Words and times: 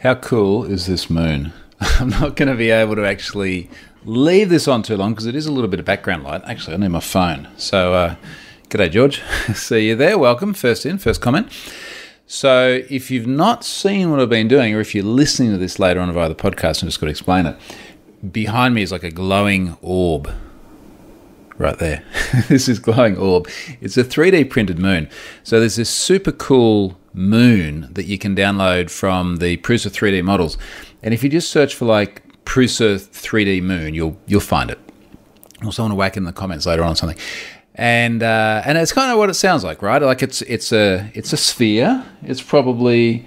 How 0.00 0.14
cool 0.14 0.64
is 0.64 0.86
this 0.86 1.10
moon? 1.10 1.52
I'm 1.80 2.08
not 2.08 2.34
going 2.34 2.48
to 2.48 2.54
be 2.54 2.70
able 2.70 2.96
to 2.96 3.06
actually 3.06 3.68
leave 4.06 4.48
this 4.48 4.66
on 4.66 4.82
too 4.82 4.96
long 4.96 5.12
because 5.12 5.26
it 5.26 5.34
is 5.34 5.44
a 5.44 5.52
little 5.52 5.68
bit 5.68 5.78
of 5.78 5.84
background 5.84 6.24
light. 6.24 6.40
Actually, 6.46 6.72
I 6.72 6.76
need 6.78 6.88
my 6.88 7.00
phone. 7.00 7.48
So, 7.58 7.92
uh, 7.92 8.16
g'day, 8.70 8.90
George. 8.90 9.20
See 9.54 9.88
you 9.88 9.96
there. 9.96 10.16
Welcome. 10.16 10.54
First 10.54 10.86
in, 10.86 10.96
first 10.96 11.20
comment. 11.20 11.52
So, 12.26 12.82
if 12.88 13.10
you've 13.10 13.26
not 13.26 13.62
seen 13.62 14.10
what 14.10 14.20
I've 14.20 14.30
been 14.30 14.48
doing, 14.48 14.74
or 14.74 14.80
if 14.80 14.94
you're 14.94 15.04
listening 15.04 15.50
to 15.50 15.58
this 15.58 15.78
later 15.78 16.00
on 16.00 16.10
via 16.14 16.30
the 16.30 16.34
podcast, 16.34 16.82
I'm 16.82 16.88
just 16.88 16.98
going 16.98 17.08
to 17.08 17.10
explain 17.10 17.44
it. 17.44 17.58
Behind 18.32 18.74
me 18.74 18.80
is 18.80 18.92
like 18.92 19.02
a 19.02 19.10
glowing 19.10 19.76
orb. 19.82 20.32
Right 21.58 21.78
there. 21.78 22.02
this 22.48 22.70
is 22.70 22.78
glowing 22.78 23.18
orb. 23.18 23.50
It's 23.82 23.98
a 23.98 24.04
3D 24.04 24.48
printed 24.48 24.78
moon. 24.78 25.10
So, 25.42 25.60
there's 25.60 25.76
this 25.76 25.90
super 25.90 26.32
cool 26.32 26.96
moon 27.12 27.88
that 27.92 28.04
you 28.04 28.18
can 28.18 28.36
download 28.36 28.90
from 28.90 29.36
the 29.36 29.56
Prusa 29.58 29.90
3D 29.90 30.22
models. 30.24 30.56
And 31.02 31.12
if 31.14 31.22
you 31.22 31.30
just 31.30 31.50
search 31.50 31.74
for 31.74 31.84
like 31.84 32.22
Prusa 32.44 32.96
3D 32.96 33.62
moon, 33.62 33.94
you'll 33.94 34.16
you'll 34.26 34.40
find 34.40 34.70
it. 34.70 34.78
Or 35.64 35.72
someone 35.72 35.92
will 35.92 35.98
whack 35.98 36.16
in 36.16 36.24
the 36.24 36.32
comments 36.32 36.66
later 36.66 36.82
on 36.82 36.96
something. 36.96 37.18
And 37.74 38.22
uh, 38.22 38.62
and 38.64 38.76
it's 38.78 38.92
kind 38.92 39.10
of 39.10 39.18
what 39.18 39.30
it 39.30 39.34
sounds 39.34 39.64
like, 39.64 39.82
right? 39.82 40.02
Like 40.02 40.22
it's 40.22 40.42
it's 40.42 40.72
a 40.72 41.10
it's 41.14 41.32
a 41.32 41.36
sphere. 41.36 42.04
It's 42.22 42.42
probably 42.42 43.26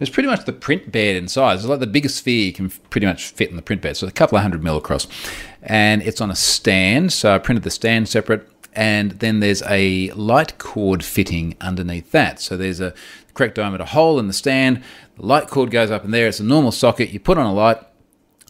it's 0.00 0.10
pretty 0.10 0.28
much 0.28 0.46
the 0.46 0.52
print 0.52 0.90
bed 0.90 1.14
in 1.16 1.28
size. 1.28 1.60
It's 1.60 1.68
like 1.68 1.78
the 1.78 1.86
biggest 1.86 2.16
sphere 2.16 2.46
you 2.46 2.52
can 2.52 2.70
pretty 2.70 3.06
much 3.06 3.26
fit 3.26 3.50
in 3.50 3.56
the 3.56 3.62
print 3.62 3.82
bed. 3.82 3.96
So 3.96 4.06
a 4.06 4.10
couple 4.10 4.36
of 4.36 4.42
hundred 4.42 4.64
mil 4.64 4.76
across. 4.76 5.06
And 5.62 6.02
it's 6.02 6.20
on 6.20 6.30
a 6.30 6.34
stand. 6.34 7.12
So 7.12 7.32
I 7.34 7.38
printed 7.38 7.62
the 7.62 7.70
stand 7.70 8.08
separate 8.08 8.48
and 8.74 9.12
then 9.12 9.40
there's 9.40 9.62
a 9.62 10.10
light 10.12 10.58
cord 10.58 11.04
fitting 11.04 11.56
underneath 11.60 12.10
that. 12.12 12.40
So 12.40 12.56
there's 12.56 12.80
a 12.80 12.94
correct 13.34 13.56
diameter 13.56 13.84
hole 13.84 14.18
in 14.18 14.26
the 14.26 14.32
stand. 14.32 14.82
The 15.16 15.26
light 15.26 15.48
cord 15.48 15.70
goes 15.70 15.90
up 15.90 16.04
in 16.04 16.10
there. 16.10 16.26
It's 16.26 16.40
a 16.40 16.44
normal 16.44 16.72
socket. 16.72 17.10
You 17.10 17.20
put 17.20 17.38
on 17.38 17.46
a 17.46 17.52
light. 17.52 17.78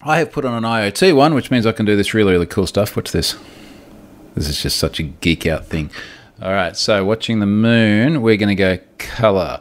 I 0.02 0.18
have 0.18 0.32
put 0.32 0.44
on 0.44 0.54
an 0.54 0.64
IoT 0.64 1.14
one, 1.14 1.34
which 1.34 1.50
means 1.50 1.66
I 1.66 1.72
can 1.72 1.86
do 1.86 1.96
this 1.96 2.14
really, 2.14 2.32
really 2.32 2.46
cool 2.46 2.66
stuff. 2.66 2.96
What's 2.96 3.12
this? 3.12 3.36
This 4.34 4.48
is 4.48 4.62
just 4.62 4.76
such 4.76 4.98
a 4.98 5.04
geek 5.04 5.46
out 5.46 5.66
thing. 5.66 5.90
All 6.40 6.52
right, 6.52 6.76
so 6.76 7.04
watching 7.04 7.38
the 7.38 7.46
moon, 7.46 8.22
we're 8.22 8.36
going 8.36 8.48
to 8.48 8.54
go 8.56 8.78
color. 8.98 9.60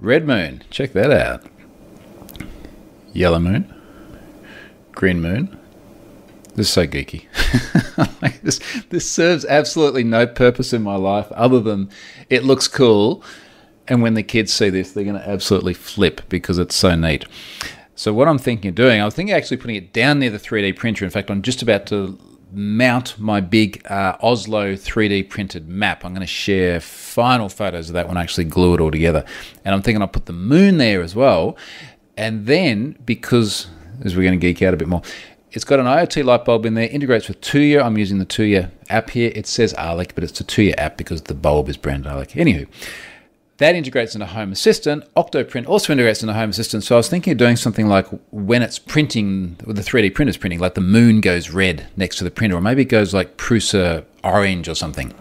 Red 0.00 0.26
moon, 0.26 0.64
check 0.70 0.92
that 0.94 1.12
out. 1.12 1.44
Yellow 3.12 3.38
moon, 3.38 3.72
green 4.92 5.20
moon, 5.20 5.59
this 6.54 6.66
is 6.66 6.72
so 6.72 6.86
geeky. 6.86 7.26
this, 8.42 8.60
this 8.90 9.10
serves 9.10 9.44
absolutely 9.44 10.04
no 10.04 10.26
purpose 10.26 10.72
in 10.72 10.82
my 10.82 10.96
life 10.96 11.30
other 11.32 11.60
than 11.60 11.90
it 12.28 12.44
looks 12.44 12.68
cool. 12.68 13.22
And 13.88 14.02
when 14.02 14.14
the 14.14 14.22
kids 14.22 14.52
see 14.52 14.70
this, 14.70 14.92
they're 14.92 15.04
going 15.04 15.18
to 15.18 15.28
absolutely 15.28 15.74
flip 15.74 16.22
because 16.28 16.58
it's 16.58 16.76
so 16.76 16.94
neat. 16.94 17.24
So 17.94 18.14
what 18.14 18.28
I'm 18.28 18.38
thinking 18.38 18.70
of 18.70 18.74
doing, 18.74 19.02
I'm 19.02 19.10
thinking 19.10 19.34
actually 19.34 19.58
putting 19.58 19.76
it 19.76 19.92
down 19.92 20.20
near 20.20 20.30
the 20.30 20.38
3D 20.38 20.76
printer. 20.76 21.04
In 21.04 21.10
fact, 21.10 21.30
I'm 21.30 21.42
just 21.42 21.60
about 21.60 21.86
to 21.86 22.18
mount 22.52 23.18
my 23.18 23.40
big 23.40 23.84
uh, 23.90 24.16
Oslo 24.22 24.74
3D 24.74 25.28
printed 25.28 25.68
map. 25.68 26.04
I'm 26.04 26.12
going 26.12 26.20
to 26.20 26.26
share 26.26 26.80
final 26.80 27.48
photos 27.48 27.90
of 27.90 27.94
that 27.94 28.08
when 28.08 28.16
I 28.16 28.22
actually 28.22 28.44
glue 28.44 28.74
it 28.74 28.80
all 28.80 28.90
together. 28.90 29.24
And 29.64 29.74
I'm 29.74 29.82
thinking 29.82 30.02
I'll 30.02 30.08
put 30.08 30.26
the 30.26 30.32
moon 30.32 30.78
there 30.78 31.02
as 31.02 31.14
well. 31.14 31.56
And 32.16 32.46
then, 32.46 32.96
because, 33.04 33.66
as 34.04 34.16
we're 34.16 34.22
going 34.22 34.38
to 34.38 34.46
geek 34.46 34.62
out 34.62 34.74
a 34.74 34.76
bit 34.76 34.88
more, 34.88 35.02
it's 35.52 35.64
got 35.64 35.80
an 35.80 35.86
IoT 35.86 36.24
light 36.24 36.44
bulb 36.44 36.64
in 36.64 36.74
there, 36.74 36.88
integrates 36.88 37.28
with 37.28 37.40
Tuya. 37.40 37.82
I'm 37.82 37.98
using 37.98 38.18
the 38.18 38.26
Tuya 38.26 38.70
app 38.88 39.10
here. 39.10 39.32
It 39.34 39.46
says 39.46 39.74
Arlec, 39.74 40.14
but 40.14 40.22
it's 40.22 40.40
a 40.40 40.44
Tuya 40.44 40.74
app 40.78 40.96
because 40.96 41.22
the 41.22 41.34
bulb 41.34 41.68
is 41.68 41.76
branded 41.76 42.10
Arlec. 42.10 42.32
Anywho, 42.32 42.68
that 43.58 43.74
integrates 43.74 44.14
into 44.14 44.26
Home 44.26 44.52
Assistant. 44.52 45.04
Octoprint 45.14 45.68
also 45.68 45.92
integrates 45.92 46.22
into 46.22 46.34
Home 46.34 46.50
Assistant. 46.50 46.84
So 46.84 46.94
I 46.94 46.98
was 46.98 47.08
thinking 47.08 47.32
of 47.32 47.38
doing 47.38 47.56
something 47.56 47.88
like 47.88 48.06
when 48.30 48.62
it's 48.62 48.78
printing, 48.78 49.56
the 49.66 49.82
3D 49.82 50.14
printer's 50.14 50.36
printing, 50.36 50.60
like 50.60 50.74
the 50.74 50.80
moon 50.80 51.20
goes 51.20 51.50
red 51.50 51.88
next 51.96 52.16
to 52.16 52.24
the 52.24 52.30
printer, 52.30 52.56
or 52.56 52.60
maybe 52.60 52.82
it 52.82 52.88
goes 52.88 53.12
like 53.12 53.36
Prusa 53.36 54.04
orange 54.22 54.68
or 54.68 54.74
something. 54.74 55.12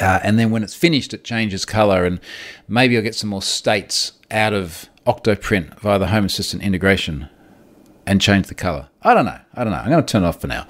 Uh, 0.00 0.18
and 0.22 0.38
then 0.38 0.50
when 0.50 0.62
it's 0.62 0.74
finished, 0.74 1.12
it 1.12 1.22
changes 1.22 1.66
color, 1.66 2.04
and 2.04 2.18
maybe 2.66 2.96
I'll 2.96 3.02
get 3.02 3.14
some 3.14 3.28
more 3.28 3.42
states 3.42 4.12
out 4.30 4.54
of 4.54 4.88
Octoprint 5.06 5.78
via 5.80 5.98
the 5.98 6.06
Home 6.08 6.24
Assistant 6.24 6.62
integration 6.62 7.28
and 8.06 8.20
change 8.20 8.46
the 8.48 8.54
color. 8.54 8.88
I 9.02 9.14
don't 9.14 9.24
know. 9.24 9.38
I 9.54 9.64
don't 9.64 9.72
know. 9.72 9.78
I'm 9.78 9.90
going 9.90 10.04
to 10.04 10.10
turn 10.10 10.24
it 10.24 10.26
off 10.26 10.40
for 10.40 10.46
now 10.46 10.66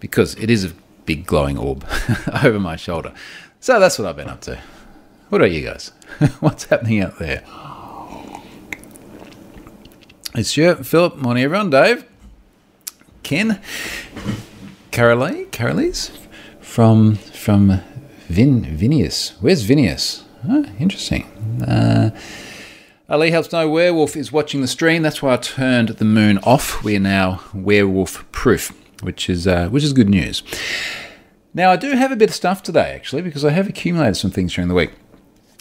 because 0.00 0.34
it 0.36 0.50
is 0.50 0.64
a 0.64 0.72
big 1.06 1.26
glowing 1.26 1.58
orb 1.58 1.86
over 2.42 2.58
my 2.58 2.76
shoulder. 2.76 3.12
So 3.60 3.78
that's 3.78 3.98
what 3.98 4.08
I've 4.08 4.16
been 4.16 4.28
up 4.28 4.40
to. 4.42 4.58
What 5.28 5.40
about 5.40 5.52
you 5.52 5.62
guys? 5.62 5.92
What's 6.40 6.64
happening 6.64 7.00
out 7.00 7.18
there? 7.18 7.42
It's 10.34 10.48
Stuart, 10.48 10.86
Philip, 10.86 11.16
morning 11.16 11.44
everyone, 11.44 11.70
Dave, 11.70 12.04
Ken, 13.22 13.60
Carolee, 14.90 15.50
Carolese 15.50 16.10
from 16.60 17.16
from 17.16 17.80
Vin 18.28 18.62
Vinius. 18.64 19.32
Where's 19.40 19.66
Vilnius? 19.68 20.22
Oh, 20.48 20.64
interesting. 20.78 21.24
Uh, 21.62 22.10
Ali 23.12 23.30
helps 23.30 23.52
know 23.52 23.68
werewolf 23.68 24.16
is 24.16 24.32
watching 24.32 24.62
the 24.62 24.66
stream. 24.66 25.02
That's 25.02 25.20
why 25.20 25.34
I 25.34 25.36
turned 25.36 25.90
the 25.90 26.04
moon 26.06 26.38
off. 26.38 26.82
We 26.82 26.96
are 26.96 27.00
now 27.00 27.42
werewolf 27.52 28.24
proof, 28.32 28.72
which 29.02 29.28
is 29.28 29.46
uh, 29.46 29.68
which 29.68 29.84
is 29.84 29.92
good 29.92 30.08
news. 30.08 30.42
Now 31.52 31.70
I 31.70 31.76
do 31.76 31.90
have 31.90 32.10
a 32.10 32.16
bit 32.16 32.30
of 32.30 32.34
stuff 32.34 32.62
today 32.62 32.94
actually 32.94 33.20
because 33.20 33.44
I 33.44 33.50
have 33.50 33.68
accumulated 33.68 34.16
some 34.16 34.30
things 34.30 34.54
during 34.54 34.68
the 34.68 34.74
week. 34.74 34.92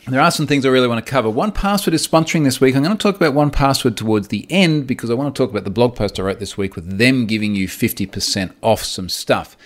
There 0.08 0.22
are 0.22 0.32
some 0.32 0.48
things 0.48 0.66
I 0.66 0.70
really 0.70 0.88
want 0.88 1.06
to 1.06 1.12
cover. 1.12 1.28
1Password 1.28 1.92
is 1.92 2.08
sponsoring 2.08 2.46
this 2.46 2.62
week. 2.62 2.74
I'm 2.74 2.84
going 2.84 2.98
to 2.98 3.02
talk 3.02 3.18
about 3.18 3.34
1Password 3.34 3.98
towards 3.98 4.30
the 4.30 4.48
end 4.50 4.88
because 4.88 5.10
I 5.10 5.14
want 5.14 5.36
to 5.36 5.38
talk 5.38 5.52
about 5.52 5.66
the 5.66 5.70
blog 5.70 5.94
post 5.94 6.20
I 6.20 6.24
wrote 6.24 6.40
this 6.40 6.58
week 6.58 6.78
with 6.78 6.98
them 6.98 7.28
giving 7.28 7.54
you 7.54 7.68
50% 7.68 8.54
off 8.62 8.82
some 8.82 9.10
stuff 9.10 9.58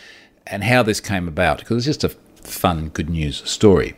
and 0.47 0.63
how 0.63 0.81
this 0.81 0.99
came 0.99 1.27
about 1.27 1.59
because 1.59 1.87
it's 1.87 1.97
just 1.97 2.03
a 2.03 2.09
fun, 2.41 2.89
good 2.89 3.11
news 3.11 3.47
story. 3.47 3.95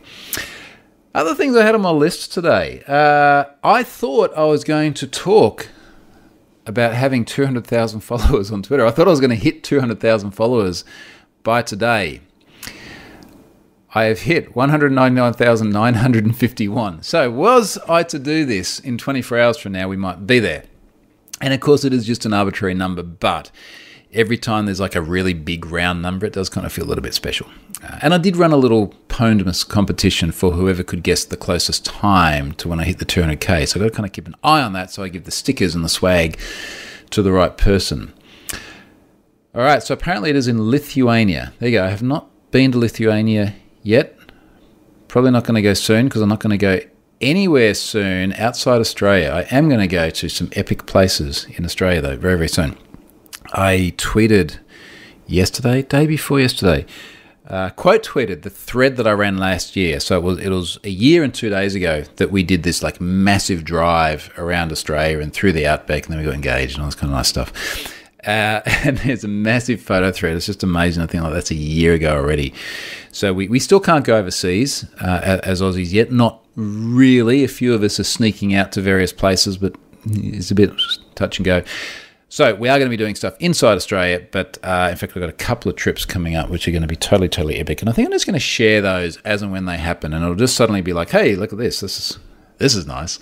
Other 1.18 1.34
things 1.34 1.54
I 1.56 1.64
had 1.64 1.74
on 1.74 1.80
my 1.80 1.90
list 1.90 2.32
today. 2.32 2.84
Uh, 2.86 3.46
I 3.64 3.82
thought 3.82 4.32
I 4.36 4.44
was 4.44 4.62
going 4.62 4.94
to 4.94 5.08
talk 5.08 5.66
about 6.64 6.94
having 6.94 7.24
200,000 7.24 7.98
followers 8.02 8.52
on 8.52 8.62
Twitter. 8.62 8.86
I 8.86 8.92
thought 8.92 9.08
I 9.08 9.10
was 9.10 9.18
going 9.18 9.30
to 9.30 9.36
hit 9.36 9.64
200,000 9.64 10.30
followers 10.30 10.84
by 11.42 11.62
today. 11.62 12.20
I 13.96 14.04
have 14.04 14.20
hit 14.20 14.54
199,951. 14.54 17.02
So, 17.02 17.32
was 17.32 17.78
I 17.88 18.04
to 18.04 18.18
do 18.20 18.44
this 18.44 18.78
in 18.78 18.96
24 18.96 19.40
hours 19.40 19.58
from 19.58 19.72
now, 19.72 19.88
we 19.88 19.96
might 19.96 20.24
be 20.24 20.38
there. 20.38 20.66
And 21.40 21.52
of 21.52 21.58
course, 21.58 21.84
it 21.84 21.92
is 21.92 22.06
just 22.06 22.26
an 22.26 22.32
arbitrary 22.32 22.74
number, 22.74 23.02
but 23.02 23.50
every 24.12 24.38
time 24.38 24.66
there's 24.66 24.80
like 24.80 24.94
a 24.94 25.02
really 25.02 25.34
big 25.34 25.66
round 25.66 26.02
number, 26.02 26.26
it 26.26 26.32
does 26.32 26.48
kind 26.48 26.66
of 26.66 26.72
feel 26.72 26.84
a 26.84 26.88
little 26.88 27.02
bit 27.02 27.14
special. 27.14 27.46
Uh, 27.82 27.98
and 28.02 28.14
I 28.14 28.18
did 28.18 28.36
run 28.36 28.52
a 28.52 28.56
little 28.56 28.94
Pwnedmas 29.08 29.68
competition 29.68 30.32
for 30.32 30.52
whoever 30.52 30.82
could 30.82 31.02
guess 31.02 31.24
the 31.24 31.36
closest 31.36 31.84
time 31.84 32.52
to 32.52 32.68
when 32.68 32.80
I 32.80 32.84
hit 32.84 32.98
the 32.98 33.04
200k. 33.04 33.68
So 33.68 33.78
I've 33.78 33.84
got 33.84 33.88
to 33.88 33.90
kind 33.90 34.06
of 34.06 34.12
keep 34.12 34.26
an 34.26 34.36
eye 34.42 34.62
on 34.62 34.72
that 34.72 34.90
so 34.90 35.02
I 35.02 35.08
give 35.08 35.24
the 35.24 35.30
stickers 35.30 35.74
and 35.74 35.84
the 35.84 35.88
swag 35.88 36.38
to 37.10 37.22
the 37.22 37.32
right 37.32 37.56
person. 37.56 38.12
All 39.54 39.62
right, 39.62 39.82
so 39.82 39.94
apparently 39.94 40.30
it 40.30 40.36
is 40.36 40.46
in 40.46 40.70
Lithuania. 40.70 41.52
There 41.58 41.68
you 41.68 41.78
go. 41.78 41.84
I 41.84 41.88
have 41.88 42.02
not 42.02 42.30
been 42.50 42.72
to 42.72 42.78
Lithuania 42.78 43.54
yet. 43.82 44.16
Probably 45.08 45.30
not 45.30 45.44
going 45.44 45.54
to 45.54 45.62
go 45.62 45.74
soon 45.74 46.06
because 46.06 46.20
I'm 46.20 46.28
not 46.28 46.40
going 46.40 46.50
to 46.50 46.58
go 46.58 46.80
anywhere 47.20 47.74
soon 47.74 48.32
outside 48.34 48.78
Australia. 48.78 49.30
I 49.30 49.42
am 49.54 49.68
going 49.68 49.80
to 49.80 49.88
go 49.88 50.10
to 50.10 50.28
some 50.28 50.50
epic 50.52 50.86
places 50.86 51.46
in 51.56 51.64
Australia, 51.64 52.00
though, 52.00 52.16
very, 52.16 52.36
very 52.36 52.48
soon. 52.48 52.76
I 53.52 53.94
tweeted 53.96 54.58
yesterday, 55.26 55.82
day 55.82 56.06
before 56.06 56.40
yesterday, 56.40 56.86
uh, 57.48 57.70
quote 57.70 58.04
tweeted 58.04 58.42
the 58.42 58.50
thread 58.50 58.96
that 58.96 59.06
I 59.06 59.12
ran 59.12 59.38
last 59.38 59.74
year. 59.74 60.00
So 60.00 60.18
it 60.18 60.22
was 60.22 60.38
it 60.38 60.50
was 60.50 60.78
a 60.84 60.90
year 60.90 61.22
and 61.22 61.34
two 61.34 61.48
days 61.48 61.74
ago 61.74 62.02
that 62.16 62.30
we 62.30 62.42
did 62.42 62.62
this 62.62 62.82
like 62.82 63.00
massive 63.00 63.64
drive 63.64 64.30
around 64.36 64.70
Australia 64.70 65.20
and 65.20 65.32
through 65.32 65.52
the 65.52 65.66
outback, 65.66 66.04
and 66.04 66.12
then 66.12 66.18
we 66.18 66.26
got 66.26 66.34
engaged 66.34 66.74
and 66.74 66.82
all 66.82 66.88
this 66.88 66.94
kind 66.94 67.10
of 67.10 67.16
nice 67.16 67.28
stuff. 67.28 67.52
Uh, 68.26 68.60
and 68.84 68.98
there's 68.98 69.24
a 69.24 69.28
massive 69.28 69.80
photo 69.80 70.12
thread. 70.12 70.36
It's 70.36 70.46
just 70.46 70.62
amazing. 70.62 71.02
I 71.02 71.06
think 71.06 71.22
like 71.22 71.32
that's 71.32 71.50
a 71.50 71.56
year 71.56 71.94
ago 71.94 72.16
already. 72.16 72.52
So 73.12 73.32
we, 73.32 73.48
we 73.48 73.58
still 73.58 73.80
can't 73.80 74.04
go 74.04 74.18
overseas 74.18 74.84
uh, 75.00 75.40
as 75.42 75.62
Aussies 75.62 75.92
yet. 75.92 76.12
Not 76.12 76.44
really. 76.54 77.44
A 77.44 77.48
few 77.48 77.72
of 77.72 77.82
us 77.82 77.98
are 77.98 78.04
sneaking 78.04 78.54
out 78.54 78.72
to 78.72 78.82
various 78.82 79.12
places, 79.12 79.56
but 79.56 79.74
it's 80.04 80.50
a 80.50 80.54
bit 80.54 80.70
touch 81.14 81.38
and 81.38 81.46
go. 81.46 81.62
So 82.30 82.54
we 82.54 82.68
are 82.68 82.78
going 82.78 82.86
to 82.86 82.90
be 82.90 82.98
doing 82.98 83.14
stuff 83.14 83.34
inside 83.40 83.76
Australia, 83.76 84.26
but 84.30 84.58
uh, 84.62 84.88
in 84.90 84.96
fact, 84.96 85.14
we've 85.14 85.22
got 85.22 85.30
a 85.30 85.32
couple 85.32 85.70
of 85.70 85.76
trips 85.76 86.04
coming 86.04 86.34
up 86.34 86.50
which 86.50 86.68
are 86.68 86.70
going 86.70 86.82
to 86.82 86.88
be 86.88 86.96
totally, 86.96 87.28
totally 87.28 87.56
epic. 87.56 87.80
And 87.80 87.88
I 87.88 87.92
think 87.92 88.06
I'm 88.06 88.12
just 88.12 88.26
going 88.26 88.34
to 88.34 88.40
share 88.40 88.82
those 88.82 89.16
as 89.18 89.40
and 89.40 89.50
when 89.50 89.64
they 89.64 89.78
happen, 89.78 90.12
and 90.12 90.22
it'll 90.22 90.36
just 90.36 90.54
suddenly 90.54 90.82
be 90.82 90.92
like, 90.92 91.10
"Hey, 91.10 91.34
look 91.36 91.52
at 91.52 91.58
this! 91.58 91.80
This 91.80 91.98
is 91.98 92.18
this 92.58 92.74
is 92.74 92.86
nice." 92.86 93.18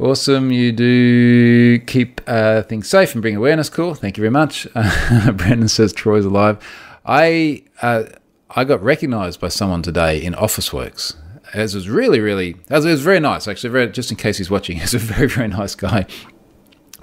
Awesome. 0.00 0.50
You 0.50 0.72
do 0.72 1.78
keep 1.80 2.22
uh, 2.26 2.62
things 2.62 2.88
safe 2.88 3.12
and 3.12 3.20
bring 3.20 3.36
awareness. 3.36 3.68
Cool. 3.68 3.94
Thank 3.94 4.16
you 4.16 4.22
very 4.22 4.30
much. 4.30 4.66
Uh, 4.74 5.32
Brandon 5.32 5.68
says 5.68 5.92
Troy's 5.92 6.24
alive. 6.24 6.58
I 7.04 7.62
uh, 7.82 8.04
I 8.50 8.64
got 8.64 8.82
recognised 8.82 9.38
by 9.38 9.48
someone 9.48 9.82
today 9.82 10.22
in 10.22 10.32
Officeworks 10.32 11.14
As 11.52 11.74
was 11.74 11.88
really, 11.88 12.20
really, 12.20 12.56
as 12.70 12.84
it 12.84 12.90
was 12.90 13.02
very 13.02 13.20
nice 13.20 13.46
actually. 13.46 13.70
Very, 13.70 13.88
just 13.88 14.10
in 14.10 14.16
case 14.16 14.38
he's 14.38 14.50
watching, 14.50 14.76
he's 14.80 14.94
a 14.94 14.98
very, 14.98 15.28
very 15.28 15.48
nice 15.48 15.74
guy. 15.74 16.06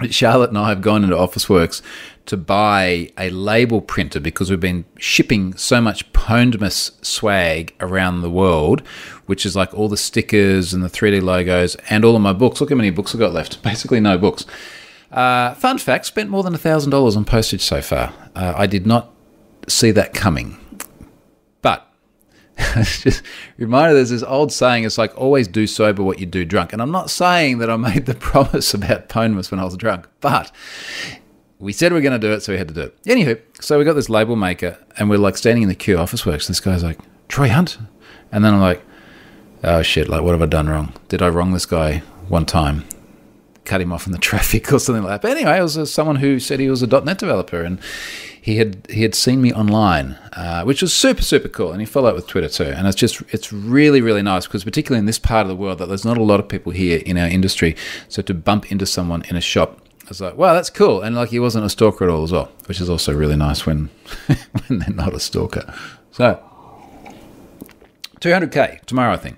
Charlotte 0.08 0.48
and 0.48 0.58
I 0.58 0.70
have 0.70 0.80
gone 0.80 1.04
into 1.04 1.14
Officeworks 1.16 1.82
to 2.26 2.36
buy 2.36 3.10
a 3.18 3.28
label 3.30 3.80
printer 3.80 4.20
because 4.20 4.50
we've 4.50 4.60
been 4.60 4.84
shipping 4.98 5.54
so 5.56 5.80
much 5.80 6.10
Pwnedmas 6.12 7.04
swag 7.04 7.74
around 7.80 8.22
the 8.22 8.30
world, 8.30 8.80
which 9.26 9.44
is 9.44 9.56
like 9.56 9.74
all 9.74 9.88
the 9.88 9.96
stickers 9.96 10.72
and 10.72 10.82
the 10.82 10.88
3D 10.88 11.22
logos 11.22 11.74
and 11.90 12.04
all 12.04 12.16
of 12.16 12.22
my 12.22 12.32
books. 12.32 12.60
Look 12.60 12.70
how 12.70 12.76
many 12.76 12.90
books 12.90 13.14
I've 13.14 13.20
got 13.20 13.32
left. 13.32 13.62
Basically, 13.64 14.00
no 14.00 14.16
books. 14.16 14.46
Uh, 15.10 15.54
fun 15.54 15.76
fact 15.78 16.06
spent 16.06 16.30
more 16.30 16.42
than 16.42 16.54
$1,000 16.54 17.16
on 17.16 17.24
postage 17.24 17.62
so 17.62 17.82
far. 17.82 18.12
Uh, 18.34 18.54
I 18.56 18.66
did 18.66 18.86
not 18.86 19.12
see 19.68 19.90
that 19.90 20.14
coming. 20.14 20.56
Just 22.82 23.22
reminder 23.56 23.94
there's 23.94 24.10
this 24.10 24.22
old 24.22 24.52
saying 24.52 24.84
it's 24.84 24.98
like 24.98 25.16
always 25.16 25.48
do 25.48 25.66
sober 25.66 26.02
what 26.02 26.18
you 26.18 26.26
do 26.26 26.44
drunk. 26.44 26.72
And 26.72 26.82
I'm 26.82 26.90
not 26.90 27.10
saying 27.10 27.58
that 27.58 27.70
I 27.70 27.76
made 27.76 28.06
the 28.06 28.14
promise 28.30 28.74
about 28.74 29.08
Pwnedmas 29.08 29.50
when 29.50 29.60
I 29.60 29.64
was 29.64 29.76
drunk, 29.76 30.08
but 30.20 30.52
we 31.58 31.72
said 31.72 31.92
we 31.92 31.98
are 31.98 32.02
going 32.02 32.18
to 32.18 32.26
do 32.26 32.32
it, 32.32 32.40
so 32.42 32.52
we 32.52 32.58
had 32.58 32.68
to 32.68 32.74
do 32.74 32.82
it. 32.82 33.02
Anywho, 33.04 33.40
so 33.60 33.78
we 33.78 33.84
got 33.84 33.94
this 33.94 34.08
label 34.08 34.36
maker 34.36 34.78
and 34.98 35.10
we're 35.10 35.18
like 35.18 35.36
standing 35.36 35.62
in 35.62 35.68
the 35.68 35.74
queue, 35.74 35.96
Officeworks. 35.96 36.48
This 36.48 36.60
guy's 36.60 36.82
like, 36.82 36.98
Troy 37.28 37.48
Hunt. 37.48 37.78
And 38.32 38.44
then 38.44 38.54
I'm 38.54 38.60
like, 38.60 38.82
oh 39.64 39.82
shit, 39.82 40.08
like 40.08 40.22
what 40.22 40.32
have 40.32 40.42
I 40.42 40.46
done 40.46 40.68
wrong? 40.68 40.94
Did 41.08 41.22
I 41.22 41.28
wrong 41.28 41.52
this 41.52 41.66
guy 41.66 41.98
one 42.28 42.46
time? 42.46 42.84
Cut 43.64 43.80
him 43.80 43.92
off 43.92 44.06
in 44.06 44.12
the 44.12 44.18
traffic 44.30 44.72
or 44.72 44.78
something 44.78 45.02
like 45.02 45.20
that. 45.20 45.22
But 45.22 45.36
anyway, 45.36 45.58
it 45.58 45.62
was 45.62 45.76
uh, 45.76 45.86
someone 45.86 46.16
who 46.16 46.38
said 46.38 46.60
he 46.60 46.70
was 46.70 46.82
a 46.82 46.86
.NET 46.86 47.18
developer 47.18 47.62
and 47.62 47.78
he 48.42 48.56
had 48.56 48.86
he 48.88 49.02
had 49.02 49.14
seen 49.14 49.42
me 49.42 49.52
online, 49.52 50.12
uh, 50.32 50.64
which 50.64 50.82
was 50.82 50.94
super 50.94 51.22
super 51.22 51.48
cool. 51.48 51.72
And 51.72 51.80
he 51.80 51.86
followed 51.86 52.10
up 52.10 52.14
with 52.16 52.26
Twitter 52.26 52.48
too. 52.48 52.64
And 52.64 52.86
it's 52.86 52.96
just 52.96 53.22
it's 53.28 53.52
really 53.52 54.00
really 54.00 54.22
nice 54.22 54.46
because 54.46 54.64
particularly 54.64 55.00
in 55.00 55.06
this 55.06 55.18
part 55.18 55.42
of 55.42 55.48
the 55.48 55.56
world 55.56 55.78
that 55.78 55.86
there's 55.86 56.04
not 56.04 56.18
a 56.18 56.22
lot 56.22 56.40
of 56.40 56.48
people 56.48 56.72
here 56.72 57.02
in 57.04 57.18
our 57.18 57.28
industry. 57.28 57.76
So 58.08 58.22
to 58.22 58.34
bump 58.34 58.70
into 58.72 58.86
someone 58.86 59.22
in 59.28 59.36
a 59.36 59.40
shop. 59.40 59.80
I 60.02 60.10
was 60.10 60.20
like, 60.20 60.36
wow, 60.36 60.54
that's 60.54 60.70
cool. 60.70 61.02
And 61.02 61.14
like 61.14 61.28
he 61.28 61.38
wasn't 61.38 61.64
a 61.64 61.70
stalker 61.70 62.04
at 62.04 62.10
all 62.10 62.24
as 62.24 62.32
well, 62.32 62.50
which 62.66 62.80
is 62.80 62.90
also 62.90 63.14
really 63.14 63.36
nice 63.36 63.64
when 63.64 63.90
when 64.66 64.80
they're 64.80 64.94
not 64.94 65.14
a 65.14 65.20
stalker. 65.20 65.72
So 66.10 66.42
200k 68.20 68.84
tomorrow, 68.86 69.12
I 69.12 69.16
think. 69.16 69.36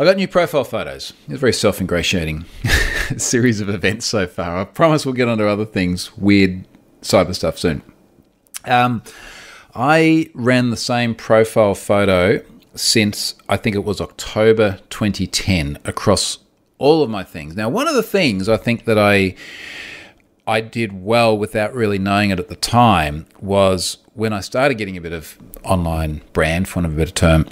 I 0.00 0.04
got 0.04 0.16
new 0.16 0.28
profile 0.28 0.64
photos. 0.64 1.12
It's 1.28 1.40
very 1.40 1.52
self 1.52 1.78
ingratiating 1.78 2.46
series 3.18 3.60
of 3.60 3.68
events 3.68 4.06
so 4.06 4.26
far. 4.26 4.56
I 4.56 4.64
promise 4.64 5.04
we'll 5.04 5.12
get 5.12 5.28
onto 5.28 5.44
other 5.44 5.66
things, 5.66 6.16
weird 6.16 6.66
cyber 7.02 7.34
stuff 7.34 7.58
soon. 7.58 7.82
Um, 8.64 9.02
I 9.74 10.30
ran 10.32 10.70
the 10.70 10.78
same 10.78 11.14
profile 11.14 11.74
photo 11.74 12.42
since 12.74 13.34
I 13.46 13.58
think 13.58 13.76
it 13.76 13.84
was 13.84 14.00
October 14.00 14.78
2010 14.88 15.76
across 15.84 16.38
all 16.78 17.02
of 17.02 17.10
my 17.10 17.22
things. 17.22 17.54
Now, 17.54 17.68
one 17.68 17.86
of 17.86 17.94
the 17.94 18.02
things 18.02 18.48
I 18.48 18.56
think 18.56 18.86
that 18.86 18.98
I 18.98 19.34
I 20.46 20.62
did 20.62 21.04
well 21.04 21.36
without 21.36 21.74
really 21.74 21.98
knowing 21.98 22.30
it 22.30 22.38
at 22.38 22.48
the 22.48 22.56
time 22.56 23.26
was 23.38 23.98
when 24.14 24.32
I 24.32 24.40
started 24.40 24.78
getting 24.78 24.96
a 24.96 25.02
bit 25.02 25.12
of 25.12 25.38
online 25.62 26.22
brand, 26.32 26.68
for 26.68 26.78
want 26.80 26.86
of 26.86 26.94
a 26.94 26.96
better 26.96 27.12
term 27.12 27.44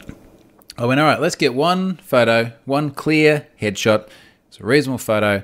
I 0.78 0.84
went, 0.84 1.00
all 1.00 1.06
right, 1.06 1.20
let's 1.20 1.34
get 1.34 1.54
one 1.54 1.96
photo, 1.96 2.52
one 2.64 2.92
clear 2.92 3.48
headshot. 3.60 4.08
It's 4.46 4.60
a 4.60 4.64
reasonable 4.64 4.98
photo. 4.98 5.42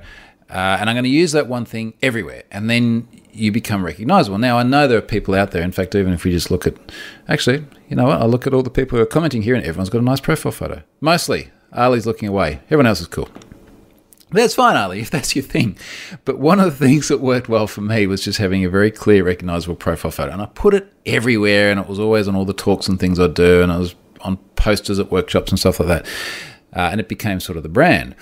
Uh, 0.48 0.76
and 0.78 0.88
I'm 0.88 0.94
going 0.94 1.02
to 1.04 1.10
use 1.10 1.32
that 1.32 1.48
one 1.48 1.64
thing 1.64 1.94
everywhere. 2.00 2.44
And 2.52 2.70
then 2.70 3.08
you 3.32 3.50
become 3.50 3.84
recognizable. 3.84 4.38
Now, 4.38 4.58
I 4.58 4.62
know 4.62 4.86
there 4.86 4.98
are 4.98 5.02
people 5.02 5.34
out 5.34 5.50
there. 5.50 5.62
In 5.62 5.72
fact, 5.72 5.96
even 5.96 6.12
if 6.12 6.22
we 6.22 6.30
just 6.30 6.52
look 6.52 6.68
at, 6.68 6.76
actually, 7.28 7.66
you 7.88 7.96
know 7.96 8.04
what? 8.04 8.22
I 8.22 8.26
look 8.26 8.46
at 8.46 8.54
all 8.54 8.62
the 8.62 8.70
people 8.70 8.96
who 8.96 9.02
are 9.02 9.06
commenting 9.06 9.42
here, 9.42 9.56
and 9.56 9.64
everyone's 9.64 9.90
got 9.90 9.98
a 9.98 10.04
nice 10.04 10.20
profile 10.20 10.52
photo. 10.52 10.82
Mostly, 11.00 11.50
Ali's 11.72 12.06
looking 12.06 12.28
away. 12.28 12.60
Everyone 12.66 12.86
else 12.86 13.00
is 13.00 13.08
cool. 13.08 13.28
That's 14.30 14.54
fine, 14.54 14.76
Ali, 14.76 15.00
if 15.00 15.10
that's 15.10 15.34
your 15.34 15.44
thing. 15.44 15.76
But 16.24 16.38
one 16.38 16.60
of 16.60 16.78
the 16.78 16.86
things 16.86 17.08
that 17.08 17.20
worked 17.20 17.48
well 17.48 17.66
for 17.66 17.80
me 17.80 18.06
was 18.06 18.22
just 18.22 18.38
having 18.38 18.64
a 18.64 18.70
very 18.70 18.92
clear, 18.92 19.24
recognizable 19.24 19.74
profile 19.74 20.12
photo. 20.12 20.32
And 20.32 20.42
I 20.42 20.46
put 20.46 20.74
it 20.74 20.92
everywhere, 21.04 21.72
and 21.72 21.80
it 21.80 21.88
was 21.88 21.98
always 21.98 22.28
on 22.28 22.36
all 22.36 22.44
the 22.44 22.52
talks 22.52 22.86
and 22.86 23.00
things 23.00 23.18
I 23.18 23.26
do, 23.26 23.62
and 23.62 23.72
I 23.72 23.78
was 23.78 23.96
on 24.24 24.38
posters 24.56 24.98
at 24.98 25.12
workshops 25.12 25.50
and 25.50 25.58
stuff 25.58 25.78
like 25.78 25.88
that. 25.88 26.06
Uh, 26.74 26.88
and 26.90 27.00
it 27.00 27.08
became 27.08 27.38
sort 27.38 27.56
of 27.56 27.62
the 27.62 27.68
brand. 27.68 28.16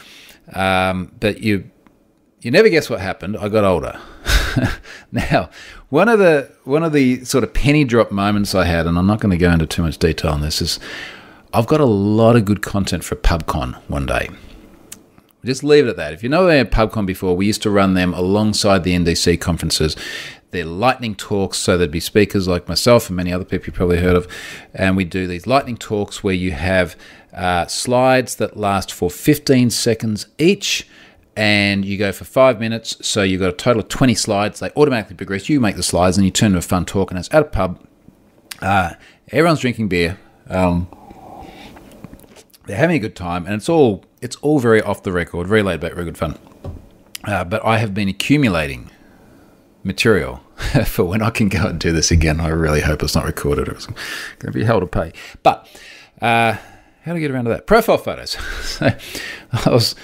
Um, 0.53 1.13
but 1.21 1.41
you 1.41 1.71
you 2.43 2.51
never 2.51 2.69
guess 2.69 2.91
what 2.91 3.01
happened. 3.01 3.37
I 3.37 3.49
got 3.49 3.65
older. 3.65 3.99
now, 5.13 5.49
one 5.89 6.09
of 6.09 6.19
the 6.19 6.51
one 6.65 6.83
of 6.83 6.93
the 6.93 7.25
sort 7.25 7.45
of 7.45 7.55
penny 7.55 7.85
drop 7.85 8.11
moments 8.11 8.55
I 8.55 8.65
had, 8.65 8.87
and 8.87 8.99
I'm 8.99 9.07
not 9.07 9.21
going 9.21 9.31
to 9.31 9.39
go 9.39 9.51
into 9.51 9.67
too 9.67 9.83
much 9.83 9.97
detail 9.99 10.33
on 10.33 10.41
this, 10.41 10.61
is 10.61 10.81
I've 11.55 11.67
got 11.67 11.81
a 11.81 11.87
lot 11.87 12.37
of 12.37 12.45
good 12.45 12.63
content 12.63 13.05
for 13.05 13.15
PubConf 13.15 13.77
one 13.89 14.07
day. 14.07 14.29
Just 15.45 15.65
leave 15.65 15.87
it 15.87 15.91
at 15.91 15.97
that. 15.97 16.13
If 16.13 16.23
you 16.23 16.29
know 16.29 16.47
had 16.47 16.71
PubConf 16.71 17.07
before, 17.07 17.37
we 17.37 17.47
used 17.47 17.63
to 17.63 17.71
run 17.71 17.95
them 17.95 18.15
alongside 18.15 18.85
the 18.85 18.95
NDC 18.95 19.41
conferences. 19.41 19.97
They're 20.53 20.65
lightning 20.65 21.15
talks, 21.15 21.59
so 21.59 21.77
there'd 21.77 21.91
be 21.91 21.99
speakers 21.99 22.47
like 22.47 22.69
myself 22.69 23.09
and 23.09 23.17
many 23.17 23.33
other 23.33 23.45
people 23.45 23.67
you 23.67 23.73
probably 23.73 24.01
heard 24.01 24.15
of. 24.15 24.29
And 24.75 24.97
we 24.97 25.05
do 25.05 25.27
these 25.27 25.47
lightning 25.47 25.77
talks 25.77 26.23
where 26.23 26.35
you 26.35 26.53
have 26.53 26.95
uh, 27.33 27.67
slides 27.67 28.37
that 28.37 28.57
last 28.57 28.93
for 28.93 29.11
15 29.11 29.71
seconds 29.71 30.27
each 30.39 30.87
and 31.37 31.85
you 31.85 31.97
go 31.97 32.13
for 32.13 32.25
five 32.25 32.61
minutes. 32.61 32.97
So 33.07 33.23
you've 33.23 33.41
got 33.41 33.49
a 33.49 33.57
total 33.57 33.81
of 33.83 33.89
20 33.89 34.15
slides. 34.15 34.61
They 34.61 34.71
automatically 34.77 35.17
progress. 35.17 35.49
You 35.49 35.61
make 35.61 35.77
the 35.77 35.83
slides 35.83 36.17
and 36.17 36.25
you 36.25 36.31
turn 36.31 36.53
to 36.53 36.59
a 36.59 36.63
fun 36.63 36.85
talk, 36.85 37.11
and 37.11 37.19
it's 37.19 37.33
at 37.33 37.43
a 37.43 37.47
pub. 37.47 37.85
Uh, 38.61 38.93
everyone's 39.31 39.61
drinking 39.61 39.89
beer. 39.89 40.19
Um, 40.49 40.89
they're 42.67 42.77
having 42.77 42.97
a 42.97 43.01
good 43.01 43.17
time, 43.17 43.47
and 43.47 43.55
it's 43.55 43.69
all 43.69 44.05
it's 44.23 44.37
all 44.37 44.61
very 44.61 44.81
off 44.81 45.03
the 45.03 45.13
record, 45.13 45.49
very 45.49 45.63
laid 45.63 45.81
back, 45.81 45.93
very 45.93 46.05
good 46.07 46.17
fun. 46.17 46.39
Uh, 47.25 47.45
but 47.45 47.65
I 47.65 47.79
have 47.79 47.93
been 47.93 48.09
accumulating 48.09 48.89
material 49.83 50.37
for 50.87 51.05
when 51.05 51.23
I 51.23 51.31
can 51.31 51.49
go 51.49 51.67
and 51.67 51.79
do 51.79 51.93
this 51.93 52.11
again. 52.11 52.41
I 52.41 52.49
really 52.49 52.81
hope 52.81 53.03
it's 53.03 53.17
not 53.17 53.25
recorded. 53.25 53.69
It's 53.69 53.87
going 53.87 53.97
to 54.41 54.53
be 54.53 54.65
hell 54.65 54.81
to 54.81 54.87
pay. 54.87 55.13
But 55.43 55.69
uh, 56.21 56.57
how 57.03 57.13
do 57.13 57.17
I 57.17 57.21
get 57.21 57.33
around 57.33 57.45
to 57.45 57.51
that? 57.51 57.67
Profile 57.67 57.99
photos. 57.99 58.31
so 58.63 58.93
I 59.53 59.71
was, 59.71 59.97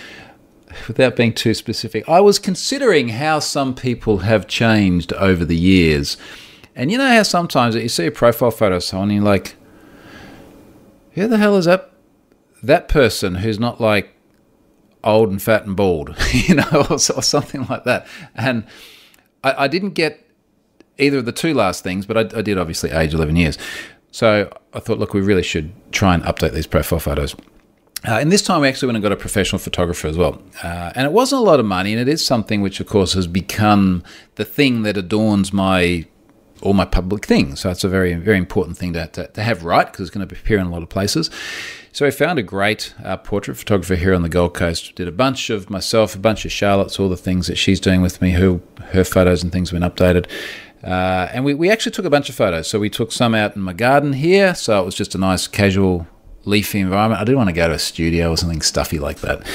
without 0.89 1.15
being 1.15 1.33
too 1.33 1.55
specific, 1.55 2.09
I 2.09 2.21
was 2.21 2.41
considering 2.41 3.11
how 3.11 3.39
some 3.39 3.73
people 3.75 4.19
have 4.19 4.49
changed 4.49 5.13
over 5.13 5.45
the 5.45 5.57
years. 5.57 6.17
And 6.75 6.91
you 6.91 6.99
know 6.99 7.09
how 7.09 7.23
sometimes 7.23 7.77
you 7.77 7.89
see 7.89 8.07
a 8.07 8.11
profile 8.11 8.51
photo 8.51 8.77
of 8.77 8.85
someone 8.85 9.11
and 9.11 9.17
you're 9.19 9.25
like, 9.25 9.55
who 11.13 11.29
the 11.29 11.39
hell 11.39 11.57
is 11.57 11.67
that 11.67 11.93
that 12.63 12.89
person 12.89 13.37
who's 13.37 13.59
not 13.59 13.81
like 13.81 14.15
old 15.05 15.31
and 15.31 15.41
fat 15.41 15.65
and 15.65 15.77
bald, 15.77 16.17
you 16.33 16.57
know, 16.57 16.87
or, 16.91 16.95
or 16.95 17.23
something 17.23 17.67
like 17.69 17.85
that. 17.85 18.07
And 18.35 18.65
I, 19.45 19.65
I, 19.65 19.69
didn't 19.69 19.91
get 19.91 20.27
either 20.99 21.19
of 21.19 21.25
the 21.25 21.33
two 21.33 21.55
last 21.55 21.85
things, 21.85 22.07
but 22.07 22.17
I, 22.17 22.39
I, 22.39 22.43
did 22.43 22.59
obviously 22.59 22.91
age 22.91 23.15
11 23.15 23.37
years. 23.37 23.59
So 24.11 24.51
I 24.73 24.81
thought, 24.81 24.99
look, 24.99 25.15
we 25.15 25.21
really 25.21 25.43
should 25.43 25.73
try 25.93 26.15
and 26.15 26.23
update 26.25 26.53
these 26.53 26.67
profile 26.67 26.99
photos. 26.99 27.35
Uh, 28.07 28.13
and 28.13 28.31
this 28.31 28.43
time 28.43 28.61
we 28.61 28.69
actually 28.69 28.87
went 28.87 28.97
and 28.97 29.03
got 29.03 29.13
a 29.13 29.17
professional 29.17 29.59
photographer 29.59 30.07
as 30.07 30.17
well. 30.17 30.41
Uh, 30.63 30.93
and 30.95 31.05
it 31.05 31.13
wasn't 31.13 31.41
a 31.41 31.45
lot 31.45 31.59
of 31.59 31.67
money, 31.67 31.93
and 31.93 32.01
it 32.01 32.09
is 32.09 32.25
something 32.25 32.61
which, 32.61 32.79
of 32.81 32.87
course, 32.87 33.15
has 33.15 33.27
become 33.27 34.05
the 34.37 34.45
thing 34.45 34.83
that 34.83 34.97
adorns 34.97 35.53
my 35.53 36.07
all 36.61 36.75
my 36.75 36.85
public 36.85 37.25
things. 37.25 37.61
So 37.61 37.71
it's 37.71 37.85
a 37.85 37.89
very, 37.89 38.15
very 38.15 38.37
important 38.37 38.77
thing 38.77 38.93
to, 38.95 39.07
to, 39.07 39.29
to 39.29 39.43
have 39.43 39.65
right 39.65 39.87
because 39.87 40.09
it's 40.09 40.11
going 40.11 40.27
to 40.27 40.35
appear 40.35 40.59
in 40.59 40.67
a 40.67 40.71
lot 40.71 40.83
of 40.83 40.89
places. 40.89 41.31
So 41.93 42.07
I 42.07 42.11
found 42.11 42.39
a 42.39 42.43
great 42.43 42.95
uh, 43.03 43.17
portrait 43.17 43.57
photographer 43.57 43.97
here 43.97 44.15
on 44.15 44.23
the 44.23 44.29
Gold 44.29 44.55
Coast. 44.55 44.95
Did 44.95 45.09
a 45.09 45.13
bunch 45.13 45.51
of 45.51 45.71
myself, 45.71 46.15
a 46.15 46.19
bunch 46.19 46.45
of 46.45 46.53
Charlotte's, 46.53 47.01
all 47.01 47.09
the 47.09 47.17
things 47.17 47.47
that 47.47 47.57
she's 47.57 47.81
doing 47.81 48.03
with 48.03 48.21
me, 48.21 48.33
who 48.33 48.63
her 48.91 49.05
photos 49.05 49.43
and 49.43 49.51
things 49.51 49.71
have 49.71 49.81
been 49.81 49.91
updated. 49.91 50.27
Uh, 50.83 51.29
and 51.33 51.45
we, 51.45 51.55
we 51.55 51.71
actually 51.71 51.93
took 51.93 52.05
a 52.05 52.11
bunch 52.11 52.29
of 52.29 52.35
photos. 52.35 52.69
So 52.69 52.79
we 52.79 52.91
took 52.91 53.11
some 53.11 53.35
out 53.35 53.57
in 53.57 53.63
my 53.63 53.73
garden 53.73 54.13
here. 54.13 54.55
So 54.55 54.81
it 54.81 54.85
was 54.85 54.95
just 54.95 55.15
a 55.15 55.19
nice, 55.19 55.49
casual, 55.49 56.07
leafy 56.45 56.81
environment. 56.81 57.21
I 57.21 57.25
didn't 57.25 57.39
want 57.39 57.49
to 57.49 57.55
go 57.55 57.69
to 57.69 57.75
a 57.75 57.79
studio 57.79 58.31
or 58.31 58.37
something 58.37 58.63
stuffy 58.63 58.99
like 58.99 59.21
that. 59.21 59.47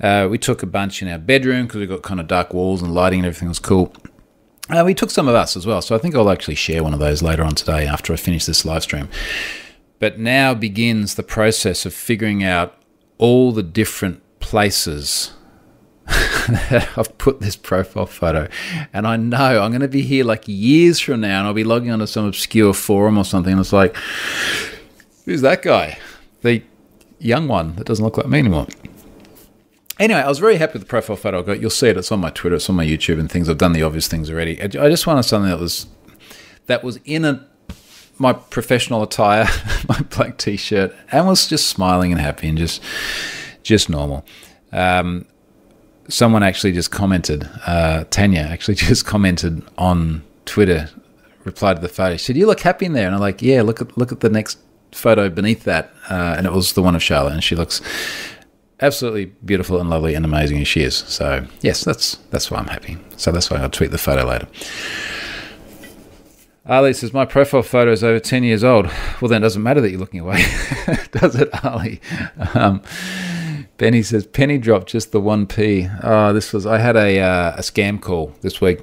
Uh, 0.00 0.28
we 0.28 0.38
took 0.38 0.62
a 0.62 0.66
bunch 0.66 1.02
in 1.02 1.08
our 1.08 1.18
bedroom 1.18 1.66
because 1.66 1.80
we 1.80 1.86
got 1.86 2.02
kind 2.02 2.20
of 2.20 2.26
dark 2.26 2.52
walls 2.52 2.82
and 2.82 2.94
lighting 2.94 3.20
and 3.20 3.26
everything 3.26 3.48
was 3.48 3.58
cool. 3.58 3.92
Uh, 4.68 4.82
we 4.84 4.94
took 4.94 5.10
some 5.10 5.28
of 5.28 5.34
us 5.34 5.56
as 5.56 5.66
well. 5.66 5.82
So 5.82 5.94
I 5.94 5.98
think 5.98 6.14
I'll 6.14 6.30
actually 6.30 6.54
share 6.54 6.82
one 6.82 6.94
of 6.94 7.00
those 7.00 7.22
later 7.22 7.42
on 7.42 7.54
today 7.54 7.86
after 7.86 8.12
I 8.12 8.16
finish 8.16 8.46
this 8.46 8.64
live 8.64 8.82
stream. 8.82 9.08
But 10.02 10.18
now 10.18 10.52
begins 10.52 11.14
the 11.14 11.22
process 11.22 11.86
of 11.86 11.94
figuring 11.94 12.42
out 12.42 12.76
all 13.18 13.52
the 13.52 13.62
different 13.62 14.20
places 14.40 15.30
I've 16.08 17.16
put 17.18 17.38
this 17.38 17.54
profile 17.54 18.06
photo. 18.06 18.48
And 18.92 19.06
I 19.06 19.16
know 19.16 19.62
I'm 19.62 19.70
going 19.70 19.80
to 19.80 19.86
be 19.86 20.02
here 20.02 20.24
like 20.24 20.42
years 20.48 20.98
from 20.98 21.20
now 21.20 21.38
and 21.38 21.46
I'll 21.46 21.54
be 21.54 21.62
logging 21.62 21.92
onto 21.92 22.06
some 22.06 22.24
obscure 22.24 22.74
forum 22.74 23.16
or 23.16 23.24
something. 23.24 23.52
And 23.52 23.60
it's 23.60 23.72
like, 23.72 23.94
who's 25.24 25.42
that 25.42 25.62
guy? 25.62 25.96
The 26.40 26.64
young 27.20 27.46
one 27.46 27.76
that 27.76 27.86
doesn't 27.86 28.04
look 28.04 28.16
like 28.16 28.26
me 28.26 28.40
anymore. 28.40 28.66
Anyway, 30.00 30.18
I 30.18 30.28
was 30.28 30.40
very 30.40 30.56
happy 30.56 30.72
with 30.72 30.82
the 30.82 30.88
profile 30.88 31.14
photo 31.14 31.38
I 31.38 31.42
got. 31.42 31.60
You'll 31.60 31.70
see 31.70 31.90
it. 31.90 31.96
It's 31.96 32.10
on 32.10 32.18
my 32.18 32.30
Twitter, 32.30 32.56
it's 32.56 32.68
on 32.68 32.74
my 32.74 32.84
YouTube 32.84 33.20
and 33.20 33.30
things. 33.30 33.48
I've 33.48 33.56
done 33.56 33.72
the 33.72 33.84
obvious 33.84 34.08
things 34.08 34.32
already. 34.32 34.60
I 34.60 34.66
just 34.66 35.06
wanted 35.06 35.22
something 35.22 35.48
that 35.48 35.60
was 35.60 35.86
that 36.66 36.82
was 36.82 36.98
in 37.04 37.24
a 37.24 37.46
my 38.22 38.32
professional 38.32 39.02
attire, 39.02 39.48
my 39.88 40.00
black 40.16 40.38
t-shirt, 40.38 40.94
and 41.10 41.26
was 41.26 41.46
just 41.46 41.68
smiling 41.68 42.12
and 42.12 42.20
happy 42.20 42.48
and 42.48 42.56
just 42.56 42.80
just 43.64 43.90
normal. 43.90 44.24
Um, 44.72 45.26
someone 46.08 46.42
actually 46.42 46.72
just 46.72 46.90
commented, 46.90 47.48
uh, 47.66 48.04
Tanya 48.10 48.40
actually 48.40 48.74
just 48.90 49.04
commented 49.04 49.62
on 49.76 50.22
Twitter, 50.46 50.88
replied 51.44 51.74
to 51.74 51.82
the 51.82 51.88
photo. 51.88 52.16
She 52.16 52.24
said, 52.26 52.36
"You 52.36 52.46
look 52.46 52.60
happy 52.60 52.86
in 52.86 52.92
there," 52.92 53.06
and 53.06 53.14
I'm 53.14 53.20
like, 53.20 53.42
"Yeah, 53.42 53.62
look 53.62 53.82
at 53.82 53.98
look 53.98 54.12
at 54.12 54.20
the 54.20 54.30
next 54.30 54.58
photo 54.92 55.28
beneath 55.28 55.64
that," 55.64 55.92
uh, 56.08 56.34
and 56.38 56.46
it 56.46 56.52
was 56.52 56.72
the 56.74 56.82
one 56.82 56.94
of 56.94 57.02
Charlotte, 57.02 57.32
and 57.32 57.44
she 57.44 57.56
looks 57.56 57.82
absolutely 58.80 59.26
beautiful 59.44 59.80
and 59.80 59.90
lovely 59.90 60.14
and 60.14 60.24
amazing 60.24 60.60
as 60.60 60.68
she 60.68 60.82
is. 60.82 60.94
So 60.94 61.44
yes, 61.60 61.82
that's 61.82 62.16
that's 62.30 62.52
why 62.52 62.58
I'm 62.58 62.68
happy. 62.68 62.98
So 63.16 63.32
that's 63.32 63.50
why 63.50 63.58
I'll 63.58 63.68
tweet 63.68 63.90
the 63.90 63.98
photo 63.98 64.24
later. 64.24 64.46
Ali 66.66 66.92
says, 66.92 67.12
My 67.12 67.24
profile 67.24 67.62
photo 67.62 67.90
is 67.90 68.04
over 68.04 68.20
10 68.20 68.44
years 68.44 68.62
old. 68.62 68.86
Well, 69.20 69.28
then 69.28 69.42
it 69.42 69.46
doesn't 69.46 69.62
matter 69.62 69.80
that 69.80 69.90
you're 69.90 69.98
looking 69.98 70.20
away, 70.20 70.44
does 71.12 71.34
it, 71.34 71.48
Ali? 71.64 72.00
Um, 72.54 72.82
Benny 73.78 74.02
says, 74.02 74.26
Penny 74.26 74.58
dropped 74.58 74.88
just 74.88 75.10
the 75.10 75.20
1p. 75.20 76.04
Oh, 76.04 76.32
this 76.32 76.52
was, 76.52 76.66
I 76.66 76.78
had 76.78 76.96
a, 76.96 77.18
uh, 77.18 77.54
a 77.56 77.60
scam 77.62 78.00
call 78.00 78.32
this 78.42 78.60
week. 78.60 78.80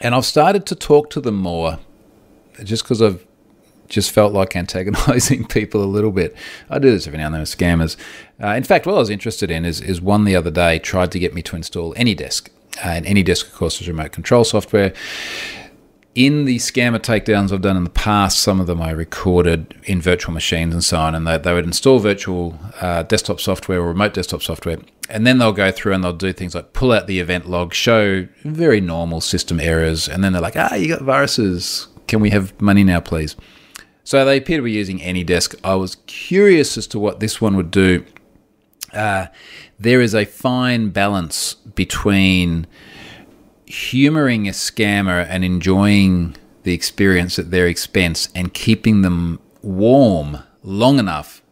And 0.00 0.14
I've 0.14 0.26
started 0.26 0.66
to 0.66 0.74
talk 0.74 1.08
to 1.10 1.20
them 1.20 1.36
more 1.36 1.78
just 2.62 2.82
because 2.82 3.00
I've 3.00 3.26
just 3.88 4.10
felt 4.10 4.34
like 4.34 4.54
antagonizing 4.54 5.46
people 5.48 5.82
a 5.82 5.86
little 5.86 6.10
bit. 6.10 6.36
I 6.68 6.78
do 6.78 6.90
this 6.90 7.06
every 7.06 7.18
now 7.18 7.26
and 7.26 7.34
then 7.34 7.40
with 7.40 7.56
scammers. 7.56 7.96
Uh, 8.42 8.48
in 8.48 8.64
fact, 8.64 8.84
what 8.84 8.96
I 8.96 8.98
was 8.98 9.10
interested 9.10 9.50
in 9.50 9.64
is, 9.64 9.80
is 9.80 10.02
one 10.02 10.24
the 10.24 10.36
other 10.36 10.50
day 10.50 10.78
tried 10.78 11.10
to 11.12 11.18
get 11.18 11.32
me 11.32 11.40
to 11.42 11.56
install 11.56 11.94
AnyDesk. 11.94 12.50
Uh, 12.84 12.88
and 12.88 13.06
AnyDesk, 13.06 13.46
of 13.46 13.54
course, 13.54 13.80
is 13.80 13.88
remote 13.88 14.12
control 14.12 14.44
software 14.44 14.92
in 16.14 16.44
the 16.44 16.56
scammer 16.58 16.98
takedowns 16.98 17.52
I've 17.52 17.60
done 17.60 17.76
in 17.76 17.84
the 17.84 17.90
past, 17.90 18.38
some 18.38 18.60
of 18.60 18.66
them 18.66 18.80
I 18.80 18.90
recorded 18.90 19.74
in 19.84 20.00
virtual 20.00 20.32
machines 20.32 20.72
and 20.72 20.84
so 20.84 20.98
on, 20.98 21.14
and 21.14 21.26
they, 21.26 21.38
they 21.38 21.52
would 21.52 21.64
install 21.64 21.98
virtual 21.98 22.58
uh, 22.80 23.02
desktop 23.02 23.40
software 23.40 23.80
or 23.80 23.88
remote 23.88 24.14
desktop 24.14 24.42
software, 24.42 24.78
and 25.08 25.26
then 25.26 25.38
they'll 25.38 25.52
go 25.52 25.72
through 25.72 25.92
and 25.92 26.04
they'll 26.04 26.12
do 26.12 26.32
things 26.32 26.54
like 26.54 26.72
pull 26.72 26.92
out 26.92 27.06
the 27.06 27.18
event 27.18 27.48
log, 27.48 27.74
show 27.74 28.28
very 28.44 28.80
normal 28.80 29.20
system 29.20 29.58
errors, 29.58 30.08
and 30.08 30.22
then 30.22 30.32
they're 30.32 30.42
like, 30.42 30.56
ah, 30.56 30.74
you 30.74 30.88
got 30.88 31.02
viruses. 31.02 31.88
Can 32.06 32.20
we 32.20 32.30
have 32.30 32.60
money 32.60 32.84
now, 32.84 33.00
please? 33.00 33.34
So 34.04 34.24
they 34.24 34.36
appear 34.36 34.58
to 34.58 34.62
be 34.62 34.72
using 34.72 35.00
AnyDesk. 35.00 35.58
I 35.64 35.74
was 35.74 35.96
curious 36.06 36.76
as 36.76 36.86
to 36.88 36.98
what 36.98 37.20
this 37.20 37.40
one 37.40 37.56
would 37.56 37.70
do. 37.70 38.04
Uh, 38.92 39.26
there 39.80 40.00
is 40.00 40.14
a 40.14 40.24
fine 40.24 40.90
balance 40.90 41.54
between 41.54 42.66
humoring 43.66 44.48
a 44.48 44.52
scammer 44.52 45.26
and 45.28 45.44
enjoying 45.44 46.36
the 46.62 46.72
experience 46.72 47.38
at 47.38 47.50
their 47.50 47.66
expense 47.66 48.28
and 48.34 48.52
keeping 48.54 49.02
them 49.02 49.40
warm 49.62 50.38
long 50.62 50.98
enough 50.98 51.42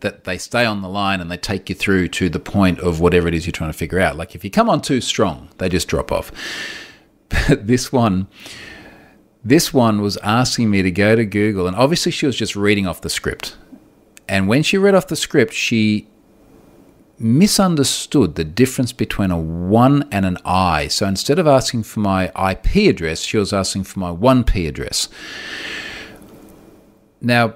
that 0.00 0.24
they 0.24 0.36
stay 0.36 0.64
on 0.64 0.82
the 0.82 0.88
line 0.88 1.20
and 1.20 1.30
they 1.30 1.36
take 1.36 1.68
you 1.68 1.74
through 1.74 2.08
to 2.08 2.28
the 2.28 2.40
point 2.40 2.78
of 2.80 3.00
whatever 3.00 3.28
it 3.28 3.34
is 3.34 3.46
you're 3.46 3.52
trying 3.52 3.70
to 3.70 3.78
figure 3.78 4.00
out. 4.00 4.16
Like 4.16 4.34
if 4.34 4.44
you 4.44 4.50
come 4.50 4.68
on 4.68 4.82
too 4.82 5.00
strong, 5.00 5.48
they 5.58 5.68
just 5.68 5.88
drop 5.88 6.12
off. 6.12 6.30
But 7.48 7.66
this 7.66 7.90
one, 7.90 8.28
this 9.42 9.72
one 9.72 10.02
was 10.02 10.18
asking 10.18 10.70
me 10.70 10.82
to 10.82 10.90
go 10.90 11.16
to 11.16 11.24
Google, 11.24 11.66
and 11.66 11.74
obviously 11.74 12.12
she 12.12 12.26
was 12.26 12.36
just 12.36 12.54
reading 12.54 12.86
off 12.86 13.00
the 13.00 13.08
script. 13.08 13.56
And 14.28 14.48
when 14.48 14.62
she 14.62 14.76
read 14.76 14.94
off 14.94 15.06
the 15.06 15.16
script, 15.16 15.54
she 15.54 16.08
misunderstood 17.22 18.34
the 18.34 18.44
difference 18.44 18.92
between 18.92 19.30
a 19.30 19.38
1 19.38 20.08
and 20.10 20.26
an 20.26 20.38
I. 20.44 20.88
So 20.88 21.06
instead 21.06 21.38
of 21.38 21.46
asking 21.46 21.84
for 21.84 22.00
my 22.00 22.26
IP 22.50 22.88
address, 22.88 23.20
she 23.20 23.36
was 23.36 23.52
asking 23.52 23.84
for 23.84 24.00
my 24.00 24.10
1P 24.10 24.68
address. 24.68 25.08
Now, 27.20 27.54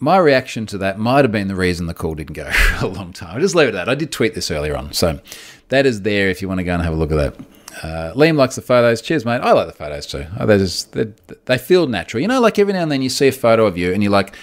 my 0.00 0.16
reaction 0.18 0.66
to 0.66 0.78
that 0.78 0.98
might 0.98 1.24
have 1.24 1.30
been 1.30 1.46
the 1.48 1.54
reason 1.54 1.86
the 1.86 1.94
call 1.94 2.14
didn't 2.14 2.34
go 2.34 2.50
for 2.50 2.86
a 2.86 2.88
long 2.88 3.12
time. 3.12 3.36
I 3.36 3.40
just 3.40 3.54
leave 3.54 3.68
it 3.68 3.74
at 3.74 3.86
that. 3.86 3.88
I 3.88 3.94
did 3.94 4.10
tweet 4.10 4.34
this 4.34 4.50
earlier 4.50 4.76
on. 4.76 4.92
So 4.92 5.20
that 5.68 5.86
is 5.86 6.02
there 6.02 6.28
if 6.28 6.42
you 6.42 6.48
want 6.48 6.58
to 6.58 6.64
go 6.64 6.74
and 6.74 6.82
have 6.82 6.92
a 6.92 6.96
look 6.96 7.12
at 7.12 7.16
that. 7.16 7.46
Uh, 7.82 8.12
Liam 8.14 8.36
likes 8.36 8.56
the 8.56 8.62
photos. 8.62 9.00
Cheers, 9.00 9.24
mate. 9.24 9.40
I 9.40 9.52
like 9.52 9.66
the 9.66 9.72
photos 9.72 10.06
too. 10.06 10.26
Oh, 10.38 10.44
they 10.44 10.58
just 10.58 10.92
they, 10.92 11.12
they 11.46 11.56
feel 11.56 11.86
natural. 11.86 12.20
You 12.20 12.28
know, 12.28 12.40
like 12.40 12.58
every 12.58 12.72
now 12.72 12.82
and 12.82 12.92
then 12.92 13.00
you 13.00 13.08
see 13.08 13.28
a 13.28 13.32
photo 13.32 13.64
of 13.64 13.78
you 13.78 13.92
and 13.92 14.02
you're 14.02 14.12
like, 14.12 14.34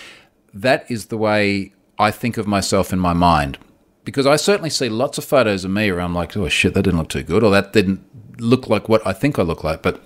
that 0.53 0.89
is 0.89 1.07
the 1.07 1.17
way 1.17 1.73
I 1.99 2.09
think 2.09 2.37
of 2.37 2.47
myself 2.47 2.91
in 2.91 2.97
my 2.97 3.13
mind 3.13 3.59
because 4.09 4.25
I 4.25 4.37
certainly 4.37 4.71
see 4.71 4.89
lots 4.89 5.19
of 5.19 5.23
photos 5.23 5.63
of 5.63 5.69
me 5.69 5.91
where 5.91 6.01
I'm 6.01 6.15
like, 6.15 6.35
oh 6.35 6.49
shit, 6.49 6.73
that 6.73 6.81
didn't 6.81 6.97
look 6.97 7.09
too 7.09 7.21
good, 7.21 7.43
or 7.43 7.51
that 7.51 7.73
didn't 7.73 8.03
look 8.41 8.67
like 8.67 8.89
what 8.89 9.05
I 9.05 9.13
think 9.13 9.37
I 9.37 9.43
look 9.43 9.63
like. 9.63 9.83
But 9.83 10.01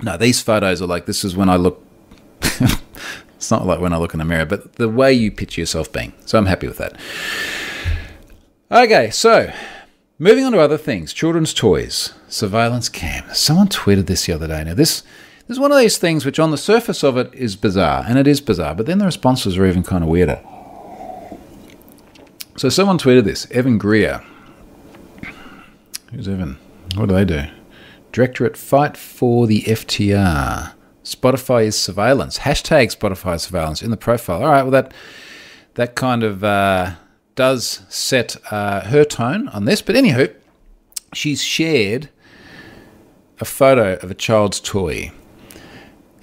no, 0.00 0.16
these 0.16 0.40
photos 0.40 0.80
are 0.80 0.86
like, 0.86 1.06
this 1.06 1.24
is 1.24 1.34
when 1.34 1.48
I 1.48 1.56
look. 1.56 1.84
it's 2.40 3.50
not 3.50 3.66
like 3.66 3.80
when 3.80 3.92
I 3.92 3.96
look 3.96 4.14
in 4.14 4.18
the 4.18 4.24
mirror, 4.24 4.44
but 4.44 4.74
the 4.74 4.88
way 4.88 5.12
you 5.12 5.32
picture 5.32 5.60
yourself 5.60 5.92
being. 5.92 6.12
So 6.24 6.38
I'm 6.38 6.46
happy 6.46 6.68
with 6.68 6.78
that. 6.78 7.00
Okay, 8.70 9.10
so 9.10 9.52
moving 10.20 10.44
on 10.44 10.52
to 10.52 10.60
other 10.60 10.78
things 10.78 11.12
children's 11.12 11.52
toys, 11.52 12.14
surveillance 12.28 12.88
cam. 12.88 13.24
Someone 13.34 13.66
tweeted 13.66 14.06
this 14.06 14.26
the 14.26 14.34
other 14.34 14.46
day. 14.46 14.62
Now, 14.62 14.74
this. 14.74 15.02
This 15.48 15.56
is 15.56 15.60
one 15.60 15.72
of 15.72 15.78
these 15.78 15.98
things 15.98 16.24
which, 16.24 16.38
on 16.38 16.52
the 16.52 16.56
surface 16.56 17.02
of 17.02 17.16
it, 17.16 17.34
is 17.34 17.56
bizarre, 17.56 18.04
and 18.06 18.16
it 18.16 18.28
is 18.28 18.40
bizarre, 18.40 18.76
but 18.76 18.86
then 18.86 18.98
the 18.98 19.04
responses 19.04 19.58
are 19.58 19.66
even 19.66 19.82
kind 19.82 20.04
of 20.04 20.08
weirder. 20.08 20.40
So 22.56 22.68
someone 22.68 22.98
tweeted 22.98 23.24
this. 23.24 23.50
Evan 23.50 23.78
Greer. 23.78 24.22
Who's 26.12 26.28
Evan? 26.28 26.58
What 26.94 27.08
do 27.08 27.14
they 27.14 27.24
do? 27.24 27.44
Director 28.12 28.44
at 28.44 28.56
Fight 28.56 28.96
for 28.96 29.46
the 29.46 29.62
FTR. 29.62 30.74
Spotify 31.02 31.64
is 31.64 31.80
surveillance. 31.80 32.40
Hashtag 32.40 32.94
Spotify 32.94 33.40
surveillance 33.40 33.82
in 33.82 33.90
the 33.90 33.96
profile. 33.96 34.42
All 34.42 34.50
right, 34.50 34.62
well, 34.62 34.70
that, 34.70 34.92
that 35.74 35.94
kind 35.94 36.22
of 36.22 36.44
uh, 36.44 36.92
does 37.34 37.80
set 37.88 38.36
uh, 38.52 38.82
her 38.82 39.04
tone 39.04 39.48
on 39.48 39.64
this. 39.64 39.80
But 39.80 39.96
anywho, 39.96 40.34
she's 41.14 41.42
shared 41.42 42.10
a 43.40 43.46
photo 43.46 43.94
of 43.94 44.10
a 44.10 44.14
child's 44.14 44.60
toy. 44.60 45.10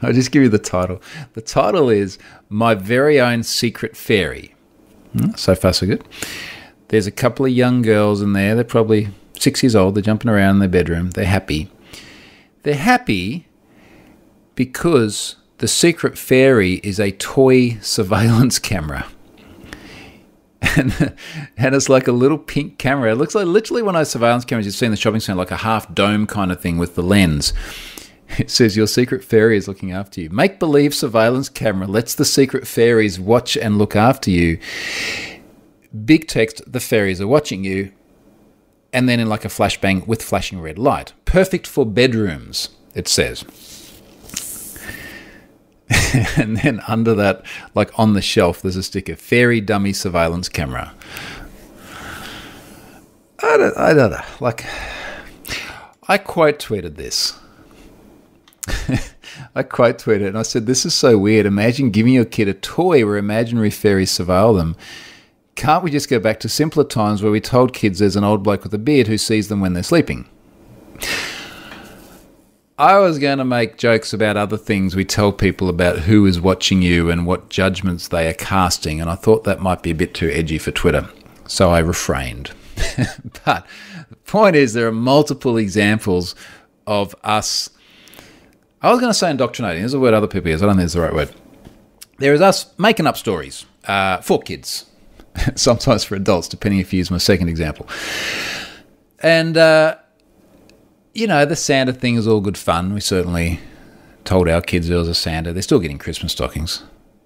I'll 0.00 0.12
just 0.12 0.30
give 0.30 0.42
you 0.42 0.48
the 0.48 0.58
title. 0.58 1.02
The 1.34 1.42
title 1.42 1.90
is 1.90 2.18
My 2.48 2.74
Very 2.74 3.20
Own 3.20 3.42
Secret 3.42 3.96
Fairy. 3.96 4.54
Hmm, 5.12 5.32
so 5.36 5.54
far, 5.54 5.72
so 5.72 5.86
good. 5.86 6.04
There's 6.88 7.06
a 7.06 7.12
couple 7.12 7.46
of 7.46 7.52
young 7.52 7.82
girls 7.82 8.20
in 8.20 8.32
there. 8.32 8.54
They're 8.54 8.64
probably 8.64 9.08
six 9.38 9.62
years 9.62 9.76
old. 9.76 9.94
They're 9.94 10.02
jumping 10.02 10.30
around 10.30 10.56
in 10.56 10.58
their 10.60 10.68
bedroom. 10.68 11.10
They're 11.10 11.24
happy. 11.24 11.70
They're 12.62 12.74
happy 12.74 13.46
because 14.54 15.36
the 15.58 15.68
secret 15.68 16.18
fairy 16.18 16.74
is 16.82 16.98
a 17.00 17.12
toy 17.12 17.78
surveillance 17.80 18.58
camera. 18.58 19.06
And, 20.76 21.16
and 21.56 21.74
it's 21.74 21.88
like 21.88 22.06
a 22.06 22.12
little 22.12 22.38
pink 22.38 22.78
camera. 22.78 23.12
It 23.12 23.16
looks 23.16 23.34
like 23.34 23.46
literally 23.46 23.82
one 23.82 23.96
of 23.96 24.00
those 24.00 24.10
surveillance 24.10 24.44
cameras 24.44 24.66
you've 24.66 24.74
seen 24.74 24.88
in 24.88 24.92
the 24.92 24.96
shopping 24.96 25.20
center, 25.20 25.38
like 25.38 25.50
a 25.50 25.56
half 25.56 25.92
dome 25.94 26.26
kind 26.26 26.52
of 26.52 26.60
thing 26.60 26.76
with 26.78 26.94
the 26.94 27.02
lens. 27.02 27.52
It 28.38 28.50
says 28.50 28.76
your 28.76 28.86
secret 28.86 29.24
fairy 29.24 29.56
is 29.56 29.66
looking 29.66 29.92
after 29.92 30.20
you. 30.20 30.30
Make 30.30 30.58
believe 30.58 30.94
surveillance 30.94 31.48
camera 31.48 31.86
lets 31.86 32.14
the 32.14 32.24
secret 32.24 32.66
fairies 32.66 33.18
watch 33.18 33.56
and 33.56 33.76
look 33.76 33.96
after 33.96 34.30
you. 34.30 34.58
Big 36.04 36.28
text, 36.28 36.62
the 36.70 36.80
fairies 36.80 37.20
are 37.20 37.26
watching 37.26 37.64
you. 37.64 37.92
And 38.92 39.08
then 39.08 39.20
in 39.20 39.28
like 39.28 39.44
a 39.44 39.48
flashbang 39.48 40.06
with 40.06 40.22
flashing 40.22 40.60
red 40.60 40.78
light. 40.78 41.12
Perfect 41.24 41.66
for 41.66 41.84
bedrooms, 41.84 42.70
it 42.94 43.08
says. 43.08 43.44
and 46.36 46.56
then 46.58 46.80
under 46.86 47.14
that, 47.14 47.44
like 47.74 47.96
on 47.98 48.14
the 48.14 48.22
shelf, 48.22 48.62
there's 48.62 48.76
a 48.76 48.82
sticker 48.82 49.16
fairy 49.16 49.60
dummy 49.60 49.92
surveillance 49.92 50.48
camera. 50.48 50.94
I 53.42 53.56
don't, 53.56 53.76
I 53.76 53.94
don't 53.94 54.10
know. 54.10 54.24
Like, 54.38 54.66
I 56.08 56.18
quote 56.18 56.58
tweeted 56.58 56.96
this 56.96 57.38
I 59.54 59.62
quote 59.62 59.98
tweeted 59.98 60.28
and 60.28 60.38
I 60.38 60.42
said, 60.42 60.66
This 60.66 60.84
is 60.84 60.94
so 60.94 61.18
weird. 61.18 61.46
Imagine 61.46 61.90
giving 61.90 62.14
your 62.14 62.24
kid 62.24 62.48
a 62.48 62.54
toy 62.54 63.04
where 63.04 63.16
imaginary 63.16 63.70
fairies 63.70 64.10
surveil 64.10 64.56
them. 64.56 64.76
Can't 65.56 65.84
we 65.84 65.90
just 65.90 66.08
go 66.08 66.18
back 66.18 66.40
to 66.40 66.48
simpler 66.48 66.84
times 66.84 67.22
where 67.22 67.32
we 67.32 67.40
told 67.40 67.74
kids 67.74 67.98
there's 67.98 68.16
an 68.16 68.24
old 68.24 68.42
bloke 68.42 68.62
with 68.62 68.72
a 68.72 68.78
beard 68.78 69.08
who 69.08 69.18
sees 69.18 69.48
them 69.48 69.60
when 69.60 69.74
they're 69.74 69.82
sleeping? 69.82 70.28
I 72.78 72.98
was 72.98 73.18
going 73.18 73.36
to 73.36 73.44
make 73.44 73.76
jokes 73.76 74.14
about 74.14 74.38
other 74.38 74.56
things 74.56 74.96
we 74.96 75.04
tell 75.04 75.32
people 75.32 75.68
about 75.68 75.98
who 75.98 76.24
is 76.24 76.40
watching 76.40 76.80
you 76.80 77.10
and 77.10 77.26
what 77.26 77.50
judgments 77.50 78.08
they 78.08 78.26
are 78.26 78.32
casting, 78.32 79.02
and 79.02 79.10
I 79.10 79.16
thought 79.16 79.44
that 79.44 79.60
might 79.60 79.82
be 79.82 79.90
a 79.90 79.94
bit 79.94 80.14
too 80.14 80.30
edgy 80.30 80.56
for 80.56 80.70
Twitter, 80.70 81.06
so 81.46 81.68
I 81.68 81.80
refrained. 81.80 82.52
but 83.44 83.66
the 84.08 84.16
point 84.24 84.56
is, 84.56 84.72
there 84.72 84.86
are 84.86 84.92
multiple 84.92 85.58
examples 85.58 86.34
of 86.86 87.14
us 87.22 87.68
I 88.82 88.90
was 88.90 89.00
going 89.00 89.10
to 89.10 89.18
say 89.18 89.30
indoctrinating. 89.30 89.82
There's 89.82 89.94
a 89.94 90.00
word 90.00 90.14
other 90.14 90.26
people 90.26 90.50
use. 90.50 90.62
I 90.62 90.66
don't 90.66 90.76
think 90.76 90.86
it's 90.86 90.94
the 90.94 91.02
right 91.02 91.14
word. 91.14 91.30
There 92.18 92.32
is 92.32 92.40
us 92.40 92.72
making 92.78 93.06
up 93.06 93.16
stories 93.16 93.66
uh, 93.84 94.18
for 94.18 94.40
kids, 94.40 94.86
sometimes 95.54 96.04
for 96.04 96.14
adults, 96.14 96.48
depending 96.48 96.80
if 96.80 96.92
you 96.92 96.98
use 96.98 97.10
my 97.10 97.18
second 97.18 97.48
example. 97.48 97.86
And, 99.22 99.56
uh, 99.56 99.96
you 101.14 101.26
know, 101.26 101.44
the 101.44 101.56
Santa 101.56 101.92
thing 101.92 102.16
is 102.16 102.26
all 102.26 102.40
good 102.40 102.56
fun. 102.56 102.94
We 102.94 103.00
certainly 103.00 103.60
told 104.24 104.48
our 104.48 104.62
kids 104.62 104.88
there 104.88 104.98
was 104.98 105.08
a 105.08 105.14
Santa. 105.14 105.52
They're 105.52 105.62
still 105.62 105.80
getting 105.80 105.98
Christmas 105.98 106.32
stockings. 106.32 106.82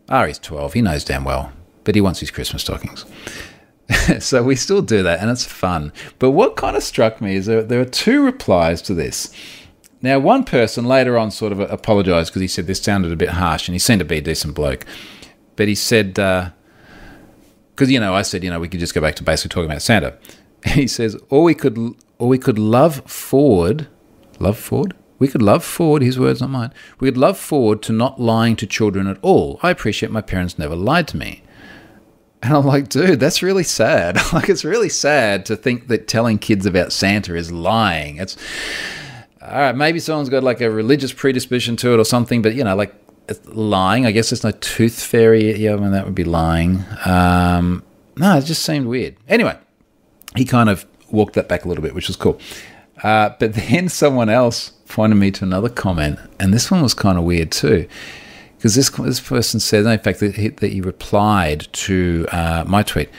Ari's 0.08 0.38
12. 0.38 0.74
He 0.74 0.82
knows 0.82 1.04
damn 1.04 1.24
well, 1.24 1.52
but 1.84 1.94
he 1.94 2.00
wants 2.00 2.20
his 2.20 2.30
Christmas 2.30 2.62
stockings. 2.62 3.04
so 4.18 4.42
we 4.42 4.56
still 4.56 4.82
do 4.82 5.02
that, 5.02 5.20
and 5.20 5.30
it's 5.30 5.44
fun. 5.44 5.92
But 6.18 6.30
what 6.30 6.56
kind 6.56 6.76
of 6.76 6.82
struck 6.82 7.20
me 7.20 7.36
is 7.36 7.46
there, 7.46 7.62
there 7.62 7.80
are 7.80 7.86
two 7.86 8.24
replies 8.24 8.82
to 8.82 8.94
this. 8.94 9.32
Now, 10.04 10.18
one 10.18 10.44
person 10.44 10.84
later 10.84 11.16
on 11.16 11.30
sort 11.30 11.50
of 11.50 11.60
apologized 11.60 12.28
because 12.28 12.42
he 12.42 12.46
said 12.46 12.66
this 12.66 12.78
sounded 12.78 13.10
a 13.10 13.16
bit 13.16 13.30
harsh, 13.30 13.68
and 13.68 13.74
he 13.74 13.78
seemed 13.78 14.00
to 14.00 14.04
be 14.04 14.18
a 14.18 14.20
decent 14.20 14.54
bloke. 14.54 14.84
But 15.56 15.66
he 15.66 15.74
said, 15.74 16.12
because, 16.12 16.50
uh, 17.80 17.86
you 17.86 17.98
know, 17.98 18.14
I 18.14 18.20
said, 18.20 18.44
you 18.44 18.50
know, 18.50 18.60
we 18.60 18.68
could 18.68 18.80
just 18.80 18.94
go 18.94 19.00
back 19.00 19.14
to 19.14 19.22
basically 19.22 19.54
talking 19.54 19.70
about 19.70 19.80
Santa. 19.80 20.18
He 20.66 20.86
says, 20.86 21.16
or 21.30 21.42
we 21.42 21.54
could, 21.54 21.78
or 22.18 22.28
we 22.28 22.36
could 22.36 22.58
love 22.58 23.02
forward, 23.10 23.88
love 24.38 24.58
forward? 24.58 24.94
We 25.18 25.28
could 25.28 25.40
love 25.40 25.64
forward, 25.64 26.02
his 26.02 26.18
words, 26.18 26.42
not 26.42 26.50
mine. 26.50 26.74
We 27.00 27.08
could 27.08 27.16
love 27.16 27.38
forward 27.38 27.80
to 27.84 27.92
not 27.92 28.20
lying 28.20 28.56
to 28.56 28.66
children 28.66 29.06
at 29.06 29.18
all. 29.22 29.58
I 29.62 29.70
appreciate 29.70 30.12
my 30.12 30.20
parents 30.20 30.58
never 30.58 30.76
lied 30.76 31.08
to 31.08 31.16
me. 31.16 31.42
And 32.42 32.52
I'm 32.52 32.66
like, 32.66 32.90
dude, 32.90 33.20
that's 33.20 33.42
really 33.42 33.62
sad. 33.62 34.18
like, 34.34 34.50
it's 34.50 34.64
really 34.66 34.90
sad 34.90 35.46
to 35.46 35.56
think 35.56 35.88
that 35.88 36.08
telling 36.08 36.38
kids 36.38 36.66
about 36.66 36.92
Santa 36.92 37.34
is 37.34 37.50
lying. 37.50 38.18
It's 38.18 38.36
all 39.44 39.58
right. 39.58 39.76
Maybe 39.76 39.98
someone's 39.98 40.28
got 40.28 40.42
like 40.42 40.60
a 40.60 40.70
religious 40.70 41.12
predisposition 41.12 41.76
to 41.76 41.92
it 41.92 41.98
or 41.98 42.04
something, 42.04 42.42
but 42.42 42.54
you 42.54 42.64
know, 42.64 42.74
like 42.76 42.94
lying. 43.46 44.06
I 44.06 44.12
guess 44.12 44.30
there's 44.30 44.44
no 44.44 44.52
tooth 44.52 45.00
fairy. 45.02 45.56
Yeah, 45.56 45.74
I 45.74 45.76
mean 45.76 45.92
that 45.92 46.04
would 46.04 46.14
be 46.14 46.24
lying. 46.24 46.84
Um, 47.04 47.82
no, 48.16 48.38
it 48.38 48.44
just 48.44 48.62
seemed 48.62 48.86
weird. 48.86 49.16
Anyway, 49.28 49.58
he 50.36 50.44
kind 50.44 50.68
of 50.68 50.86
walked 51.10 51.34
that 51.34 51.48
back 51.48 51.64
a 51.64 51.68
little 51.68 51.82
bit, 51.82 51.94
which 51.94 52.08
was 52.08 52.16
cool. 52.16 52.38
Uh, 53.02 53.30
but 53.38 53.54
then 53.68 53.88
someone 53.88 54.28
else 54.28 54.70
pointed 54.88 55.16
me 55.16 55.30
to 55.30 55.44
another 55.44 55.68
comment, 55.68 56.18
and 56.38 56.52
this 56.52 56.70
one 56.70 56.82
was 56.82 56.94
kind 56.94 57.18
of 57.18 57.24
weird 57.24 57.50
too 57.50 57.88
because 58.64 58.76
this 58.76 58.88
this 58.88 59.20
person 59.20 59.60
said, 59.60 59.84
in 59.84 59.98
fact, 59.98 60.20
that 60.20 60.36
he, 60.36 60.48
that 60.48 60.72
he 60.72 60.80
replied 60.80 61.68
to 61.74 62.26
uh, 62.32 62.64
my 62.66 62.82
tweet. 62.82 63.10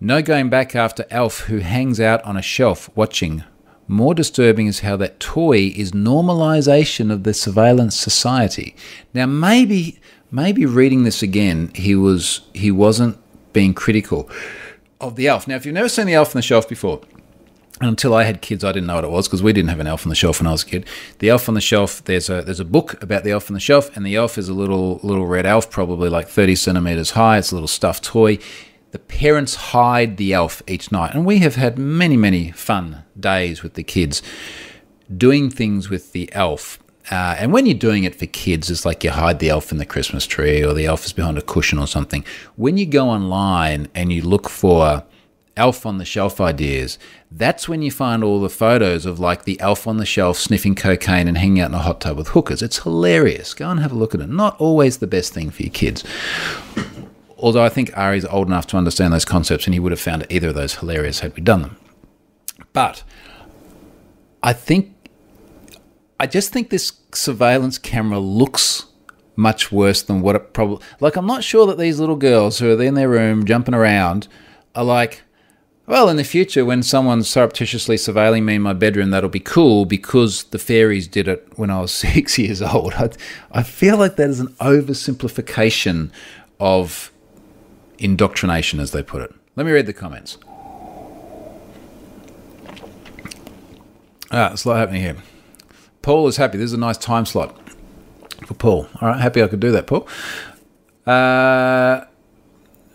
No 0.00 0.22
going 0.22 0.48
back 0.48 0.74
after 0.74 1.04
Elf, 1.10 1.40
who 1.40 1.58
hangs 1.58 2.00
out 2.00 2.24
on 2.24 2.38
a 2.38 2.40
shelf 2.40 2.88
watching. 2.94 3.44
More 3.90 4.14
disturbing 4.14 4.66
is 4.66 4.80
how 4.80 4.96
that 4.98 5.18
toy 5.18 5.72
is 5.74 5.92
normalization 5.92 7.10
of 7.10 7.24
the 7.24 7.32
surveillance 7.32 7.96
society. 7.96 8.76
Now, 9.14 9.24
maybe 9.24 9.98
maybe 10.30 10.66
reading 10.66 11.04
this 11.04 11.22
again, 11.22 11.70
he 11.74 11.94
was 11.94 12.42
he 12.52 12.70
wasn't 12.70 13.18
being 13.54 13.72
critical 13.72 14.28
of 15.00 15.16
the 15.16 15.26
elf. 15.26 15.48
Now, 15.48 15.56
if 15.56 15.64
you've 15.64 15.74
never 15.74 15.88
seen 15.88 16.06
the 16.06 16.14
elf 16.14 16.34
on 16.34 16.38
the 16.38 16.42
shelf 16.42 16.68
before, 16.68 17.00
and 17.80 17.88
until 17.88 18.14
I 18.14 18.24
had 18.24 18.42
kids, 18.42 18.64
I 18.64 18.72
didn't 18.72 18.88
know 18.88 18.96
what 18.96 19.04
it 19.04 19.10
was 19.10 19.28
because 19.28 19.42
we 19.42 19.52
didn't 19.52 19.70
have 19.70 19.80
an 19.80 19.86
elf 19.86 20.04
on 20.04 20.10
the 20.10 20.16
shelf 20.16 20.40
when 20.40 20.48
I 20.48 20.52
was 20.52 20.64
a 20.64 20.66
kid. 20.66 20.86
The 21.20 21.30
elf 21.30 21.48
on 21.48 21.54
the 21.54 21.60
shelf, 21.60 22.04
there's 22.04 22.28
a 22.28 22.42
there's 22.42 22.60
a 22.60 22.64
book 22.64 23.02
about 23.02 23.24
the 23.24 23.30
elf 23.30 23.50
on 23.50 23.54
the 23.54 23.60
shelf, 23.60 23.96
and 23.96 24.04
the 24.04 24.16
elf 24.16 24.36
is 24.36 24.48
a 24.48 24.54
little 24.54 25.00
little 25.02 25.26
red 25.26 25.46
elf, 25.46 25.70
probably 25.70 26.08
like 26.08 26.28
30 26.28 26.56
centimeters 26.56 27.12
high. 27.12 27.38
It's 27.38 27.52
a 27.52 27.54
little 27.54 27.68
stuffed 27.68 28.04
toy. 28.04 28.38
The 28.90 28.98
parents 28.98 29.54
hide 29.54 30.16
the 30.16 30.32
elf 30.32 30.62
each 30.66 30.90
night, 30.90 31.14
and 31.14 31.24
we 31.24 31.38
have 31.38 31.54
had 31.54 31.78
many 31.78 32.16
many 32.16 32.50
fun 32.50 33.04
days 33.20 33.62
with 33.62 33.74
the 33.74 33.82
kids 33.82 34.22
doing 35.16 35.50
things 35.50 35.88
with 35.88 36.12
the 36.12 36.32
elf. 36.32 36.78
Uh, 37.10 37.36
and 37.38 37.52
when 37.52 37.64
you're 37.64 37.78
doing 37.78 38.04
it 38.04 38.14
for 38.14 38.26
kids, 38.26 38.70
it's 38.70 38.84
like 38.84 39.02
you 39.02 39.10
hide 39.10 39.38
the 39.38 39.48
elf 39.48 39.72
in 39.72 39.78
the 39.78 39.86
Christmas 39.86 40.26
tree 40.26 40.62
or 40.62 40.74
the 40.74 40.84
elf 40.84 41.06
is 41.06 41.12
behind 41.12 41.38
a 41.38 41.42
cushion 41.42 41.78
or 41.78 41.86
something. 41.86 42.24
When 42.56 42.76
you 42.76 42.84
go 42.84 43.08
online 43.08 43.88
and 43.94 44.12
you 44.12 44.20
look 44.20 44.50
for 44.50 45.04
elf 45.56 45.86
on 45.86 45.96
the 45.96 46.04
shelf 46.04 46.38
ideas, 46.38 46.98
that's 47.30 47.66
when 47.66 47.80
you 47.80 47.90
find 47.90 48.22
all 48.22 48.40
the 48.40 48.50
photos 48.50 49.06
of 49.06 49.18
like 49.18 49.44
the 49.44 49.58
elf 49.60 49.86
on 49.86 49.96
the 49.96 50.04
shelf 50.04 50.38
sniffing 50.38 50.74
cocaine 50.74 51.26
and 51.28 51.38
hanging 51.38 51.60
out 51.60 51.70
in 51.70 51.74
a 51.74 51.78
hot 51.78 52.02
tub 52.02 52.18
with 52.18 52.28
hookers. 52.28 52.60
It's 52.60 52.82
hilarious. 52.82 53.54
Go 53.54 53.70
and 53.70 53.80
have 53.80 53.92
a 53.92 53.96
look 53.96 54.14
at 54.14 54.20
it. 54.20 54.28
Not 54.28 54.60
always 54.60 54.98
the 54.98 55.06
best 55.06 55.32
thing 55.32 55.50
for 55.50 55.62
your 55.62 55.72
kids. 55.72 56.04
Although 57.38 57.64
I 57.64 57.70
think 57.70 57.96
Ari's 57.96 58.26
old 58.26 58.48
enough 58.48 58.66
to 58.68 58.76
understand 58.76 59.14
those 59.14 59.24
concepts 59.24 59.66
and 59.66 59.72
he 59.72 59.80
would 59.80 59.92
have 59.92 60.00
found 60.00 60.26
either 60.28 60.48
of 60.48 60.54
those 60.56 60.74
hilarious 60.74 61.20
had 61.20 61.34
we 61.34 61.42
done 61.42 61.62
them. 61.62 61.76
But 62.72 63.02
I 64.42 64.52
think, 64.52 64.94
I 66.18 66.26
just 66.26 66.52
think 66.52 66.70
this 66.70 66.92
surveillance 67.12 67.78
camera 67.78 68.18
looks 68.18 68.86
much 69.36 69.70
worse 69.70 70.02
than 70.02 70.20
what 70.20 70.36
it 70.36 70.52
probably. 70.52 70.84
Like, 71.00 71.16
I'm 71.16 71.26
not 71.26 71.44
sure 71.44 71.66
that 71.66 71.78
these 71.78 72.00
little 72.00 72.16
girls 72.16 72.58
who 72.58 72.76
are 72.76 72.82
in 72.82 72.94
their 72.94 73.08
room 73.08 73.44
jumping 73.44 73.74
around 73.74 74.28
are 74.74 74.84
like, 74.84 75.22
well, 75.86 76.10
in 76.10 76.16
the 76.16 76.24
future, 76.24 76.66
when 76.66 76.82
someone's 76.82 77.28
surreptitiously 77.28 77.96
surveilling 77.96 78.42
me 78.42 78.56
in 78.56 78.62
my 78.62 78.74
bedroom, 78.74 79.10
that'll 79.10 79.30
be 79.30 79.40
cool 79.40 79.86
because 79.86 80.44
the 80.44 80.58
fairies 80.58 81.08
did 81.08 81.26
it 81.26 81.48
when 81.56 81.70
I 81.70 81.80
was 81.80 81.92
six 81.92 82.38
years 82.38 82.60
old. 82.60 82.92
I, 82.94 83.10
I 83.52 83.62
feel 83.62 83.96
like 83.96 84.16
that 84.16 84.28
is 84.28 84.40
an 84.40 84.48
oversimplification 84.60 86.10
of 86.60 87.10
indoctrination, 87.98 88.80
as 88.80 88.90
they 88.90 89.02
put 89.02 89.22
it. 89.22 89.34
Let 89.56 89.64
me 89.64 89.72
read 89.72 89.86
the 89.86 89.92
comments. 89.92 90.36
Ah, 94.30 94.52
it's 94.52 94.64
a 94.64 94.68
lot 94.68 94.76
happening 94.78 95.02
here. 95.02 95.16
Paul 96.02 96.28
is 96.28 96.36
happy. 96.36 96.58
This 96.58 96.66
is 96.66 96.74
a 96.74 96.78
nice 96.78 96.98
time 96.98 97.24
slot 97.24 97.56
for 98.46 98.54
Paul. 98.54 98.88
All 99.00 99.08
right, 99.08 99.20
happy 99.20 99.42
I 99.42 99.48
could 99.48 99.60
do 99.60 99.72
that, 99.72 99.86
Paul. 99.86 100.06
Uh, 101.06 102.04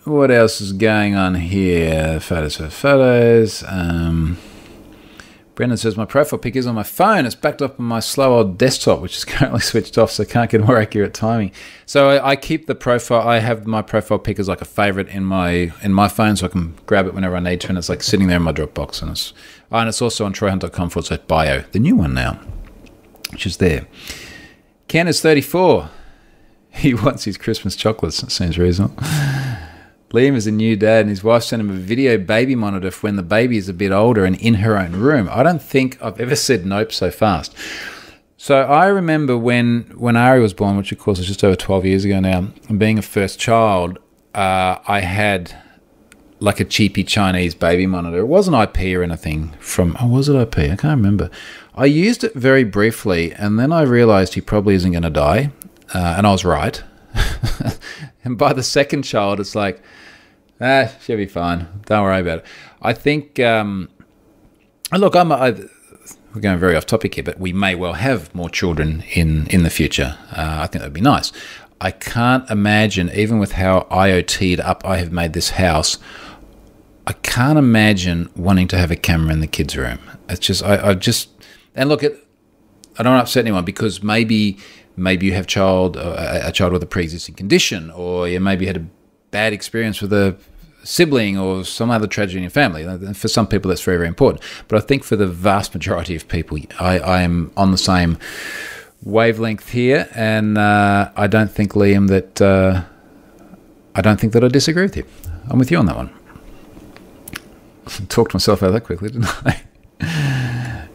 what 0.03 0.29
else 0.29 0.61
is 0.61 0.73
going 0.73 1.15
on 1.15 1.35
here? 1.35 2.19
Photos 2.19 2.57
for 2.57 2.69
photos. 2.69 3.63
Um, 3.67 4.37
Brendan 5.55 5.77
says 5.77 5.95
my 5.95 6.05
profile 6.05 6.39
pic 6.39 6.55
is 6.55 6.65
on 6.65 6.73
my 6.73 6.83
phone. 6.83 7.25
It's 7.25 7.35
backed 7.35 7.61
up 7.61 7.79
on 7.79 7.85
my 7.85 7.99
slow 7.99 8.37
old 8.37 8.57
desktop, 8.57 9.01
which 9.01 9.15
is 9.17 9.25
currently 9.25 9.59
switched 9.59 9.97
off, 9.97 10.11
so 10.11 10.23
I 10.23 10.25
can't 10.25 10.49
get 10.49 10.61
more 10.61 10.77
accurate 10.77 11.13
timing. 11.13 11.51
So 11.85 12.09
I, 12.09 12.31
I, 12.31 12.35
keep 12.35 12.65
the 12.65 12.75
profile. 12.75 13.27
I 13.27 13.39
have 13.39 13.67
my 13.67 13.81
profile 13.81 14.17
pic 14.17 14.39
as 14.39 14.47
like 14.47 14.61
a 14.61 14.65
favorite 14.65 15.09
in 15.09 15.23
my 15.23 15.71
in 15.83 15.93
my 15.93 16.07
phone, 16.07 16.35
so 16.35 16.47
I 16.47 16.49
can 16.49 16.75
grab 16.85 17.05
it 17.05 17.13
whenever 17.13 17.35
I 17.35 17.39
need 17.39 17.61
to, 17.61 17.69
and 17.69 17.77
it's 17.77 17.89
like 17.89 18.01
sitting 18.01 18.27
there 18.27 18.37
in 18.37 18.43
my 18.43 18.53
Dropbox, 18.53 19.01
and 19.01 19.11
it's 19.11 19.33
and 19.79 19.89
it's 19.89 20.01
also 20.01 20.25
on 20.25 20.33
troyhunt.com 20.33 20.89
forward 20.89 21.07
slash 21.07 21.19
bio, 21.27 21.63
the 21.71 21.79
new 21.79 21.95
one 21.95 22.13
now, 22.13 22.39
which 23.31 23.45
is 23.45 23.57
there. 23.57 23.87
Ken 24.87 25.07
is 25.07 25.21
thirty 25.21 25.41
four. 25.41 25.89
He 26.75 26.95
wants 26.95 27.25
his 27.25 27.37
Christmas 27.37 27.75
chocolates. 27.75 28.19
That 28.21 28.31
seems 28.31 28.57
reasonable. 28.57 28.95
Liam 30.13 30.35
is 30.35 30.47
a 30.47 30.51
new 30.51 30.75
dad, 30.75 31.01
and 31.01 31.09
his 31.09 31.23
wife 31.23 31.43
sent 31.43 31.59
him 31.59 31.69
a 31.69 31.73
video 31.73 32.17
baby 32.17 32.55
monitor 32.55 32.89
for 32.89 33.07
when 33.07 33.15
the 33.15 33.23
baby 33.23 33.57
is 33.57 33.69
a 33.69 33.73
bit 33.73 33.91
older 33.91 34.25
and 34.25 34.35
in 34.39 34.55
her 34.55 34.77
own 34.77 34.93
room. 34.93 35.27
I 35.31 35.43
don't 35.43 35.61
think 35.61 36.01
I've 36.01 36.19
ever 36.19 36.35
said 36.35 36.65
nope 36.65 36.91
so 36.91 37.11
fast. 37.11 37.55
So 38.37 38.61
I 38.61 38.87
remember 38.87 39.37
when 39.37 39.91
when 39.95 40.15
Ari 40.15 40.41
was 40.41 40.53
born, 40.53 40.77
which 40.77 40.91
of 40.91 40.99
course 40.99 41.17
is 41.17 41.27
just 41.27 41.43
over 41.43 41.55
twelve 41.55 41.85
years 41.85 42.05
ago 42.05 42.19
now, 42.19 42.47
and 42.69 42.79
being 42.79 42.99
a 42.99 43.01
first 43.01 43.39
child, 43.39 43.97
uh, 44.35 44.77
I 44.87 44.99
had 44.99 45.55
like 46.43 46.59
a 46.59 46.65
cheapy 46.65 47.03
Chinese 47.03 47.55
baby 47.55 47.87
monitor. 47.87 48.19
It 48.19 48.27
wasn't 48.27 48.57
IP 48.57 48.95
or 48.97 49.03
anything 49.03 49.53
from. 49.59 49.95
Oh, 49.99 50.07
was 50.07 50.29
it 50.29 50.35
IP? 50.35 50.57
I 50.59 50.75
can't 50.75 50.97
remember. 50.97 51.29
I 51.75 51.85
used 51.85 52.23
it 52.23 52.33
very 52.33 52.63
briefly, 52.63 53.33
and 53.33 53.57
then 53.57 53.71
I 53.71 53.81
realized 53.81 54.33
he 54.33 54.41
probably 54.41 54.75
isn't 54.75 54.91
going 54.91 55.03
to 55.03 55.09
die, 55.09 55.51
uh, 55.93 56.15
and 56.17 56.27
I 56.27 56.31
was 56.31 56.45
right. 56.45 56.83
and 58.23 58.37
by 58.37 58.53
the 58.53 58.63
second 58.63 59.03
child, 59.03 59.39
it's 59.39 59.55
like 59.55 59.81
Ah, 60.61 60.91
she'll 61.01 61.17
be 61.17 61.25
fine. 61.25 61.67
Don't 61.85 62.03
worry 62.03 62.21
about 62.21 62.39
it. 62.39 62.45
I 62.81 62.93
think. 62.93 63.39
Um, 63.39 63.89
look, 64.91 65.15
I'm. 65.15 65.31
I, 65.31 65.51
we're 66.33 66.41
going 66.41 66.57
very 66.57 66.75
off 66.75 66.85
topic 66.85 67.15
here, 67.15 67.23
but 67.23 67.39
we 67.39 67.53
may 67.53 67.75
well 67.75 67.93
have 67.93 68.33
more 68.33 68.49
children 68.49 69.03
in 69.13 69.47
in 69.47 69.63
the 69.63 69.69
future. 69.69 70.17
Uh, 70.31 70.59
I 70.61 70.67
think 70.67 70.81
that'd 70.81 70.93
be 70.93 71.01
nice. 71.01 71.31
I 71.81 71.91
can't 71.91 72.49
imagine, 72.49 73.11
even 73.13 73.39
with 73.39 73.53
how 73.53 73.87
IoT'd 73.91 74.61
up 74.61 74.85
I 74.85 74.97
have 74.97 75.11
made 75.11 75.33
this 75.33 75.49
house, 75.51 75.97
I 77.05 77.13
can't 77.13 77.57
imagine 77.57 78.29
wanting 78.35 78.67
to 78.69 78.77
have 78.77 78.91
a 78.91 78.95
camera 78.95 79.33
in 79.33 79.41
the 79.41 79.47
kids' 79.47 79.75
room. 79.75 79.99
It's 80.29 80.39
just, 80.39 80.63
I, 80.63 80.89
I 80.89 80.93
just, 80.93 81.29
and 81.75 81.89
look, 81.89 82.03
it, 82.03 82.17
I 82.97 83.03
don't 83.03 83.17
upset 83.17 83.43
anyone 83.43 83.65
because 83.65 84.01
maybe, 84.01 84.57
maybe 84.95 85.25
you 85.25 85.33
have 85.33 85.47
child, 85.47 85.97
uh, 85.97 86.39
a 86.43 86.51
child 86.51 86.71
with 86.71 86.83
a 86.83 86.85
pre-existing 86.85 87.35
condition, 87.35 87.91
or 87.91 88.27
you 88.27 88.39
maybe 88.39 88.65
had 88.67 88.77
a 88.77 88.85
bad 89.31 89.51
experience 89.51 90.01
with 90.01 90.13
a 90.13 90.37
sibling 90.83 91.37
or 91.37 91.65
some 91.65 91.89
other 91.89 92.07
tragedy 92.07 92.37
in 92.37 92.43
your 92.43 92.51
family. 92.51 93.13
For 93.13 93.27
some 93.27 93.47
people, 93.47 93.69
that's 93.69 93.81
very, 93.81 93.97
very 93.97 94.07
important. 94.07 94.43
But 94.67 94.77
I 94.77 94.85
think 94.85 95.03
for 95.03 95.15
the 95.15 95.27
vast 95.27 95.73
majority 95.73 96.15
of 96.15 96.27
people, 96.27 96.57
I, 96.79 96.99
I 96.99 97.21
am 97.21 97.51
on 97.57 97.71
the 97.71 97.77
same 97.77 98.17
wavelength 99.01 99.69
here, 99.69 100.07
and 100.13 100.57
uh, 100.57 101.11
I 101.15 101.27
don't 101.27 101.51
think, 101.51 101.73
Liam, 101.73 102.07
that 102.07 102.41
uh, 102.41 102.83
I 103.95 104.01
don't 104.01 104.19
think 104.19 104.31
that 104.33 104.43
I 104.43 104.47
disagree 104.47 104.83
with 104.83 104.95
you. 104.95 105.05
I'm 105.49 105.59
with 105.59 105.71
you 105.71 105.77
on 105.77 105.87
that 105.87 105.97
one. 105.97 106.13
Talked 108.09 108.33
myself 108.33 108.63
out 108.63 108.71
that 108.71 108.83
quickly, 108.83 109.09
didn't 109.09 109.27
I? 109.45 109.63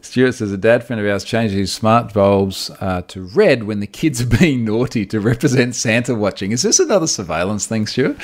Stuart 0.00 0.32
says 0.32 0.52
a 0.52 0.58
dad 0.58 0.84
friend 0.84 1.00
of 1.00 1.10
ours 1.10 1.24
changed 1.24 1.54
his 1.54 1.72
smart 1.72 2.12
bulbs 2.12 2.70
uh, 2.80 3.00
to 3.08 3.22
red 3.22 3.64
when 3.64 3.80
the 3.80 3.86
kids 3.86 4.20
are 4.20 4.26
being 4.38 4.64
naughty 4.64 5.06
to 5.06 5.20
represent 5.20 5.74
Santa 5.74 6.14
watching. 6.14 6.52
Is 6.52 6.62
this 6.62 6.78
another 6.78 7.06
surveillance 7.06 7.66
thing, 7.66 7.86
Stuart? 7.86 8.18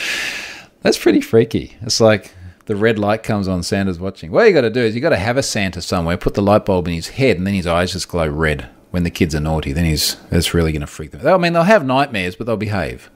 That's 0.83 0.99
pretty 0.99 1.21
freaky. 1.21 1.77
It's 1.81 2.01
like 2.01 2.35
the 2.67 2.77
red 2.77 2.99
light 2.99 3.23
comes 3.23 3.49
on, 3.49 3.63
Santa's 3.63 3.99
watching. 3.99 4.31
What 4.31 4.47
you 4.47 4.53
got 4.53 4.61
to 4.63 4.71
do 4.71 4.83
is 4.83 4.95
you 4.95 5.01
got 5.01 5.11
to 5.11 5.17
have 5.17 5.39
a 5.39 5.43
Santa 5.43 5.81
somewhere, 5.81 6.19
put 6.19 6.35
the 6.35 6.43
light 6.43 6.67
bulb 6.67 6.87
in 6.89 6.95
his 6.95 7.09
head, 7.09 7.39
and 7.39 7.47
then 7.47 7.55
his 7.55 7.67
eyes 7.67 7.93
just 7.93 8.09
glow 8.09 8.29
red. 8.29 8.69
when 8.91 9.05
the 9.05 9.11
kids 9.11 9.35
are 9.35 9.41
naughty, 9.41 9.73
then 9.73 9.85
he's 9.85 10.17
that's 10.31 10.55
really 10.55 10.73
going 10.73 10.81
to 10.81 10.87
freak 10.87 11.11
them. 11.11 11.27
Out. 11.27 11.35
I 11.35 11.39
mean, 11.39 11.53
they'll 11.53 11.63
have 11.63 11.87
nightmares, 11.87 12.37
but 12.37 12.47
they'll 12.47 12.57
behave. 12.57 13.11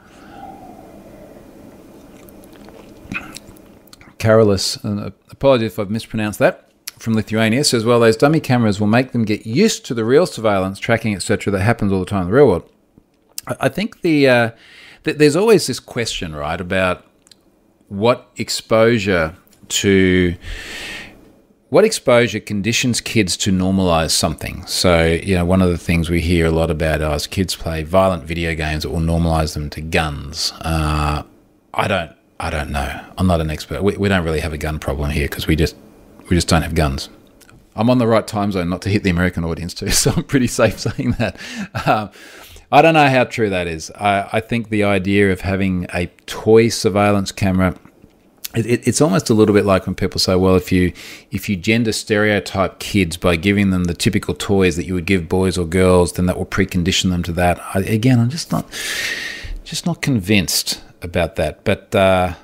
Carolus, 4.22 4.76
and 4.84 5.00
uh, 5.00 5.10
apologies 5.30 5.72
if 5.72 5.78
I've 5.80 5.90
mispronounced 5.90 6.38
that, 6.38 6.70
from 6.98 7.14
Lithuania 7.14 7.64
says, 7.64 7.84
well, 7.84 7.98
those 7.98 8.16
dummy 8.16 8.38
cameras 8.38 8.78
will 8.78 8.86
make 8.86 9.10
them 9.10 9.24
get 9.24 9.44
used 9.44 9.84
to 9.86 9.94
the 9.94 10.04
real 10.04 10.26
surveillance, 10.26 10.78
tracking, 10.78 11.14
etc., 11.16 11.50
that 11.50 11.60
happens 11.60 11.90
all 11.90 11.98
the 11.98 12.06
time 12.06 12.22
in 12.22 12.28
the 12.28 12.34
real 12.34 12.46
world. 12.46 12.70
I 13.60 13.68
think 13.68 14.02
the 14.02 14.28
uh, 14.28 14.50
th- 15.02 15.16
there's 15.16 15.34
always 15.34 15.66
this 15.66 15.80
question, 15.80 16.36
right, 16.36 16.60
about 16.60 17.04
what 17.88 18.30
exposure 18.36 19.34
to 19.68 20.36
what 21.70 21.84
exposure 21.84 22.38
conditions 22.38 23.00
kids 23.00 23.36
to 23.38 23.50
normalize 23.50 24.12
something. 24.12 24.64
So, 24.66 25.06
you 25.06 25.34
know, 25.34 25.44
one 25.44 25.62
of 25.62 25.70
the 25.70 25.78
things 25.78 26.08
we 26.08 26.20
hear 26.20 26.46
a 26.46 26.50
lot 26.50 26.70
about 26.70 27.00
is 27.16 27.26
kids 27.26 27.56
play 27.56 27.82
violent 27.82 28.24
video 28.24 28.54
games 28.54 28.84
that 28.84 28.90
will 28.90 29.00
normalize 29.00 29.54
them 29.54 29.70
to 29.70 29.80
guns. 29.80 30.52
Uh, 30.60 31.24
I 31.74 31.88
don't, 31.88 32.12
I 32.42 32.50
don't 32.50 32.70
know. 32.70 33.00
I'm 33.16 33.28
not 33.28 33.40
an 33.40 33.50
expert. 33.50 33.84
We, 33.84 33.96
we 33.96 34.08
don't 34.08 34.24
really 34.24 34.40
have 34.40 34.52
a 34.52 34.58
gun 34.58 34.80
problem 34.80 35.12
here 35.12 35.28
because 35.28 35.46
we 35.46 35.54
just, 35.54 35.76
we 36.28 36.36
just 36.36 36.48
don't 36.48 36.62
have 36.62 36.74
guns. 36.74 37.08
I'm 37.76 37.88
on 37.88 37.98
the 37.98 38.06
right 38.08 38.26
time 38.26 38.50
zone 38.50 38.68
not 38.68 38.82
to 38.82 38.88
hit 38.88 39.04
the 39.04 39.10
American 39.10 39.44
audience 39.44 39.74
too, 39.74 39.90
so 40.02 40.12
I'm 40.16 40.24
pretty 40.24 40.48
safe 40.48 40.80
saying 40.80 41.12
that. 41.12 41.36
Um, 41.86 42.10
I 42.72 42.82
don't 42.82 42.94
know 42.94 43.08
how 43.08 43.24
true 43.24 43.48
that 43.50 43.68
is. 43.68 43.92
I, 43.92 44.28
I 44.32 44.40
think 44.40 44.70
the 44.70 44.82
idea 44.82 45.30
of 45.30 45.42
having 45.42 45.86
a 45.94 46.06
toy 46.26 46.68
surveillance 46.68 47.30
camera 47.30 47.76
it, 48.54 48.66
it, 48.66 48.88
it's 48.88 49.00
almost 49.00 49.30
a 49.30 49.34
little 49.34 49.54
bit 49.54 49.64
like 49.64 49.86
when 49.86 49.94
people 49.94 50.20
say, 50.20 50.36
"Well, 50.36 50.56
if 50.56 50.70
you 50.70 50.92
if 51.30 51.48
you 51.48 51.56
gender 51.56 51.90
stereotype 51.90 52.80
kids 52.80 53.16
by 53.16 53.36
giving 53.36 53.70
them 53.70 53.84
the 53.84 53.94
typical 53.94 54.34
toys 54.34 54.76
that 54.76 54.84
you 54.84 54.92
would 54.92 55.06
give 55.06 55.26
boys 55.26 55.56
or 55.56 55.64
girls, 55.64 56.12
then 56.12 56.26
that 56.26 56.36
will 56.36 56.44
precondition 56.44 57.08
them 57.08 57.22
to 57.22 57.32
that." 57.32 57.58
I, 57.74 57.80
again, 57.80 58.20
I'm 58.20 58.28
just 58.28 58.52
not 58.52 58.66
just 59.64 59.86
not 59.86 60.02
convinced 60.02 60.82
about 61.02 61.36
that. 61.36 61.64
But 61.64 61.94
uh, 61.94 62.34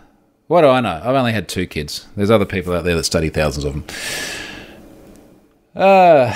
what 0.49 0.62
do 0.62 0.68
I 0.68 0.81
know? 0.81 1.01
I've 1.03 1.14
only 1.14 1.33
had 1.33 1.49
two 1.49 1.66
kids. 1.66 2.07
There's 2.16 2.31
other 2.31 2.47
people 2.47 2.75
out 2.75 2.85
there 2.85 2.97
that 2.97 3.05
study 3.05 3.29
thousands 3.29 3.64
of 3.64 3.73
them. 3.75 3.85
Uh, 5.75 6.35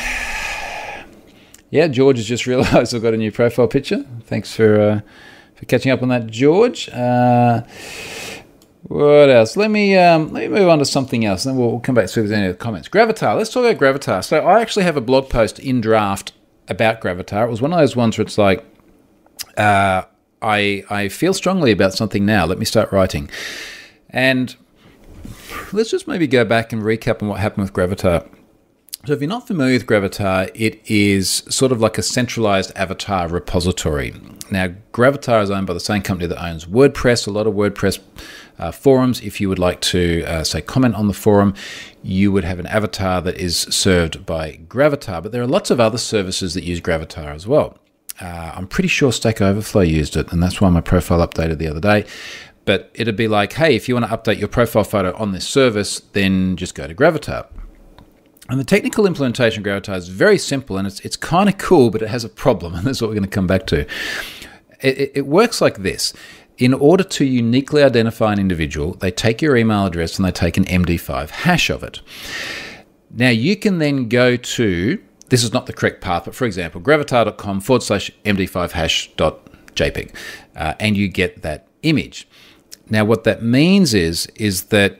yeah, 1.70 1.88
George 1.88 2.18
has 2.18 2.26
just 2.26 2.46
realised 2.48 2.94
I've 2.94 3.02
got 3.02 3.14
a 3.14 3.16
new 3.16 3.32
profile 3.32 3.68
picture. 3.68 4.04
Thanks 4.26 4.54
for 4.54 4.80
uh, 4.80 5.00
for 5.54 5.64
catching 5.66 5.90
up 5.90 6.02
on 6.02 6.08
that, 6.08 6.26
George. 6.26 6.88
Uh, 6.90 7.62
what 8.82 9.30
else? 9.30 9.56
Let 9.56 9.70
me 9.70 9.96
um, 9.96 10.32
let 10.32 10.50
me 10.50 10.58
move 10.58 10.68
on 10.68 10.78
to 10.78 10.84
something 10.84 11.24
else, 11.24 11.46
and 11.46 11.56
then 11.56 11.64
we'll, 11.64 11.80
come 11.80 11.94
back 11.94 12.08
to 12.08 12.10
if 12.10 12.14
there's 12.14 12.32
any 12.32 12.48
other 12.48 12.56
comments. 12.56 12.88
Gravatar. 12.88 13.36
Let's 13.36 13.50
talk 13.50 13.64
about 13.64 13.80
Gravatar. 13.80 14.22
So 14.22 14.40
I 14.40 14.60
actually 14.60 14.84
have 14.84 14.96
a 14.96 15.00
blog 15.00 15.30
post 15.30 15.58
in 15.58 15.80
draft 15.80 16.32
about 16.68 17.00
Gravatar. 17.00 17.46
It 17.46 17.50
was 17.50 17.62
one 17.62 17.72
of 17.72 17.78
those 17.78 17.96
ones 17.96 18.18
where 18.18 18.26
it's 18.26 18.38
like, 18.38 18.64
uh, 19.56 20.02
I 20.42 20.84
I 20.90 21.08
feel 21.08 21.34
strongly 21.34 21.72
about 21.72 21.94
something 21.94 22.26
now. 22.26 22.46
Let 22.46 22.58
me 22.58 22.64
start 22.64 22.92
writing, 22.92 23.30
and 24.10 24.54
let's 25.72 25.90
just 25.90 26.08
maybe 26.08 26.26
go 26.26 26.44
back 26.44 26.72
and 26.72 26.82
recap 26.82 27.22
on 27.22 27.28
what 27.28 27.40
happened 27.40 27.64
with 27.64 27.72
Gravatar. 27.72 28.28
So, 29.04 29.14
if 29.14 29.20
you're 29.20 29.28
not 29.28 29.48
familiar 29.48 29.74
with 29.74 29.86
Gravatar, 29.88 30.48
it 30.54 30.80
is 30.88 31.42
sort 31.48 31.72
of 31.72 31.80
like 31.80 31.98
a 31.98 32.02
centralized 32.02 32.70
avatar 32.76 33.26
repository. 33.26 34.14
Now, 34.48 34.68
Gravatar 34.92 35.42
is 35.42 35.50
owned 35.50 35.66
by 35.66 35.74
the 35.74 35.80
same 35.80 36.02
company 36.02 36.28
that 36.28 36.40
owns 36.40 36.66
WordPress. 36.66 37.26
A 37.26 37.32
lot 37.32 37.48
of 37.48 37.54
WordPress 37.54 37.98
uh, 38.60 38.70
forums. 38.70 39.20
If 39.20 39.40
you 39.40 39.48
would 39.48 39.58
like 39.58 39.80
to, 39.80 40.22
uh, 40.24 40.44
say, 40.44 40.60
comment 40.60 40.94
on 40.94 41.08
the 41.08 41.14
forum, 41.14 41.54
you 42.04 42.30
would 42.30 42.44
have 42.44 42.60
an 42.60 42.66
avatar 42.66 43.20
that 43.22 43.38
is 43.38 43.56
served 43.56 44.24
by 44.24 44.60
Gravatar. 44.68 45.20
But 45.20 45.32
there 45.32 45.42
are 45.42 45.48
lots 45.48 45.72
of 45.72 45.80
other 45.80 45.98
services 45.98 46.54
that 46.54 46.62
use 46.62 46.80
Gravatar 46.80 47.34
as 47.34 47.44
well. 47.44 47.78
Uh, 48.22 48.52
I'm 48.54 48.68
pretty 48.68 48.88
sure 48.88 49.10
Stack 49.10 49.40
Overflow 49.40 49.82
used 49.82 50.16
it, 50.16 50.32
and 50.32 50.40
that's 50.40 50.60
why 50.60 50.68
my 50.68 50.80
profile 50.80 51.26
updated 51.26 51.58
the 51.58 51.66
other 51.66 51.80
day. 51.80 52.06
But 52.64 52.92
it'd 52.94 53.16
be 53.16 53.26
like, 53.26 53.54
hey, 53.54 53.74
if 53.74 53.88
you 53.88 53.96
want 53.96 54.08
to 54.08 54.16
update 54.16 54.38
your 54.38 54.46
profile 54.46 54.84
photo 54.84 55.12
on 55.16 55.32
this 55.32 55.46
service, 55.46 55.98
then 56.12 56.56
just 56.56 56.76
go 56.76 56.86
to 56.86 56.94
Gravatar. 56.94 57.48
And 58.48 58.60
the 58.60 58.64
technical 58.64 59.06
implementation 59.06 59.66
of 59.66 59.66
Gravatar 59.66 59.96
is 59.96 60.06
very 60.06 60.38
simple 60.38 60.76
and 60.76 60.86
it's, 60.86 61.00
it's 61.00 61.16
kind 61.16 61.48
of 61.48 61.58
cool, 61.58 61.90
but 61.90 62.02
it 62.02 62.08
has 62.08 62.22
a 62.22 62.28
problem, 62.28 62.74
and 62.76 62.86
that's 62.86 63.00
what 63.00 63.08
we're 63.08 63.16
going 63.16 63.28
to 63.28 63.34
come 63.34 63.48
back 63.48 63.66
to. 63.66 63.80
It, 64.80 64.98
it, 64.98 65.12
it 65.16 65.26
works 65.26 65.60
like 65.60 65.78
this. 65.78 66.12
In 66.58 66.74
order 66.74 67.02
to 67.02 67.24
uniquely 67.24 67.82
identify 67.82 68.32
an 68.32 68.38
individual, 68.38 68.94
they 68.94 69.10
take 69.10 69.42
your 69.42 69.56
email 69.56 69.86
address 69.86 70.16
and 70.16 70.24
they 70.24 70.30
take 70.30 70.56
an 70.56 70.64
MD5 70.66 71.30
hash 71.30 71.70
of 71.70 71.82
it. 71.82 72.00
Now, 73.10 73.30
you 73.30 73.56
can 73.56 73.78
then 73.78 74.08
go 74.08 74.36
to, 74.36 75.02
this 75.32 75.42
is 75.42 75.54
not 75.54 75.64
the 75.64 75.72
correct 75.72 76.02
path, 76.02 76.26
but 76.26 76.34
for 76.34 76.44
example, 76.44 76.78
gravatar.com 76.78 77.62
forward 77.62 77.82
slash 77.82 78.10
MD5 78.26 78.72
hash 78.72 79.10
dot 79.16 79.40
JPEG, 79.74 80.14
uh, 80.54 80.74
and 80.78 80.94
you 80.94 81.08
get 81.08 81.40
that 81.40 81.66
image. 81.82 82.28
Now, 82.90 83.06
what 83.06 83.24
that 83.24 83.42
means 83.42 83.94
is, 83.94 84.26
is 84.36 84.64
that 84.64 84.98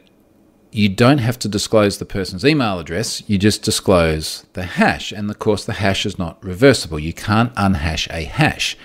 you 0.70 0.88
don't 0.88 1.18
have 1.18 1.38
to 1.40 1.48
disclose 1.48 1.98
the 1.98 2.06
person's 2.06 2.46
email 2.46 2.78
address, 2.78 3.22
you 3.28 3.36
just 3.36 3.62
disclose 3.62 4.46
the 4.54 4.62
hash. 4.62 5.12
And 5.12 5.28
of 5.28 5.38
course, 5.38 5.66
the 5.66 5.74
hash 5.74 6.06
is 6.06 6.18
not 6.18 6.42
reversible. 6.42 6.98
You 6.98 7.12
can't 7.12 7.52
unhash 7.54 8.08
a 8.08 8.24
hash. 8.24 8.78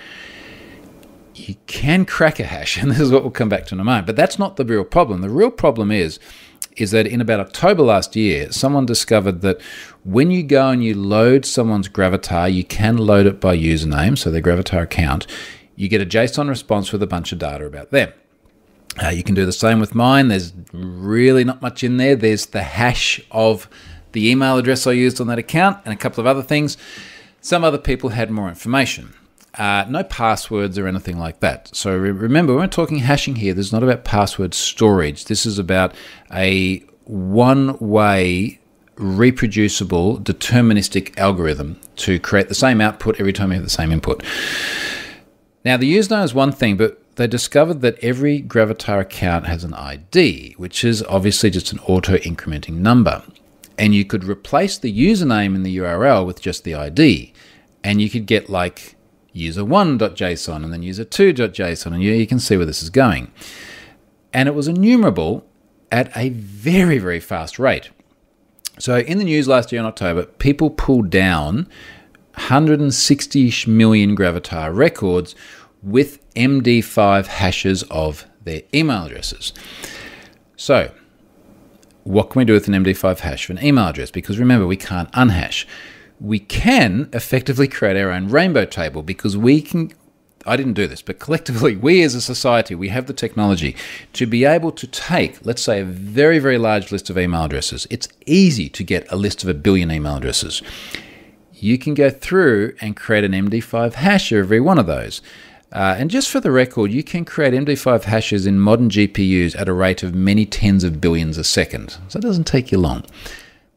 You 1.33 1.55
can 1.65 2.03
crack 2.03 2.41
a 2.41 2.43
hash, 2.43 2.75
and 2.81 2.91
this 2.91 2.99
is 2.99 3.09
what 3.09 3.21
we'll 3.21 3.31
come 3.31 3.47
back 3.47 3.67
to 3.67 3.75
in 3.75 3.79
a 3.79 3.85
moment. 3.85 4.05
But 4.05 4.17
that's 4.17 4.37
not 4.37 4.57
the 4.57 4.65
real 4.65 4.83
problem. 4.83 5.21
The 5.21 5.29
real 5.29 5.51
problem 5.51 5.91
is, 5.91 6.19
is 6.77 6.91
that 6.91 7.07
in 7.07 7.21
about 7.21 7.39
October 7.39 7.83
last 7.83 8.15
year, 8.15 8.51
someone 8.51 8.85
discovered 8.85 9.41
that 9.41 9.59
when 10.07 10.31
you 10.31 10.41
go 10.41 10.69
and 10.69 10.81
you 10.81 10.93
load 10.93 11.45
someone's 11.45 11.89
Gravatar, 11.89 12.51
you 12.51 12.63
can 12.63 12.95
load 12.95 13.25
it 13.25 13.41
by 13.41 13.57
username, 13.57 14.17
so 14.17 14.31
their 14.31 14.41
Gravatar 14.41 14.83
account. 14.83 15.27
You 15.75 15.89
get 15.89 16.01
a 16.01 16.05
JSON 16.05 16.47
response 16.47 16.93
with 16.93 17.03
a 17.03 17.07
bunch 17.07 17.33
of 17.33 17.39
data 17.39 17.65
about 17.65 17.91
them. 17.91 18.13
Uh, 19.03 19.09
you 19.09 19.21
can 19.21 19.35
do 19.35 19.45
the 19.45 19.51
same 19.51 19.81
with 19.81 19.93
mine. 19.93 20.29
There's 20.29 20.53
really 20.71 21.43
not 21.43 21.61
much 21.61 21.83
in 21.83 21.97
there. 21.97 22.15
There's 22.15 22.45
the 22.47 22.63
hash 22.63 23.19
of 23.31 23.67
the 24.13 24.29
email 24.29 24.57
address 24.57 24.87
I 24.87 24.93
used 24.93 25.19
on 25.19 25.27
that 25.27 25.39
account 25.39 25.79
and 25.83 25.93
a 25.93 25.97
couple 25.97 26.21
of 26.21 26.25
other 26.25 26.41
things. 26.41 26.77
Some 27.41 27.65
other 27.65 27.77
people 27.77 28.11
had 28.11 28.31
more 28.31 28.47
information. 28.47 29.13
Uh, 29.55 29.85
no 29.89 30.05
passwords 30.05 30.77
or 30.77 30.87
anything 30.87 31.19
like 31.19 31.41
that. 31.41 31.75
So 31.75 31.95
re- 31.95 32.11
remember, 32.11 32.55
we're 32.55 32.67
talking 32.67 32.99
hashing 32.99 33.35
here, 33.35 33.53
this 33.53 33.67
is 33.67 33.73
not 33.73 33.83
about 33.83 34.05
password 34.05 34.53
storage. 34.53 35.25
This 35.25 35.45
is 35.45 35.59
about 35.59 35.93
a 36.31 36.79
one 37.03 37.77
way, 37.79 38.59
reproducible, 38.97 40.19
deterministic 40.19 41.17
algorithm 41.17 41.79
to 41.97 42.19
create 42.19 42.49
the 42.49 42.55
same 42.55 42.81
output 42.81 43.19
every 43.19 43.33
time 43.33 43.49
you 43.49 43.55
have 43.55 43.63
the 43.63 43.69
same 43.69 43.91
input. 43.91 44.23
Now, 45.63 45.77
the 45.77 45.93
username 45.93 46.23
is 46.23 46.33
one 46.33 46.51
thing, 46.51 46.77
but 46.77 47.01
they 47.15 47.27
discovered 47.27 47.81
that 47.81 47.97
every 48.03 48.41
Gravatar 48.41 49.01
account 49.01 49.47
has 49.47 49.63
an 49.63 49.73
ID, 49.73 50.53
which 50.57 50.83
is 50.83 51.03
obviously 51.03 51.49
just 51.49 51.71
an 51.71 51.79
auto 51.79 52.17
incrementing 52.17 52.75
number. 52.75 53.23
And 53.77 53.93
you 53.93 54.05
could 54.05 54.23
replace 54.23 54.77
the 54.77 54.91
username 54.91 55.55
in 55.55 55.63
the 55.63 55.77
URL 55.77 56.25
with 56.25 56.41
just 56.41 56.63
the 56.63 56.75
ID. 56.75 57.33
And 57.83 58.01
you 58.01 58.09
could 58.09 58.25
get 58.25 58.49
like 58.49 58.95
user1.json 59.35 60.63
and 60.63 60.73
then 60.73 60.81
user2.json, 60.81 61.87
and 61.87 62.03
you 62.03 62.27
can 62.27 62.39
see 62.39 62.57
where 62.57 62.65
this 62.65 62.81
is 62.81 62.89
going. 62.89 63.31
And 64.33 64.47
it 64.47 64.55
was 64.55 64.67
enumerable 64.67 65.45
at 65.91 66.15
a 66.15 66.29
very, 66.29 66.97
very 66.97 67.19
fast 67.19 67.59
rate. 67.59 67.89
So 68.79 68.99
in 68.99 69.17
the 69.17 69.23
news 69.23 69.47
last 69.47 69.71
year 69.71 69.79
in 69.79 69.85
October, 69.85 70.25
people 70.25 70.69
pulled 70.69 71.09
down 71.09 71.67
160 72.35 73.53
million 73.67 74.15
Gravatar 74.15 74.73
records 74.75 75.35
with 75.81 76.19
MD5 76.35 77.25
hashes 77.25 77.83
of 77.83 78.25
their 78.43 78.61
email 78.73 79.05
addresses. 79.05 79.53
So, 80.55 80.91
what 82.03 82.29
can 82.29 82.39
we 82.39 82.45
do 82.45 82.53
with 82.53 82.67
an 82.67 82.73
MD5 82.73 83.19
hash 83.19 83.45
for 83.45 83.53
an 83.53 83.63
email 83.63 83.87
address? 83.87 84.11
Because 84.11 84.39
remember, 84.39 84.65
we 84.67 84.77
can't 84.77 85.11
unhash. 85.11 85.65
We 86.19 86.39
can 86.39 87.09
effectively 87.13 87.67
create 87.67 87.97
our 87.97 88.11
own 88.11 88.29
rainbow 88.29 88.65
table 88.65 89.03
because 89.03 89.35
we 89.35 89.61
can. 89.61 89.91
I 90.47 90.55
didn't 90.55 90.73
do 90.73 90.87
this, 90.87 91.01
but 91.01 91.19
collectively, 91.19 91.75
we 91.75 92.01
as 92.03 92.15
a 92.15 92.21
society, 92.21 92.73
we 92.73 92.89
have 92.89 93.07
the 93.07 93.13
technology 93.13 93.75
to 94.13 94.25
be 94.25 94.45
able 94.45 94.71
to 94.71 94.87
take, 94.87 95.45
let's 95.45 95.61
say, 95.61 95.81
a 95.81 95.85
very, 95.85 96.39
very 96.39 96.57
large 96.57 96.91
list 96.91 97.09
of 97.09 97.17
email 97.17 97.43
addresses. 97.43 97.85
It's 97.89 98.07
easy 98.25 98.69
to 98.69 98.83
get 98.83 99.11
a 99.11 99.15
list 99.15 99.43
of 99.43 99.49
a 99.49 99.53
billion 99.53 99.91
email 99.91 100.15
addresses. 100.15 100.61
You 101.53 101.77
can 101.77 101.93
go 101.93 102.09
through 102.09 102.75
and 102.81 102.95
create 102.95 103.23
an 103.23 103.33
MD5 103.33 103.93
hash 103.93 104.31
of 104.31 104.39
every 104.39 104.59
one 104.59 104.77
of 104.77 104.85
those. 104.85 105.21
Uh, 105.71 105.95
and 105.97 106.09
just 106.09 106.29
for 106.29 106.39
the 106.39 106.51
record, 106.51 106.91
you 106.91 107.03
can 107.03 107.25
create 107.25 107.53
MD5 107.53 108.03
hashes 108.03 108.45
in 108.45 108.59
modern 108.59 108.89
GPUs 108.89 109.59
at 109.59 109.67
a 109.67 109.73
rate 109.73 110.01
of 110.01 110.15
many 110.15 110.45
tens 110.45 110.83
of 110.83 111.01
billions 111.01 111.37
a 111.37 111.43
second. 111.43 111.97
So 112.07 112.19
it 112.19 112.21
doesn't 112.21 112.47
take 112.47 112.71
you 112.71 112.77
long. 112.77 113.03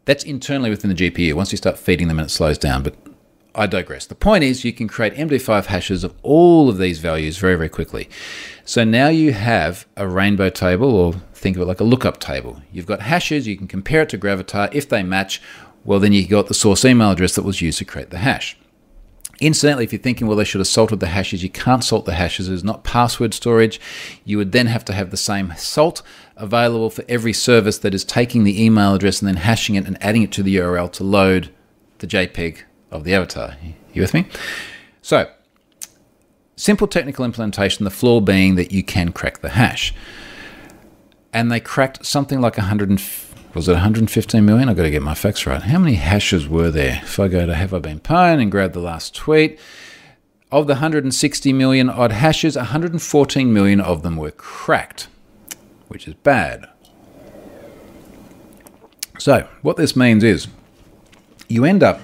That's 0.05 0.23
internally 0.23 0.71
within 0.71 0.95
the 0.95 1.11
GPU. 1.11 1.35
Once 1.35 1.53
you 1.53 1.59
start 1.59 1.79
feeding 1.79 2.09
them, 2.09 2.19
and 2.19 2.27
it 2.27 2.31
slows 2.31 2.59
down. 2.59 2.83
But 2.83 2.95
I 3.55 3.67
digress. 3.67 4.07
The 4.07 4.15
point 4.15 4.45
is, 4.45 4.65
you 4.65 4.73
can 4.73 4.89
create 4.89 5.15
MD5 5.15 5.67
hashes 5.67 6.05
of 6.05 6.15
all 6.23 6.69
of 6.69 6.79
these 6.79 6.99
values 6.99 7.39
very, 7.39 7.57
very 7.57 7.69
quickly. 7.69 8.09
So 8.65 8.85
now 8.85 9.09
you 9.09 9.33
have 9.33 9.87
a 9.97 10.07
rainbow 10.07 10.51
table, 10.51 10.95
or 10.95 11.15
think 11.35 11.57
of 11.57 11.63
it 11.63 11.67
like 11.67 11.81
a 11.81 11.85
lookup 11.85 12.21
table. 12.21 12.63
You've 12.73 12.87
got 12.87 13.03
hashes, 13.03 13.49
you 13.49 13.57
can 13.57 13.67
compare 13.67 14.03
it 14.03 14.09
to 14.11 14.19
Gravatar. 14.19 14.73
If 14.73 14.89
they 14.89 15.03
match, 15.03 15.43
well, 15.85 15.99
then 15.99 16.13
you 16.13 16.27
got 16.27 16.47
the 16.47 16.55
source 16.55 16.85
email 16.85 17.11
address 17.11 17.35
that 17.35 17.43
was 17.43 17.61
used 17.61 17.79
to 17.79 17.85
create 17.85 18.11
the 18.11 18.19
hash. 18.19 18.57
Incidentally, 19.41 19.85
if 19.85 19.93
you're 19.93 20.03
thinking, 20.03 20.27
well, 20.27 20.37
they 20.37 20.45
should 20.45 20.61
have 20.61 20.69
salted 20.69 21.01
the 21.01 21.07
hashes, 21.07 21.43
you 21.43 21.49
can't 21.49 21.83
salt 21.83 22.05
the 22.05 22.15
hashes. 22.15 22.49
It's 22.51 22.63
not 22.63 22.85
password 22.85 23.33
storage. 23.33 23.81
You 24.23 24.37
would 24.37 24.53
then 24.53 24.67
have 24.67 24.85
to 24.85 24.93
have 24.93 25.11
the 25.11 25.17
same 25.17 25.55
salt 25.57 26.03
available 26.37 26.91
for 26.91 27.05
every 27.09 27.33
service 27.33 27.79
that 27.79 27.95
is 27.95 28.05
taking 28.05 28.45
the 28.45 28.63
email 28.63 28.95
address 28.95 29.21
and 29.21 29.29
then 29.29 29.37
hashing 29.37 29.77
it 29.77 29.87
and 29.87 29.97
adding 30.03 30.23
it 30.23 30.33
to 30.33 30.43
the 30.43 30.57
URL 30.57 30.93
to 30.93 31.05
load 31.05 31.51
the 31.99 32.07
JPEG 32.07 32.65
of 32.91 33.05
the 33.05 33.15
avatar. 33.15 33.57
You 33.93 34.03
with 34.03 34.15
me? 34.15 34.27
So, 35.03 35.31
simple 36.57 36.87
technical 36.87 37.25
implementation, 37.25 37.85
the 37.85 37.91
flaw 37.91 38.21
being 38.21 38.55
that 38.57 38.73
you 38.73 38.83
can 38.83 39.13
crack 39.13 39.41
the 39.41 39.51
hash. 39.51 39.95
And 41.33 41.51
they 41.51 41.61
cracked 41.61 42.05
something 42.05 42.41
like 42.41 42.57
100 42.57 43.01
was 43.53 43.69
it 43.69 43.73
115 43.73 44.45
million? 44.45 44.69
I've 44.69 44.77
got 44.77 44.85
to 44.85 44.91
get 44.91 45.03
my 45.03 45.15
facts 45.15 45.45
right. 45.45 45.61
How 45.61 45.79
many 45.81 45.95
hashes 45.95 46.47
were 46.47 46.71
there? 46.71 47.01
If 47.03 47.19
I 47.19 47.27
go 47.27 47.47
to 47.47 47.55
Have 47.55 47.75
I 47.75 47.81
Been 47.81 47.99
Pwned 47.99 48.41
and 48.41 48.51
grab 48.51 48.75
the 48.75 48.81
last 48.81 49.13
tweet, 49.13 49.59
of 50.53 50.69
the 50.69 50.75
160 50.75 51.53
million 51.53 51.89
odd 51.91 52.13
hashes, 52.13 52.57
114 52.57 53.53
million 53.53 53.81
of 53.81 54.03
them 54.03 54.17
were 54.17 54.31
cracked, 54.31 55.09
which 55.89 56.07
is 56.07 56.15
bad. 56.15 56.69
So, 59.19 59.49
what 59.63 59.77
this 59.77 59.97
means 59.97 60.23
is 60.25 60.47
you 61.49 61.65
end 61.65 61.83
up 61.83 62.01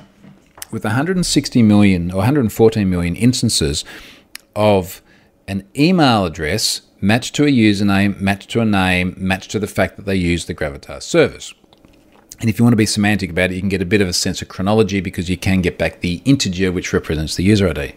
with 0.70 0.84
160 0.84 1.62
million 1.62 2.10
or 2.10 2.16
114 2.16 2.88
million 2.88 3.16
instances 3.16 3.84
of 4.54 5.02
an 5.48 5.66
email 5.76 6.24
address 6.24 6.82
matched 7.00 7.34
to 7.36 7.44
a 7.44 7.48
username, 7.48 8.18
matched 8.20 8.50
to 8.50 8.60
a 8.60 8.64
name, 8.64 9.14
matched 9.16 9.50
to 9.52 9.58
the 9.58 9.66
fact 9.66 9.96
that 9.96 10.06
they 10.06 10.16
use 10.16 10.46
the 10.46 10.54
Gravatar 10.54 11.02
service. 11.02 11.54
And 12.40 12.50
if 12.50 12.58
you 12.58 12.64
want 12.64 12.72
to 12.72 12.76
be 12.76 12.86
semantic 12.86 13.30
about 13.30 13.50
it, 13.50 13.54
you 13.54 13.60
can 13.60 13.68
get 13.68 13.80
a 13.80 13.86
bit 13.86 14.00
of 14.00 14.08
a 14.08 14.12
sense 14.12 14.42
of 14.42 14.48
chronology 14.48 15.00
because 15.00 15.30
you 15.30 15.38
can 15.38 15.62
get 15.62 15.78
back 15.78 16.00
the 16.00 16.20
integer 16.24 16.70
which 16.70 16.92
represents 16.92 17.36
the 17.36 17.42
user 17.42 17.68
ID. 17.68 17.94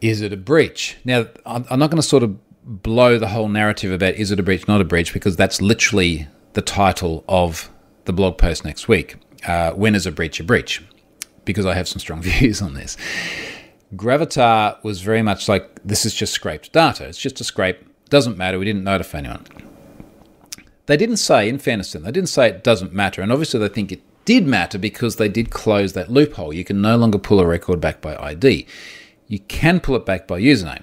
Is 0.00 0.20
it 0.20 0.32
a 0.32 0.36
breach? 0.36 0.96
Now, 1.04 1.26
I'm 1.44 1.78
not 1.78 1.90
going 1.90 2.00
to 2.00 2.02
sort 2.02 2.22
of 2.22 2.38
blow 2.64 3.18
the 3.18 3.28
whole 3.28 3.48
narrative 3.48 3.92
about 3.92 4.14
is 4.14 4.30
it 4.30 4.40
a 4.40 4.42
breach, 4.42 4.66
not 4.66 4.80
a 4.80 4.84
breach, 4.84 5.12
because 5.12 5.36
that's 5.36 5.60
literally 5.60 6.26
the 6.54 6.62
title 6.62 7.24
of 7.28 7.70
the 8.06 8.12
blog 8.12 8.38
post 8.38 8.64
next 8.64 8.88
week. 8.88 9.16
Uh, 9.46 9.72
when 9.72 9.94
is 9.94 10.06
a 10.06 10.12
breach 10.12 10.40
a 10.40 10.44
breach? 10.44 10.82
Because 11.44 11.66
I 11.66 11.74
have 11.74 11.88
some 11.88 12.00
strong 12.00 12.22
views 12.22 12.60
on 12.60 12.74
this. 12.74 12.96
Gravatar 13.94 14.82
was 14.82 15.00
very 15.00 15.22
much 15.22 15.48
like 15.48 15.80
this 15.84 16.04
is 16.04 16.12
just 16.14 16.32
scraped 16.32 16.72
data. 16.72 17.06
It's 17.06 17.18
just 17.18 17.40
a 17.40 17.44
scrape. 17.44 17.78
Doesn't 18.08 18.36
matter. 18.36 18.58
We 18.58 18.64
didn't 18.64 18.84
notify 18.84 19.18
anyone. 19.18 19.46
They 20.86 20.96
didn't 20.96 21.16
say, 21.16 21.48
in 21.48 21.58
fairness 21.58 21.90
to 21.92 21.98
them, 21.98 22.04
they 22.04 22.12
didn't 22.12 22.28
say 22.28 22.48
it 22.48 22.62
doesn't 22.62 22.92
matter. 22.92 23.22
And 23.22 23.32
obviously, 23.32 23.60
they 23.60 23.68
think 23.68 23.90
it 23.90 24.02
did 24.24 24.46
matter 24.46 24.78
because 24.78 25.16
they 25.16 25.28
did 25.28 25.50
close 25.50 25.92
that 25.94 26.10
loophole. 26.10 26.52
You 26.52 26.64
can 26.64 26.80
no 26.80 26.96
longer 26.96 27.18
pull 27.18 27.40
a 27.40 27.46
record 27.46 27.80
back 27.80 28.00
by 28.00 28.16
ID. 28.16 28.66
You 29.28 29.38
can 29.40 29.80
pull 29.80 29.96
it 29.96 30.06
back 30.06 30.26
by 30.26 30.40
username. 30.40 30.82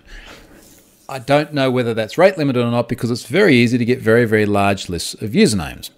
I 1.08 1.20
don't 1.20 1.54
know 1.54 1.70
whether 1.70 1.94
that's 1.94 2.18
rate 2.18 2.38
limited 2.38 2.64
or 2.64 2.72
not 2.72 2.90
because 2.90 3.12
it's 3.12 3.26
very 3.26 3.56
easy 3.56 3.78
to 3.78 3.86
get 3.86 4.00
very, 4.00 4.26
very 4.26 4.46
large 4.46 4.90
lists 4.90 5.14
of 5.16 5.32
usernames. 5.32 5.90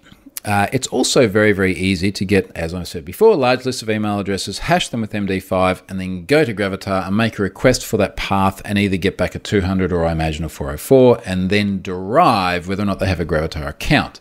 Uh, 0.46 0.68
it's 0.72 0.86
also 0.86 1.26
very, 1.26 1.50
very 1.50 1.74
easy 1.74 2.12
to 2.12 2.24
get, 2.24 2.52
as 2.54 2.72
I 2.72 2.84
said 2.84 3.04
before, 3.04 3.32
a 3.32 3.36
large 3.36 3.66
list 3.66 3.82
of 3.82 3.90
email 3.90 4.20
addresses, 4.20 4.60
hash 4.60 4.88
them 4.90 5.00
with 5.00 5.12
MD5, 5.12 5.82
and 5.88 6.00
then 6.00 6.24
go 6.24 6.44
to 6.44 6.54
Gravatar 6.54 7.04
and 7.04 7.16
make 7.16 7.40
a 7.40 7.42
request 7.42 7.84
for 7.84 7.96
that 7.96 8.16
path 8.16 8.62
and 8.64 8.78
either 8.78 8.96
get 8.96 9.18
back 9.18 9.34
a 9.34 9.40
200 9.40 9.92
or 9.92 10.06
I 10.06 10.12
imagine 10.12 10.44
a 10.44 10.48
404 10.48 11.20
and 11.26 11.50
then 11.50 11.82
derive 11.82 12.68
whether 12.68 12.84
or 12.84 12.86
not 12.86 13.00
they 13.00 13.06
have 13.06 13.18
a 13.18 13.26
Gravatar 13.26 13.66
account. 13.66 14.20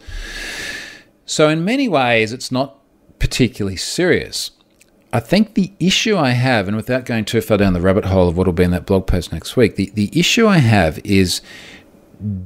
So, 1.28 1.48
in 1.48 1.64
many 1.64 1.88
ways, 1.88 2.34
it's 2.34 2.52
not 2.52 2.80
particularly 3.20 3.78
serious. 3.78 4.50
I 5.14 5.20
think 5.20 5.54
the 5.54 5.72
issue 5.80 6.18
I 6.18 6.32
have, 6.32 6.68
and 6.68 6.76
without 6.76 7.06
going 7.06 7.26
too 7.26 7.40
far 7.40 7.58
down 7.58 7.74
the 7.74 7.82
rabbit 7.82 8.06
hole 8.06 8.28
of 8.28 8.36
what 8.36 8.48
will 8.48 8.54
be 8.54 8.64
in 8.64 8.72
that 8.72 8.86
blog 8.86 9.06
post 9.08 9.32
next 9.32 9.56
week, 9.56 9.76
the, 9.76 9.92
the 9.94 10.10
issue 10.18 10.48
I 10.48 10.58
have 10.58 11.00
is 11.06 11.42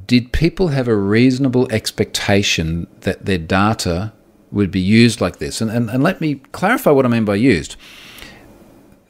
did 0.06 0.32
people 0.32 0.68
have 0.68 0.88
a 0.88 0.96
reasonable 0.96 1.70
expectation 1.72 2.86
that 3.00 3.26
their 3.26 3.38
data 3.38 4.12
would 4.50 4.70
be 4.70 4.80
used 4.80 5.20
like 5.20 5.38
this? 5.38 5.60
And, 5.60 5.70
and, 5.70 5.90
and 5.90 6.02
let 6.02 6.20
me 6.20 6.36
clarify 6.52 6.90
what 6.90 7.04
I 7.04 7.08
mean 7.08 7.24
by 7.24 7.36
used. 7.36 7.76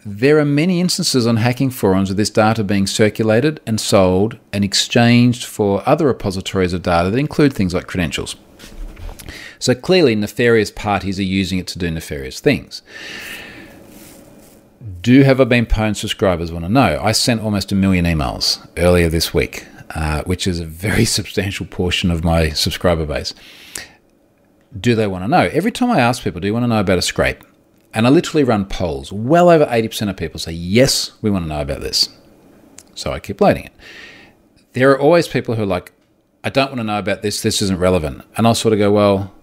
There 0.04 0.38
are 0.38 0.44
many 0.44 0.80
instances 0.80 1.26
on 1.26 1.36
hacking 1.36 1.70
forums 1.70 2.10
of 2.10 2.16
this 2.16 2.30
data 2.30 2.64
being 2.64 2.86
circulated 2.86 3.60
and 3.66 3.80
sold 3.80 4.38
and 4.52 4.64
exchanged 4.64 5.44
for 5.44 5.86
other 5.86 6.06
repositories 6.06 6.72
of 6.72 6.82
data 6.82 7.10
that 7.10 7.18
include 7.18 7.52
things 7.52 7.74
like 7.74 7.86
credentials. 7.86 8.36
So 9.58 9.74
clearly, 9.74 10.14
nefarious 10.14 10.70
parties 10.70 11.18
are 11.18 11.24
using 11.24 11.58
it 11.58 11.66
to 11.68 11.78
do 11.78 11.90
nefarious 11.90 12.40
things. 12.40 12.80
Do 15.02 15.22
have 15.22 15.38
I 15.38 15.44
been 15.44 15.66
pwned 15.66 15.96
subscribers 15.96 16.50
want 16.50 16.64
to 16.64 16.70
know? 16.70 16.98
I 17.02 17.12
sent 17.12 17.42
almost 17.42 17.70
a 17.70 17.74
million 17.74 18.06
emails 18.06 18.66
earlier 18.78 19.10
this 19.10 19.34
week 19.34 19.66
uh, 19.94 20.22
which 20.24 20.46
is 20.46 20.60
a 20.60 20.64
very 20.64 21.04
substantial 21.04 21.66
portion 21.66 22.10
of 22.10 22.24
my 22.24 22.50
subscriber 22.50 23.06
base. 23.06 23.34
Do 24.78 24.94
they 24.94 25.06
want 25.06 25.24
to 25.24 25.28
know? 25.28 25.48
Every 25.52 25.72
time 25.72 25.90
I 25.90 26.00
ask 26.00 26.22
people, 26.22 26.40
do 26.40 26.46
you 26.46 26.52
want 26.52 26.64
to 26.64 26.68
know 26.68 26.80
about 26.80 26.98
a 26.98 27.02
scrape? 27.02 27.42
And 27.92 28.06
I 28.06 28.10
literally 28.10 28.44
run 28.44 28.66
polls. 28.66 29.12
Well 29.12 29.50
over 29.50 29.66
80% 29.66 30.08
of 30.08 30.16
people 30.16 30.38
say, 30.38 30.52
yes, 30.52 31.12
we 31.22 31.30
want 31.30 31.44
to 31.44 31.48
know 31.48 31.60
about 31.60 31.80
this. 31.80 32.08
So 32.94 33.12
I 33.12 33.18
keep 33.18 33.40
loading 33.40 33.64
it. 33.64 33.72
There 34.72 34.90
are 34.92 34.98
always 34.98 35.26
people 35.26 35.56
who 35.56 35.62
are 35.62 35.66
like, 35.66 35.92
I 36.44 36.50
don't 36.50 36.68
want 36.68 36.78
to 36.78 36.84
know 36.84 36.98
about 36.98 37.22
this. 37.22 37.42
This 37.42 37.60
isn't 37.60 37.78
relevant. 37.78 38.22
And 38.36 38.46
I'll 38.46 38.54
sort 38.54 38.72
of 38.72 38.78
go, 38.78 38.92
well, 38.92 39.34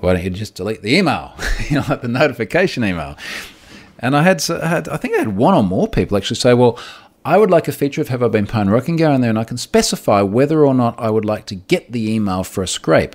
why 0.00 0.14
don't 0.14 0.22
you 0.22 0.30
just 0.30 0.54
delete 0.54 0.82
the 0.82 0.96
email? 0.96 1.34
you 1.68 1.76
know, 1.76 1.84
like 1.88 2.02
the 2.02 2.08
notification 2.08 2.84
email. 2.84 3.16
And 3.98 4.16
I 4.16 4.22
had, 4.22 4.42
had, 4.42 4.88
I 4.88 4.96
think 4.96 5.14
I 5.14 5.18
had 5.18 5.36
one 5.36 5.54
or 5.54 5.62
more 5.62 5.88
people 5.88 6.16
actually 6.16 6.36
say, 6.36 6.54
well, 6.54 6.78
I 7.24 7.38
would 7.38 7.50
like 7.50 7.68
a 7.68 7.72
feature 7.72 8.00
of 8.00 8.08
Have 8.08 8.22
I 8.22 8.28
Been 8.28 8.46
can 8.46 8.66
go 8.96 9.12
in 9.12 9.20
there 9.20 9.30
and 9.30 9.38
I 9.38 9.44
can 9.44 9.56
specify 9.56 10.22
whether 10.22 10.64
or 10.64 10.74
not 10.74 10.98
I 10.98 11.10
would 11.10 11.24
like 11.24 11.46
to 11.46 11.54
get 11.54 11.92
the 11.92 12.10
email 12.10 12.42
for 12.42 12.62
a 12.62 12.66
scrape. 12.66 13.14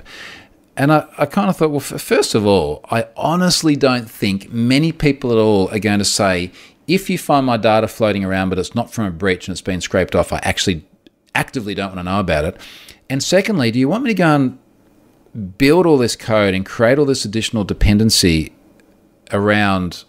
And 0.78 0.94
I, 0.94 1.08
I 1.18 1.26
kind 1.26 1.50
of 1.50 1.58
thought, 1.58 1.72
well, 1.72 1.80
first 1.80 2.36
of 2.36 2.46
all, 2.46 2.86
I 2.90 3.08
honestly 3.18 3.76
don't 3.76 4.10
think 4.10 4.52
many 4.52 4.92
people 4.92 5.32
at 5.32 5.38
all 5.38 5.70
are 5.72 5.80
going 5.80 6.00
to 6.00 6.06
say, 6.06 6.52
if 6.88 7.10
you 7.10 7.18
find 7.18 7.46
my 7.46 7.58
data 7.58 7.88
floating 7.88 8.24
around 8.24 8.50
but 8.50 8.60
it's 8.60 8.76
not 8.76 8.94
from 8.94 9.06
a 9.06 9.12
breach 9.12 9.48
and 9.48 9.54
it's 9.54 9.62
been 9.62 9.82
scraped 9.82 10.16
off, 10.16 10.32
I 10.32 10.40
actually 10.44 10.86
actively 11.36 11.76
don't 11.76 11.90
want 11.90 12.00
to 12.00 12.04
know 12.04 12.20
about 12.20 12.46
it. 12.46 12.62
And 13.10 13.22
secondly, 13.22 13.72
do 13.72 13.80
you 13.80 13.90
want 13.90 14.04
me 14.04 14.12
to 14.12 14.14
go 14.14 14.36
and 14.36 14.60
build 15.58 15.86
all 15.86 15.98
this 15.98 16.16
code 16.16 16.54
and 16.54 16.66
create 16.66 16.98
all 16.98 17.06
this 17.06 17.26
additional 17.26 17.64
dependency 17.64 18.54
around 19.32 20.06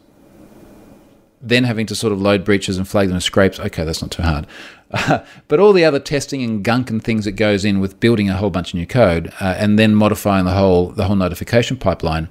then 1.41 1.65
having 1.65 1.87
to 1.87 1.95
sort 1.95 2.13
of 2.13 2.21
load 2.21 2.45
breaches 2.45 2.79
and 2.79 2.89
flag 2.89 3.09
them 3.09 3.17
as 3.17 3.25
scrapes, 3.25 3.61
okay, 3.61 3.85
that's 3.85 4.03
not 4.03 4.11
too 4.11 4.23
hard. 4.23 4.47
Uh, 4.91 5.21
but 5.49 5.61
all 5.61 5.73
the 5.73 5.85
other 5.85 6.01
testing 6.01 6.43
and 6.43 6.65
gunk 6.65 6.91
and 6.91 7.03
things 7.03 7.25
that 7.25 7.33
goes 7.33 7.65
in 7.65 7.81
with 7.81 8.01
building 8.01 8.29
a 8.29 8.37
whole 8.37 8.51
bunch 8.51 8.71
of 8.71 8.75
new 8.75 8.87
code 8.87 9.33
uh, 9.41 9.55
and 9.59 9.79
then 9.79 9.95
modifying 9.95 10.45
the 10.45 10.53
whole 10.53 10.89
the 10.89 11.05
whole 11.05 11.17
notification 11.17 11.77
pipeline, 11.77 12.29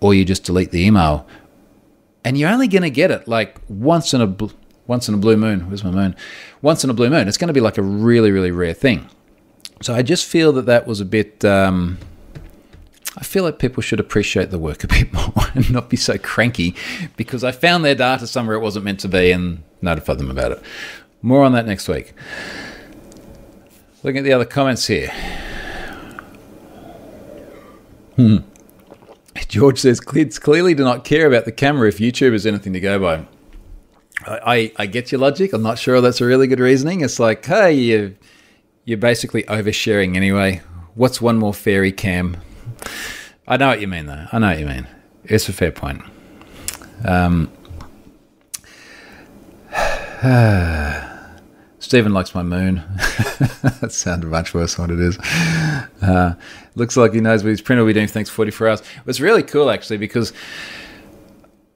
or 0.00 0.14
you 0.14 0.24
just 0.24 0.44
delete 0.44 0.70
the 0.70 0.84
email, 0.84 1.26
and 2.24 2.36
you're 2.36 2.50
only 2.50 2.68
going 2.68 2.82
to 2.82 2.90
get 2.90 3.10
it 3.10 3.28
like 3.28 3.58
once 3.68 4.12
in 4.12 4.20
a 4.20 4.26
bl- 4.26 4.46
once 4.86 5.08
in 5.08 5.14
a 5.14 5.18
blue 5.18 5.36
moon. 5.36 5.68
Where's 5.68 5.84
my 5.84 5.90
moon? 5.90 6.16
Once 6.62 6.84
in 6.84 6.90
a 6.90 6.94
blue 6.94 7.10
moon. 7.10 7.28
It's 7.28 7.38
going 7.38 7.48
to 7.48 7.54
be 7.54 7.60
like 7.60 7.78
a 7.78 7.82
really 7.82 8.30
really 8.30 8.50
rare 8.50 8.74
thing. 8.74 9.08
So 9.82 9.94
I 9.94 10.02
just 10.02 10.24
feel 10.26 10.52
that 10.54 10.66
that 10.66 10.86
was 10.86 11.00
a 11.00 11.04
bit. 11.04 11.44
Um, 11.44 11.98
I 13.16 13.24
feel 13.24 13.44
like 13.44 13.58
people 13.58 13.82
should 13.82 13.98
appreciate 13.98 14.50
the 14.50 14.58
work 14.58 14.84
a 14.84 14.88
bit 14.88 15.12
more 15.12 15.46
and 15.54 15.70
not 15.70 15.88
be 15.88 15.96
so 15.96 16.18
cranky 16.18 16.74
because 17.16 17.42
I 17.42 17.52
found 17.52 17.84
their 17.84 17.94
data 17.94 18.26
somewhere 18.26 18.56
it 18.56 18.60
wasn't 18.60 18.84
meant 18.84 19.00
to 19.00 19.08
be 19.08 19.30
and 19.30 19.62
notified 19.80 20.18
them 20.18 20.30
about 20.30 20.52
it. 20.52 20.62
More 21.22 21.44
on 21.44 21.52
that 21.52 21.66
next 21.66 21.88
week. 21.88 22.12
Looking 24.02 24.18
at 24.18 24.24
the 24.24 24.32
other 24.32 24.44
comments 24.44 24.86
here. 24.86 25.10
Hmm. 28.16 28.38
George 29.48 29.78
says 29.78 30.00
kids 30.00 30.38
clearly 30.38 30.74
do 30.74 30.84
not 30.84 31.04
care 31.04 31.26
about 31.26 31.44
the 31.44 31.52
camera 31.52 31.88
if 31.88 31.98
YouTube 31.98 32.32
is 32.32 32.46
anything 32.46 32.72
to 32.72 32.80
go 32.80 32.98
by. 32.98 33.26
I, 34.26 34.54
I, 34.54 34.72
I 34.76 34.86
get 34.86 35.12
your 35.12 35.20
logic. 35.20 35.52
I'm 35.52 35.62
not 35.62 35.78
sure 35.78 36.00
that's 36.00 36.20
a 36.20 36.26
really 36.26 36.46
good 36.46 36.60
reasoning. 36.60 37.00
It's 37.00 37.18
like, 37.18 37.44
hey, 37.44 37.72
you, 37.72 38.16
you're 38.84 38.98
basically 38.98 39.44
oversharing 39.44 40.16
anyway. 40.16 40.60
What's 40.94 41.20
one 41.20 41.38
more 41.38 41.54
fairy 41.54 41.92
cam? 41.92 42.36
I 43.48 43.56
know 43.56 43.68
what 43.68 43.80
you 43.80 43.88
mean, 43.88 44.06
though. 44.06 44.26
I 44.32 44.38
know 44.38 44.48
what 44.48 44.58
you 44.58 44.66
mean. 44.66 44.86
It's 45.24 45.48
a 45.48 45.52
fair 45.52 45.72
point. 45.72 46.02
Um, 47.04 47.50
Stephen 51.78 52.12
likes 52.12 52.34
my 52.34 52.42
moon. 52.42 52.82
that 53.80 53.92
sounded 53.92 54.28
much 54.28 54.54
worse 54.54 54.74
than 54.74 54.88
what 54.88 54.90
it 54.90 55.00
is. 55.00 55.18
Uh, 56.02 56.34
looks 56.74 56.96
like 56.96 57.12
he 57.12 57.20
knows 57.20 57.44
what 57.44 57.50
his 57.50 57.60
printer 57.60 57.82
will 57.82 57.90
be 57.90 57.92
doing 57.92 58.08
for 58.08 58.14
the 58.14 58.18
next 58.20 58.30
44 58.30 58.68
hours. 58.68 58.80
It 58.80 59.06
was 59.06 59.20
really 59.20 59.42
cool, 59.42 59.70
actually, 59.70 59.98
because 59.98 60.32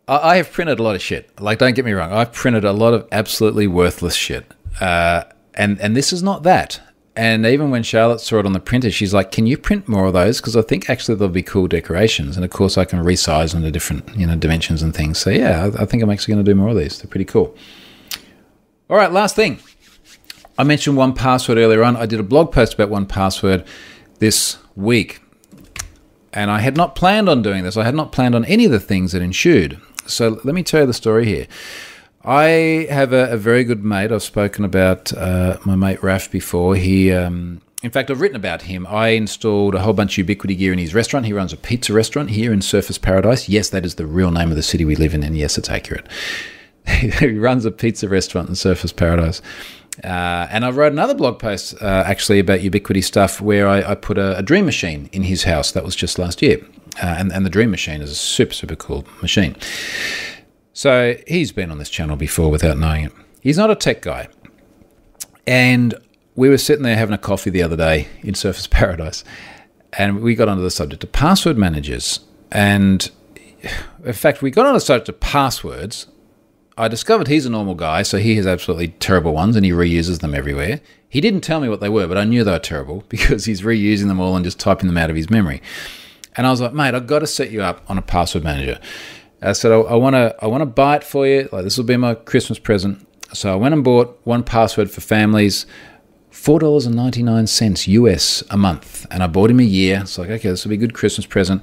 I, 0.09 0.31
I, 0.31 0.37
have 0.37 0.51
printed 0.51 0.81
a 0.81 0.83
lot 0.83 0.97
of 0.97 1.03
shit. 1.03 1.41
Like, 1.41 1.59
don't 1.59 1.75
get 1.75 1.85
me 1.85 1.93
wrong. 1.93 2.13
I've 2.13 2.33
printed 2.33 2.65
a 2.65 2.73
lot 2.73 2.95
of 2.95 3.07
absolutely 3.13 3.67
worthless 3.67 4.15
shit. 4.15 4.45
Uh, 4.81 5.25
and, 5.55 5.81
and 5.81 5.95
this 5.95 6.13
is 6.13 6.23
not 6.23 6.43
that 6.43 6.81
And 7.17 7.45
even 7.45 7.71
when 7.71 7.83
Charlotte 7.83 8.21
saw 8.21 8.39
it 8.39 8.47
on 8.47 8.53
the 8.53 8.61
printer, 8.61 8.91
she's 8.91 9.13
like, 9.13 9.33
"Can 9.33 9.47
you 9.47 9.59
print 9.59 9.89
more 9.89 10.07
of 10.07 10.13
those? 10.13 10.41
Because 10.41 10.57
I 10.57 10.63
think 10.63 10.89
actually 10.89 11.17
they'll 11.17 11.29
be 11.29 11.43
cool 11.43 11.67
decorations." 11.67 12.37
And 12.37 12.45
of 12.45 12.51
course, 12.51 12.79
I 12.79 12.85
can 12.85 13.01
resize 13.01 13.53
them 13.53 13.63
to 13.63 13.71
different 13.71 14.17
you 14.17 14.27
know 14.27 14.37
dimensions 14.37 14.83
and 14.83 14.95
things. 14.95 15.19
So 15.19 15.31
yeah, 15.31 15.65
I, 15.65 15.83
I 15.83 15.87
think 15.87 16.03
I'm 16.03 16.11
actually 16.11 16.35
going 16.35 16.45
to 16.45 16.51
do 16.51 16.55
more 16.55 16.69
of 16.69 16.77
these. 16.77 16.99
They're 17.01 17.11
pretty 17.11 17.25
cool. 17.25 17.55
All 18.89 18.97
right, 18.97 19.13
last 19.13 19.37
thing. 19.37 19.61
I 20.59 20.65
mentioned 20.65 20.99
1Password 20.99 21.57
earlier 21.57 21.83
on. 21.83 21.97
I 21.97 22.07
did 22.07 22.21
a 22.21 22.25
blog 22.25 22.53
post 22.53 22.75
about 22.75 22.91
1Password 22.91 23.67
this 24.19 24.59
week. 24.77 25.23
And 26.33 26.51
I 26.51 26.61
had 26.61 26.77
not 26.77 26.95
planned 26.95 27.29
on 27.29 27.41
doing 27.41 27.65
this. 27.65 27.77
I 27.77 27.85
had 27.85 27.95
not 27.95 28.13
planned 28.13 28.35
on 28.35 28.45
any 28.45 28.67
of 28.67 28.71
the 28.71 28.79
things 28.79 29.13
that 29.13 29.23
ensued. 29.23 29.81
So 30.07 30.41
let 30.45 30.55
me 30.55 30.63
tell 30.63 30.81
you 30.81 30.87
the 30.87 30.93
story 30.93 31.25
here. 31.25 31.47
I 32.23 32.87
have 32.91 33.13
a, 33.13 33.33
a 33.33 33.37
very 33.37 33.65
good 33.65 33.83
mate. 33.83 34.13
I've 34.13 34.23
spoken 34.23 34.65
about 34.65 35.13
uh, 35.13 35.57
my 35.65 35.75
mate 35.75 36.03
Raf 36.03 36.31
before. 36.31 36.77
He, 36.77 37.11
um, 37.13 37.63
in 37.83 37.91
fact, 37.91 38.11
I've 38.11 38.21
written 38.21 38.37
about 38.37 38.63
him. 38.63 38.87
I 38.87 39.09
installed 39.09 39.75
a 39.75 39.81
whole 39.81 39.95
bunch 39.95 40.19
of 40.19 40.27
Ubiquiti 40.27 40.57
gear 40.57 40.73
in 40.73 40.79
his 40.79 40.95
restaurant. 40.95 41.25
He 41.25 41.33
runs 41.33 41.53
a 41.53 41.57
pizza 41.57 41.93
restaurant 41.95 42.31
here 42.31 42.53
in 42.53 42.61
Surfers 42.61 43.01
Paradise. 43.01 43.49
Yes, 43.49 43.71
that 43.71 43.87
is 43.87 43.95
the 43.95 44.07
real 44.07 44.31
name 44.31 44.51
of 44.51 44.57
the 44.57 44.63
city 44.63 44.85
we 44.85 44.97
live 44.97 45.15
in, 45.15 45.23
and 45.23 45.37
yes, 45.37 45.57
it's 45.57 45.71
accurate. 45.71 46.07
he 46.87 47.39
runs 47.39 47.65
a 47.65 47.71
pizza 47.71 48.07
restaurant 48.09 48.49
in 48.49 48.55
Surfers 48.55 48.95
Paradise. 48.95 49.41
Uh, 50.05 50.47
and 50.51 50.65
I 50.65 50.71
wrote 50.71 50.93
another 50.93 51.15
blog 51.15 51.39
post 51.39 51.75
uh, 51.83 52.05
actually 52.07 52.39
about 52.39 52.61
Ubiquiti 52.61 53.03
stuff 53.03 53.41
where 53.41 53.67
I, 53.67 53.93
I 53.93 53.95
put 53.95 54.19
a, 54.19 54.39
a, 54.39 54.43
dream 54.43 54.65
machine 54.65 55.11
in 55.13 55.25
his 55.25 55.43
house. 55.43 55.73
That 55.73 55.85
was 55.85 55.95
just 55.95 56.19
last 56.19 56.41
year. 56.41 56.59
Uh, 57.03 57.07
and, 57.07 57.33
and 57.33 57.45
the 57.45 57.51
dream 57.51 57.71
machine 57.71 58.01
is 58.01 58.11
a 58.11 58.15
super, 58.15 58.55
super 58.55 58.77
cool 58.77 59.05
machine. 59.21 59.57
So 60.73 61.17
he's 61.27 61.53
been 61.53 61.71
on 61.71 61.79
this 61.79 61.91
channel 61.91 62.17
before 62.17 62.51
without 62.51 62.79
knowing 62.79 63.07
it. 63.07 63.13
He's 63.41 63.59
not 63.59 63.71
a 63.71 63.75
tech 63.75 64.03
guy. 64.03 64.29
And 65.47 65.95
we 66.37 66.49
were 66.49 66.59
sitting 66.59 66.83
there 66.83 66.97
having 66.97 67.15
a 67.15 67.19
coffee 67.19 67.51
the 67.51 67.63
other 67.63 67.77
day 67.77 68.09
in 68.23 68.35
Surfers 68.35 68.71
Paradise. 68.71 69.25
And 69.95 70.21
we 70.21 70.35
got 70.35 70.49
onto 70.49 70.63
the 70.63 70.71
subject 70.71 71.03
of 71.03 71.13
password 71.13 71.59
managers. 71.59 72.21
And 72.53 73.11
in 74.05 74.13
fact, 74.13 74.43
we 74.43 74.51
got 74.51 74.67
on 74.67 74.75
the 74.75 74.81
subject 74.81 75.09
of 75.09 75.21
passwords 75.21 76.07
I 76.81 76.89
discovered 76.89 77.29
he's 77.29 77.45
a 77.45 77.51
normal 77.51 77.75
guy, 77.75 78.01
so 78.03 78.17
he 78.17 78.37
has 78.37 78.47
absolutely 78.47 78.89
terrible 78.89 79.35
ones 79.35 79.55
and 79.55 79.67
he 79.67 79.71
reuses 79.71 80.21
them 80.21 80.35
everywhere. 80.35 80.81
He 81.11 81.21
didn't 81.21 81.43
tell 81.43 81.61
me 81.61 81.69
what 81.69 81.81
they 81.81 81.91
were, 81.91 82.07
but 82.07 82.17
I 82.17 82.25
knew 82.25 82.43
they 82.43 82.53
were 82.53 82.59
terrible 82.59 83.05
because 83.11 83.45
he's 83.45 83.61
reusing 83.61 84.09
them 84.09 84.19
all 84.19 84.35
and 84.35 84.47
just 84.47 84.59
typing 84.59 84.87
them 84.87 84.97
out 84.97 85.11
of 85.11 85.17
his 85.17 85.29
memory. 85.29 85.61
And 86.39 86.47
I 86.47 86.51
was 86.51 86.63
like, 86.63 86.73
mate, 86.73 86.95
I've 86.95 87.07
got 87.07 87.19
to 87.19 87.27
set 87.27 87.51
you 87.51 87.61
up 87.61 87.85
on 87.89 87.99
a 87.99 88.03
password 88.03 88.45
manager. 88.45 88.79
I 89.43 89.53
said, 89.53 89.73
I 89.73 89.95
want 89.95 90.15
to, 90.15 90.35
I 90.41 90.47
want 90.47 90.63
to 90.63 90.67
buy 90.67 90.97
it 90.97 91.05
for 91.05 91.27
you. 91.27 91.49
Like 91.51 91.65
this 91.65 91.79
will 91.79 91.85
be 91.85 91.97
my 91.97 92.15
Christmas 92.15 92.59
present. 92.59 93.07
So 93.33 93.53
I 93.53 93.57
went 93.57 93.75
and 93.75 93.85
bought 93.85 94.23
1Password 94.25 94.91
for 94.91 95.01
families, 95.01 95.67
four 96.31 96.59
dollars 96.59 96.87
and 96.87 96.95
ninety 96.97 97.23
nine 97.23 97.47
cents 97.47 97.87
US 97.89 98.43
a 98.51 98.57
month, 98.57 99.07
and 99.11 99.23
I 99.23 99.27
bought 99.27 99.51
him 99.51 99.61
a 99.61 99.65
year. 99.65 100.01
It's 100.03 100.19
like, 100.19 100.31
okay, 100.31 100.49
this 100.49 100.65
will 100.65 100.71
be 100.71 100.77
a 100.77 100.79
good 100.79 100.95
Christmas 100.95 101.27
present. 101.27 101.63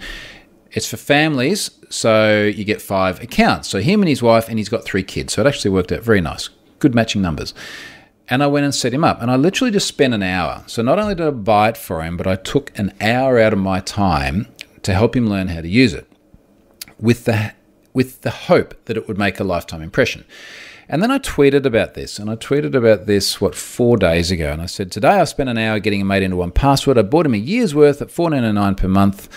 It's 0.71 0.89
for 0.89 0.97
families, 0.97 1.71
so 1.89 2.43
you 2.43 2.63
get 2.63 2.81
five 2.81 3.21
accounts. 3.21 3.69
So 3.69 3.79
him 3.79 4.01
and 4.01 4.09
his 4.09 4.21
wife, 4.21 4.49
and 4.49 4.57
he's 4.57 4.69
got 4.69 4.83
three 4.83 5.03
kids. 5.03 5.33
So 5.33 5.41
it 5.41 5.47
actually 5.47 5.71
worked 5.71 5.91
out 5.91 6.03
very 6.03 6.21
nice. 6.21 6.49
Good 6.79 6.93
matching 6.93 7.21
numbers. 7.21 7.53
And 8.29 8.43
I 8.43 8.47
went 8.47 8.65
and 8.65 8.75
set 8.75 8.93
him 8.93 9.05
up, 9.05 9.21
and 9.21 9.31
I 9.31 9.37
literally 9.37 9.71
just 9.71 9.87
spent 9.87 10.13
an 10.13 10.21
hour. 10.21 10.63
So 10.67 10.81
not 10.81 10.99
only 10.99 11.15
did 11.15 11.25
I 11.25 11.31
buy 11.31 11.69
it 11.69 11.77
for 11.77 12.03
him, 12.03 12.17
but 12.17 12.27
I 12.27 12.35
took 12.35 12.77
an 12.77 12.93
hour 12.99 13.39
out 13.39 13.53
of 13.53 13.59
my 13.59 13.79
time 13.79 14.47
to 14.83 14.93
help 14.93 15.15
him 15.15 15.27
learn 15.27 15.47
how 15.47 15.61
to 15.61 15.67
use 15.69 15.93
it, 15.93 16.11
with 16.99 17.23
the 17.23 17.53
with 17.93 18.21
the 18.21 18.29
hope 18.29 18.73
that 18.85 18.97
it 18.97 19.07
would 19.07 19.17
make 19.17 19.39
a 19.39 19.43
lifetime 19.43 19.81
impression. 19.81 20.25
And 20.89 21.03
then 21.03 21.11
I 21.11 21.19
tweeted 21.19 21.65
about 21.65 21.95
this, 21.95 22.17
and 22.17 22.29
I 22.29 22.35
tweeted 22.35 22.73
about 22.73 23.07
this, 23.07 23.41
what, 23.41 23.55
four 23.55 23.97
days 23.97 24.31
ago. 24.31 24.51
And 24.51 24.61
I 24.61 24.67
said, 24.67 24.91
Today 24.91 25.19
I 25.19 25.25
spent 25.25 25.49
an 25.49 25.57
hour 25.57 25.79
getting 25.79 25.99
him 25.99 26.07
made 26.07 26.23
into 26.23 26.37
1Password. 26.37 26.97
I 26.97 27.01
bought 27.01 27.25
him 27.25 27.33
a 27.33 27.37
year's 27.37 27.75
worth 27.75 28.01
at 28.01 28.07
$4.99 28.07 28.77
per 28.77 28.87
month 28.87 29.27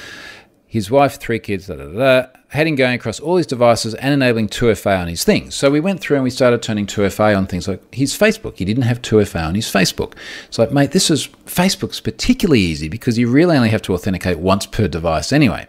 his 0.70 0.88
wife, 0.88 1.16
three 1.16 1.40
kids, 1.40 1.66
da, 1.66 1.74
da, 1.74 1.86
da, 1.86 2.26
had 2.46 2.68
him 2.68 2.76
going 2.76 2.94
across 2.94 3.18
all 3.18 3.38
his 3.38 3.46
devices 3.46 3.92
and 3.94 4.14
enabling 4.14 4.46
2FA 4.46 5.00
on 5.00 5.08
his 5.08 5.24
things. 5.24 5.52
So 5.52 5.68
we 5.68 5.80
went 5.80 5.98
through 5.98 6.18
and 6.18 6.22
we 6.22 6.30
started 6.30 6.62
turning 6.62 6.86
2FA 6.86 7.36
on 7.36 7.48
things 7.48 7.66
like 7.66 7.92
his 7.92 8.16
Facebook. 8.16 8.56
He 8.56 8.64
didn't 8.64 8.84
have 8.84 9.02
2FA 9.02 9.48
on 9.48 9.56
his 9.56 9.66
Facebook. 9.66 10.14
It's 10.46 10.60
like, 10.60 10.70
mate, 10.70 10.92
this 10.92 11.10
is 11.10 11.26
Facebook's 11.44 12.00
particularly 12.00 12.60
easy 12.60 12.88
because 12.88 13.18
you 13.18 13.28
really 13.28 13.56
only 13.56 13.70
have 13.70 13.82
to 13.82 13.94
authenticate 13.94 14.38
once 14.38 14.64
per 14.64 14.86
device 14.86 15.32
anyway. 15.32 15.66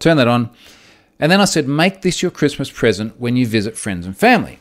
Turn 0.00 0.18
that 0.18 0.28
on. 0.28 0.50
And 1.18 1.32
then 1.32 1.40
I 1.40 1.46
said, 1.46 1.66
make 1.66 2.02
this 2.02 2.22
your 2.22 2.30
Christmas 2.30 2.70
present 2.70 3.18
when 3.18 3.36
you 3.36 3.46
visit 3.46 3.76
friends 3.76 4.06
and 4.06 4.16
family. 4.16 4.58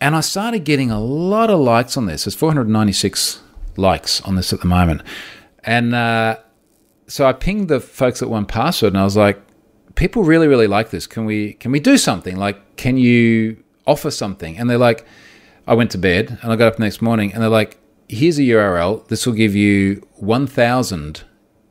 And 0.00 0.14
I 0.14 0.20
started 0.20 0.64
getting 0.64 0.90
a 0.90 1.00
lot 1.00 1.50
of 1.50 1.60
likes 1.60 1.96
on 1.96 2.06
this. 2.06 2.24
There's 2.24 2.34
496 2.34 3.40
likes 3.76 4.20
on 4.22 4.34
this 4.36 4.52
at 4.52 4.60
the 4.60 4.66
moment. 4.66 5.02
And 5.62 5.94
uh, 5.94 6.38
so 7.06 7.26
I 7.26 7.32
pinged 7.32 7.68
the 7.68 7.80
folks 7.80 8.22
at 8.22 8.28
1Password 8.28 8.88
and 8.88 8.98
I 8.98 9.04
was 9.04 9.16
like, 9.16 9.40
people 9.94 10.24
really, 10.24 10.48
really 10.48 10.66
like 10.66 10.90
this. 10.90 11.06
Can 11.06 11.24
we 11.24 11.54
can 11.54 11.72
we 11.72 11.80
do 11.80 11.96
something? 11.96 12.36
Like, 12.36 12.76
can 12.76 12.96
you 12.96 13.62
offer 13.86 14.10
something? 14.10 14.58
And 14.58 14.68
they're 14.68 14.78
like, 14.78 15.06
I 15.66 15.74
went 15.74 15.90
to 15.92 15.98
bed 15.98 16.38
and 16.42 16.52
I 16.52 16.56
got 16.56 16.74
up 16.74 16.78
next 16.78 17.00
morning 17.00 17.32
and 17.32 17.42
they're 17.42 17.48
like, 17.48 17.78
here's 18.08 18.38
a 18.38 18.42
URL. 18.42 19.06
This 19.08 19.26
will 19.26 19.32
give 19.34 19.54
you 19.54 20.06
1,000 20.16 21.22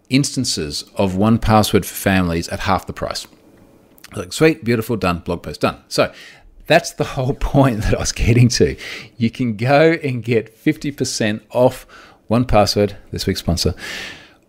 instances 0.09 0.83
of 0.95 1.13
1Password 1.13 1.85
for 1.85 1.93
families 1.95 2.47
at 2.49 2.61
half 2.61 2.87
the 2.87 2.93
price. 2.93 3.27
Like, 4.17 4.33
sweet, 4.33 4.63
beautiful, 4.63 4.95
done, 4.95 5.19
blog 5.19 5.43
post 5.43 5.61
done. 5.61 5.83
So 5.87 6.13
that's 6.67 6.91
the 6.91 7.03
whole 7.15 7.33
point 7.33 7.81
that 7.81 7.95
I 7.95 7.99
was 7.99 8.11
getting 8.11 8.49
to. 8.49 8.75
You 9.17 9.29
can 9.29 9.55
go 9.55 9.93
and 10.03 10.23
get 10.23 10.55
50% 10.55 11.41
off 11.51 11.85
1Password, 12.29 12.95
this 13.11 13.27
week's 13.27 13.41
sponsor 13.41 13.75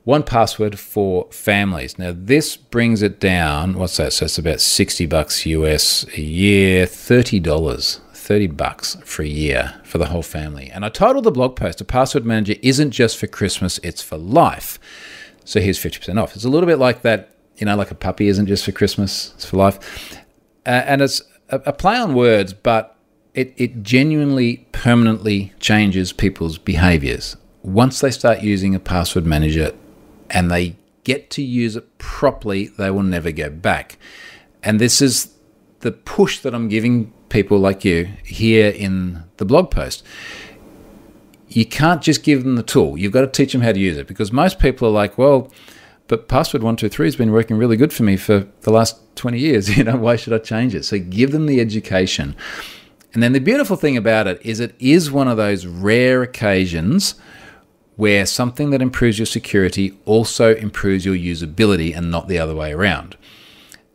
1Password 0.07 0.77
for 0.77 1.27
families. 1.31 1.98
Now 1.98 2.12
this 2.14 2.57
brings 2.57 3.03
it 3.03 3.18
down. 3.18 3.79
What's 3.79 3.96
that? 3.96 4.12
So 4.12 4.27
it's 4.27 4.37
about 4.37 4.61
sixty 4.61 5.07
bucks 5.07 5.46
US 5.46 6.07
a 6.14 6.20
year, 6.20 6.85
thirty 6.85 7.40
dollars, 7.40 8.00
thirty 8.12 8.46
bucks 8.46 8.96
for 9.05 9.22
a 9.22 9.27
year 9.27 9.81
for 9.83 9.96
the 9.96 10.07
whole 10.07 10.22
family. 10.22 10.70
And 10.70 10.85
I 10.85 10.90
titled 10.90 11.24
the 11.24 11.31
blog 11.31 11.57
post: 11.57 11.81
"A 11.81 11.85
password 11.87 12.27
manager 12.27 12.57
isn't 12.61 12.90
just 12.90 13.16
for 13.16 13.27
Christmas; 13.27 13.81
it's 13.83 14.03
for 14.03 14.18
life." 14.18 14.79
So 15.46 15.61
here's 15.61 15.79
fifty 15.79 15.98
percent 15.98 16.18
off. 16.18 16.35
It's 16.37 16.44
a 16.44 16.50
little 16.50 16.66
bit 16.66 16.79
like 16.79 17.00
that, 17.03 17.31
you 17.57 17.67
know, 17.67 17.77
like 17.77 17.90
a 17.90 17.95
puppy 17.95 18.29
isn't 18.29 18.47
just 18.47 18.64
for 18.64 18.73
Christmas; 18.73 19.33
it's 19.35 19.45
for 19.45 19.57
life. 19.57 20.17
Uh, 20.67 20.83
and 20.87 21.03
it's 21.03 21.23
a, 21.51 21.57
a 21.67 21.73
play 21.73 21.97
on 21.97 22.14
words, 22.14 22.53
but 22.53 22.97
it, 23.35 23.53
it 23.57 23.83
genuinely 23.83 24.67
permanently 24.73 25.53
changes 25.59 26.12
people's 26.12 26.59
behaviors 26.59 27.37
once 27.64 28.01
they 28.01 28.11
start 28.11 28.43
using 28.43 28.75
a 28.75 28.79
password 28.79 29.25
manager 29.25 29.73
and 30.31 30.51
they 30.51 30.77
get 31.03 31.31
to 31.31 31.43
use 31.43 31.77
it 31.77 31.99
properly, 31.99 32.67
they 32.67 32.90
will 32.90 33.03
never 33.03 33.33
go 33.33 33.51
back. 33.51 33.99
And 34.62 34.81
this 34.81 35.01
is 35.01 35.35
the 35.81 35.90
push 35.90 36.38
that 36.40 36.55
I'm 36.55 36.69
giving 36.69 37.12
people 37.31 37.59
like 37.59 37.85
you 37.85 38.11
here 38.25 38.71
in 38.71 39.25
the 39.38 39.45
blog 39.45 39.71
post. 39.71 40.05
You 41.49 41.64
can't 41.64 42.03
just 42.03 42.23
give 42.23 42.45
them 42.45 42.57
the 42.57 42.62
tool. 42.62 42.99
You've 42.99 43.12
got 43.12 43.23
to 43.23 43.27
teach 43.27 43.53
them 43.53 43.62
how 43.62 43.73
to 43.73 43.79
use 43.79 43.97
it 43.97 44.07
because 44.07 44.31
most 44.31 44.59
people 44.59 44.88
are 44.88 44.93
like, 44.93 45.17
well, 45.17 45.51
but 46.09 46.29
password 46.29 46.62
123 46.62 47.07
has 47.07 47.17
been 47.17 47.33
working 47.33 47.57
really 47.57 47.77
good 47.77 47.93
for 47.93 48.03
me 48.03 48.17
for 48.17 48.47
the 48.62 48.71
last 48.71 48.99
20 49.17 49.38
years. 49.38 49.77
You 49.77 49.85
know, 49.85 49.97
why 49.97 50.17
should 50.17 50.33
I 50.33 50.38
change 50.38 50.75
it? 50.75 50.85
So 50.85 50.99
give 50.99 51.33
them 51.33 51.47
the 51.47 51.61
education. 51.61 52.37
And 53.12 53.23
then 53.23 53.33
the 53.33 53.40
beautiful 53.40 53.77
thing 53.77 53.97
about 53.97 54.27
it 54.27 54.40
is 54.43 54.61
it 54.61 54.75
is 54.79 55.11
one 55.11 55.29
of 55.29 55.37
those 55.37 55.67
rare 55.67 56.23
occasions 56.23 57.14
where 57.97 58.27
something 58.27 58.71
that 58.71 58.83
improves 58.83 59.19
your 59.19 59.27
security 59.27 59.97
also 60.05 60.55
improves 60.57 61.05
your 61.05 61.14
usability 61.14 61.97
and 61.97 62.11
not 62.11 62.27
the 62.27 62.38
other 62.38 62.55
way 62.55 62.73
around. 62.73 63.17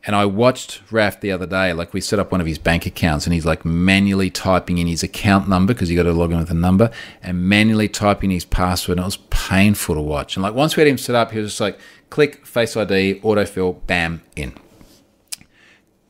And 0.06 0.16
I 0.16 0.26
watched 0.26 0.82
Raf 0.92 1.20
the 1.20 1.32
other 1.32 1.46
day, 1.46 1.74
like 1.74 1.94
we 1.94 2.00
set 2.00 2.20
up 2.20 2.32
one 2.32 2.40
of 2.40 2.48
his 2.48 2.58
bank 2.58 2.86
accounts 2.86 3.26
and 3.26 3.34
he's 3.34 3.46
like 3.46 3.66
manually 3.66 4.30
typing 4.30 4.78
in 4.78 4.88
his 4.88 5.04
account 5.04 5.50
number 5.50 5.74
because 5.74 5.92
you 5.92 5.98
got 5.98 6.04
to 6.04 6.14
log 6.14 6.32
in 6.32 6.40
with 6.40 6.50
a 6.50 6.56
number 6.56 6.90
and 7.22 7.48
manually 7.50 7.90
typing 7.90 8.30
his 8.30 8.46
password. 8.46 8.98
And 8.98 9.04
it 9.04 9.06
was 9.06 9.18
painful 9.30 9.96
to 9.96 10.02
watch. 10.02 10.38
And 10.38 10.44
like 10.44 10.54
once 10.54 10.78
we 10.78 10.82
had 10.82 10.88
him 10.88 10.98
set 10.98 11.16
up, 11.16 11.32
he 11.32 11.40
was 11.40 11.52
just 11.52 11.62
like 11.62 11.78
click 12.10 12.46
Face 12.46 12.76
ID, 12.76 13.22
autofill, 13.22 13.86
bam, 13.88 14.22
in. 14.36 14.54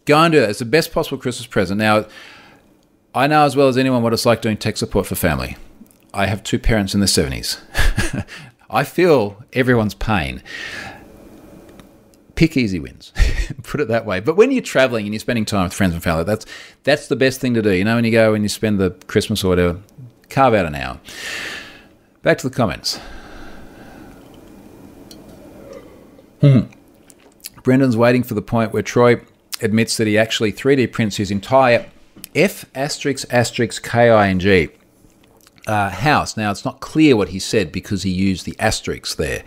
Go 0.06 0.18
and 0.18 0.32
do 0.32 0.42
it. 0.42 0.50
It's 0.50 0.60
the 0.60 0.66
best 0.66 0.92
possible 0.92 1.18
Christmas 1.18 1.48
present. 1.48 1.80
Now, 1.80 2.06
I 3.14 3.28
know 3.28 3.44
as 3.44 3.56
well 3.56 3.68
as 3.68 3.78
anyone 3.78 4.04
what 4.04 4.14
it's 4.14 4.26
like 4.26 4.42
doing 4.42 4.58
tech 4.58 4.78
support 4.78 5.06
for 5.06 5.16
family. 5.16 5.58
I 6.14 6.26
have 6.26 6.44
two 6.44 6.60
parents 6.60 6.94
in 6.94 7.00
their 7.00 7.08
70s. 7.08 7.60
I 8.70 8.84
feel 8.84 9.44
everyone's 9.54 9.96
pain. 9.96 10.44
Pick 12.36 12.56
easy 12.56 12.80
wins, 12.80 13.12
put 13.64 13.82
it 13.82 13.88
that 13.90 14.06
way. 14.06 14.20
But 14.20 14.36
when 14.38 14.52
you're 14.52 14.64
traveling 14.64 15.06
and 15.06 15.14
you're 15.14 15.20
spending 15.20 15.46
time 15.46 15.66
with 15.66 15.74
friends 15.74 15.94
and 15.94 16.02
family, 16.02 16.24
that's 16.24 16.46
that's 16.84 17.08
the 17.08 17.16
best 17.16 17.42
thing 17.42 17.54
to 17.56 17.62
do. 17.62 17.72
You 17.72 17.84
know, 17.84 17.96
when 17.96 18.06
you 18.06 18.12
go 18.12 18.34
and 18.34 18.44
you 18.44 18.50
spend 18.50 18.80
the 18.80 18.92
Christmas 19.08 19.44
or 19.44 19.50
whatever, 19.50 19.80
carve 20.30 20.54
out 20.54 20.66
an 20.66 20.76
hour. 20.76 21.00
Back 22.22 22.38
to 22.40 22.50
the 22.50 22.56
comments. 22.56 23.00
Hmm. 26.42 26.62
Brendan's 27.64 27.98
waiting 27.98 28.24
for 28.24 28.34
the 28.34 28.42
point 28.42 28.74
where 28.74 28.84
Troy 28.84 29.22
admits 29.62 29.98
that 29.98 30.08
he 30.08 30.18
actually 30.18 30.54
3D 30.54 30.92
prints 30.92 31.18
his 31.18 31.32
entire 31.32 31.90
F 32.36 32.66
asterisk 32.76 33.26
asterisk 33.32 33.84
K 33.84 34.10
I 34.10 34.30
N 34.30 34.40
G 34.40 34.70
uh, 35.68 35.90
house. 35.90 36.38
Now, 36.38 36.52
it's 36.52 36.66
not 36.66 36.80
clear 36.80 37.16
what 37.16 37.30
he 37.30 37.40
said 37.40 37.72
because 37.72 38.04
he 38.04 38.10
used 38.10 38.46
the 38.46 38.56
asterisks 38.60 39.16
there. 39.16 39.44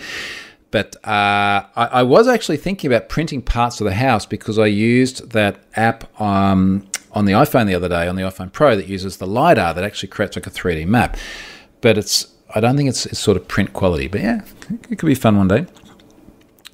But 0.71 0.97
uh, 1.05 1.67
I, 1.77 1.87
I, 1.93 2.03
was 2.03 2.27
actually 2.29 2.57
thinking 2.57 2.91
about 2.91 3.11
printing 3.11 3.43
parts 3.43 3.81
of 3.81 3.85
the 3.85 3.95
house 3.95 4.25
because 4.25 4.59
I 4.59 4.67
used 4.67 5.31
that 5.33 5.63
app 5.77 6.19
um, 6.19 6.89
on 7.13 7.27
the 7.27 7.33
iPhone 7.33 7.67
the 7.67 7.75
other 7.75 7.91
day, 7.91 8.09
on 8.09 8.17
the 8.17 8.23
iPhone 8.23 8.51
Pro, 8.51 8.75
that 8.77 8.87
uses 8.87 9.19
the 9.19 9.27
LiDAR 9.27 9.75
that 9.75 9.85
actually 9.85 10.09
creates 10.09 10.35
like 10.35 10.47
a 10.47 10.51
3D 10.51 10.87
map. 10.87 11.19
But 11.83 11.99
it's 11.99 12.29
I 12.55 12.61
don't 12.61 12.77
think 12.77 12.89
it's, 12.89 13.07
it's 13.07 13.19
sort 13.19 13.37
of 13.37 13.49
print 13.49 13.73
quality. 13.73 14.09
But 14.09 14.23
yeah, 14.23 14.43
it 14.91 14.99
could 14.99 15.07
be 15.07 15.15
fun 15.15 15.37
one 15.37 15.49
day. 15.49 15.67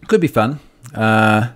Could 0.09 0.21
be 0.21 0.27
fun. 0.27 0.59
Uh, 0.95 1.51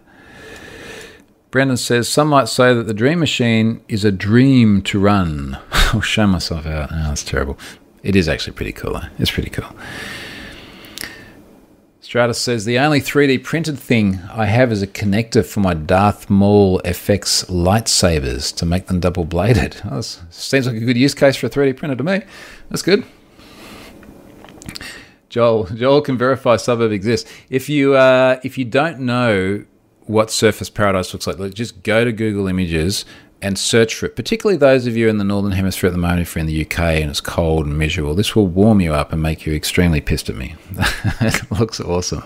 Brendan 1.51 1.79
says, 1.79 2.09
Some 2.09 2.29
might 2.29 2.49
say 2.49 2.73
that 2.75 2.85
the 2.85 2.95
Dream 2.95 3.19
Machine 3.19 3.83
is 3.89 4.05
a 4.05 4.13
dream 4.13 4.83
to 4.83 4.99
run. 4.99 5.59
I'll 5.73 6.01
show 6.03 6.27
myself 6.27 6.67
out. 6.67 6.91
Oh, 6.93 7.09
that's 7.09 7.25
terrible. 7.25 7.59
It 8.03 8.15
is 8.15 8.29
actually 8.29 8.53
pretty 8.53 8.73
cool, 8.73 8.93
though. 8.93 9.09
It's 9.19 9.31
pretty 9.31 9.51
cool. 9.51 9.69
Stratus 12.01 12.39
says 12.39 12.67
the 12.67 12.79
only 12.79 13.01
3D 13.01 13.43
printed 13.43 13.79
thing 13.79 14.21
I 14.31 14.45
have 14.45 14.71
is 14.71 14.83
a 14.83 14.87
connector 14.87 15.45
for 15.45 15.61
my 15.61 15.73
Darth 15.73 16.29
Maul 16.29 16.79
FX 16.85 17.47
lightsabers 17.49 18.55
to 18.57 18.67
make 18.67 18.89
them 18.89 19.01
double 19.01 19.25
bladed. 19.25 19.81
Oh, 19.91 20.01
seems 20.31 20.67
like 20.67 20.77
a 20.77 20.81
good 20.81 20.99
use 20.99 21.15
case 21.15 21.37
for 21.37 21.47
a 21.47 21.51
3D 21.51 21.77
printer 21.79 21.97
to 21.97 22.05
me. 22.05 22.21
That's 22.69 22.83
good. 22.83 23.05
Joel, 25.33 25.65
Joel 25.65 26.03
can 26.03 26.19
verify 26.19 26.57
suburb 26.57 26.93
exists. 26.93 27.29
If 27.49 27.71
you 27.71 27.95
uh, 27.95 28.39
if 28.45 28.59
you 28.59 28.67
don't 28.67 29.01
know 29.01 29.65
what 30.03 30.29
Surfers 30.29 30.73
Paradise 30.73 31.15
looks 31.15 31.27
like, 31.27 31.55
just 31.55 31.83
go 31.83 32.05
to 32.05 32.13
Google 32.13 32.49
Images 32.49 33.07
and 33.41 33.59
search 33.59 33.95
for 33.95 34.07
it, 34.07 34.15
particularly 34.15 34.59
those 34.59 34.87
of 34.87 34.95
you 34.95 35.09
in 35.09 35.17
the 35.17 35.25
Northern 35.25 35.53
Hemisphere 35.53 35.89
at 35.89 35.95
the 35.95 35.99
moment, 35.99 36.21
if 36.21 36.35
you're 36.35 36.41
in 36.41 36.47
the 36.47 36.67
UK 36.67 36.79
and 37.01 37.09
it's 37.11 37.23
cold 37.23 37.65
and 37.65 37.79
miserable. 37.79 38.15
This 38.15 38.37
will 38.37 38.47
warm 38.47 38.83
you 38.83 38.93
up 38.93 39.11
and 39.11 39.23
make 39.23 39.47
you 39.47 39.55
extremely 39.55 40.03
pissed 40.03 40.29
at 40.29 40.37
me. 40.37 40.55
it 41.23 41.51
looks 41.59 41.81
awesome. 41.81 42.25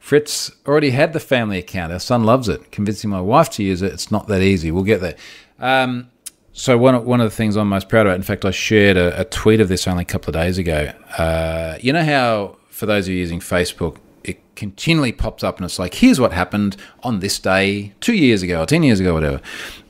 Fritz 0.00 0.50
already 0.66 0.90
had 0.90 1.12
the 1.12 1.20
family 1.20 1.58
account. 1.58 1.92
Our 1.92 2.00
son 2.00 2.24
loves 2.24 2.48
it. 2.48 2.72
Convincing 2.72 3.08
my 3.08 3.20
wife 3.20 3.50
to 3.50 3.62
use 3.62 3.82
it, 3.82 3.92
it's 3.92 4.10
not 4.10 4.26
that 4.26 4.42
easy. 4.42 4.72
We'll 4.72 4.82
get 4.82 5.00
there. 5.00 5.14
Um, 5.60 6.10
so 6.52 6.76
one 6.76 6.94
of, 6.94 7.04
one 7.04 7.20
of 7.20 7.30
the 7.30 7.34
things 7.34 7.56
I'm 7.56 7.68
most 7.68 7.88
proud 7.88 8.06
of, 8.06 8.14
in 8.14 8.22
fact, 8.22 8.44
I 8.44 8.50
shared 8.50 8.96
a, 8.96 9.20
a 9.20 9.24
tweet 9.24 9.60
of 9.60 9.68
this 9.68 9.88
only 9.88 10.02
a 10.02 10.06
couple 10.06 10.30
of 10.30 10.34
days 10.34 10.58
ago. 10.58 10.92
Uh, 11.16 11.78
you 11.80 11.92
know 11.92 12.04
how, 12.04 12.56
for 12.68 12.86
those 12.86 13.06
of 13.06 13.14
you 13.14 13.18
using 13.18 13.40
Facebook, 13.40 13.98
it 14.22 14.40
continually 14.54 15.12
pops 15.12 15.42
up 15.42 15.56
and 15.56 15.64
it's 15.64 15.78
like, 15.78 15.94
here's 15.94 16.20
what 16.20 16.32
happened 16.32 16.76
on 17.02 17.20
this 17.20 17.38
day 17.38 17.92
two 18.00 18.14
years 18.14 18.42
ago 18.42 18.62
or 18.62 18.66
10 18.66 18.82
years 18.82 19.00
ago, 19.00 19.14
whatever. 19.14 19.40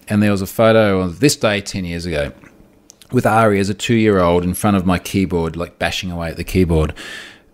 And 0.08 0.22
there 0.22 0.30
was 0.30 0.42
a 0.42 0.46
photo 0.46 1.00
of 1.00 1.20
this 1.20 1.36
day 1.36 1.60
10 1.60 1.84
years 1.84 2.06
ago 2.06 2.32
with 3.10 3.26
Ari 3.26 3.58
as 3.58 3.68
a 3.68 3.74
two 3.74 3.94
year 3.94 4.20
old 4.20 4.44
in 4.44 4.54
front 4.54 4.76
of 4.76 4.86
my 4.86 4.98
keyboard, 4.98 5.56
like 5.56 5.78
bashing 5.78 6.10
away 6.10 6.30
at 6.30 6.36
the 6.36 6.44
keyboard. 6.44 6.94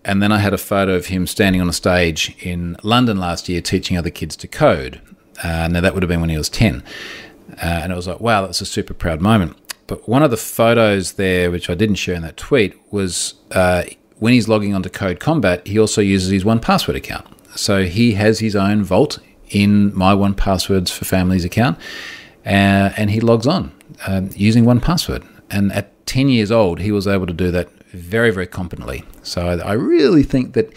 And 0.05 0.23
then 0.23 0.33
I 0.33 0.39
had 0.39 0.55
a 0.55 0.59
photo 0.59 0.95
of 0.95 1.07
him 1.07 1.27
standing 1.27 1.61
on 1.61 1.69
a 1.69 1.73
stage 1.73 2.37
in 2.41 2.77
London 2.83 3.19
last 3.19 3.49
year 3.49 3.61
teaching 3.61 3.97
other 3.97 4.11
kids 4.11 4.37
to 4.37 4.49
code. 4.49 5.01
Uh, 5.43 5.69
now, 5.69 5.81
that 5.81 5.95
would 5.95 6.03
have 6.03 6.09
been 6.09 6.21
when 6.21 6.31
he 6.31 6.39
was 6.39 6.49
10. 6.49 6.83
Uh, 7.63 7.81
and 7.83 7.93
it 7.93 7.97
was 7.97 8.07
like, 8.07 8.21
wow, 8.21 8.43
that's 8.43 8.61
a 8.61 8.67
super 8.67 8.95
proud 8.95 9.21
moment. 9.21 9.57
But 9.87 10.09
one 10.09 10.23
of 10.23 10.31
the 10.31 10.37
photos 10.37 11.13
there, 11.13 11.51
which 11.51 11.71
I 11.71 11.75
didn't 11.75 11.97
share 11.97 12.15
in 12.15 12.23
that 12.23 12.37
tweet, 12.37 12.79
was 12.93 13.35
uh, 13.53 13.85
when 14.19 14.33
he's 14.33 14.49
logging 14.49 14.75
onto 14.75 14.89
Code 14.89 15.19
Combat, 15.19 15.67
he 15.67 15.79
also 15.79 16.01
uses 16.01 16.31
his 16.31 16.45
1Password 16.45 16.95
account. 16.95 17.27
So 17.57 17.85
he 17.85 18.13
has 18.13 18.39
his 18.41 18.55
own 18.55 18.85
vault 18.85 19.19
in 19.49 19.97
my 19.97 20.15
1Passwords 20.15 20.91
for 20.91 21.05
Families 21.05 21.45
account, 21.45 21.79
uh, 22.45 22.93
and 22.97 23.11
he 23.11 23.21
logs 23.21 23.47
on 23.47 23.73
um, 24.07 24.31
using 24.35 24.65
1Password. 24.65 25.27
And 25.51 25.73
at 25.73 26.07
10 26.07 26.29
years 26.29 26.51
old, 26.51 26.81
he 26.81 26.93
was 26.93 27.07
able 27.07 27.27
to 27.27 27.33
do 27.33 27.51
that 27.51 27.71
very, 27.89 28.31
very 28.31 28.47
competently. 28.47 29.05
So 29.23 29.49
I, 29.49 29.57
I 29.57 29.73
really 29.73 30.23
think 30.23 30.53
that 30.53 30.73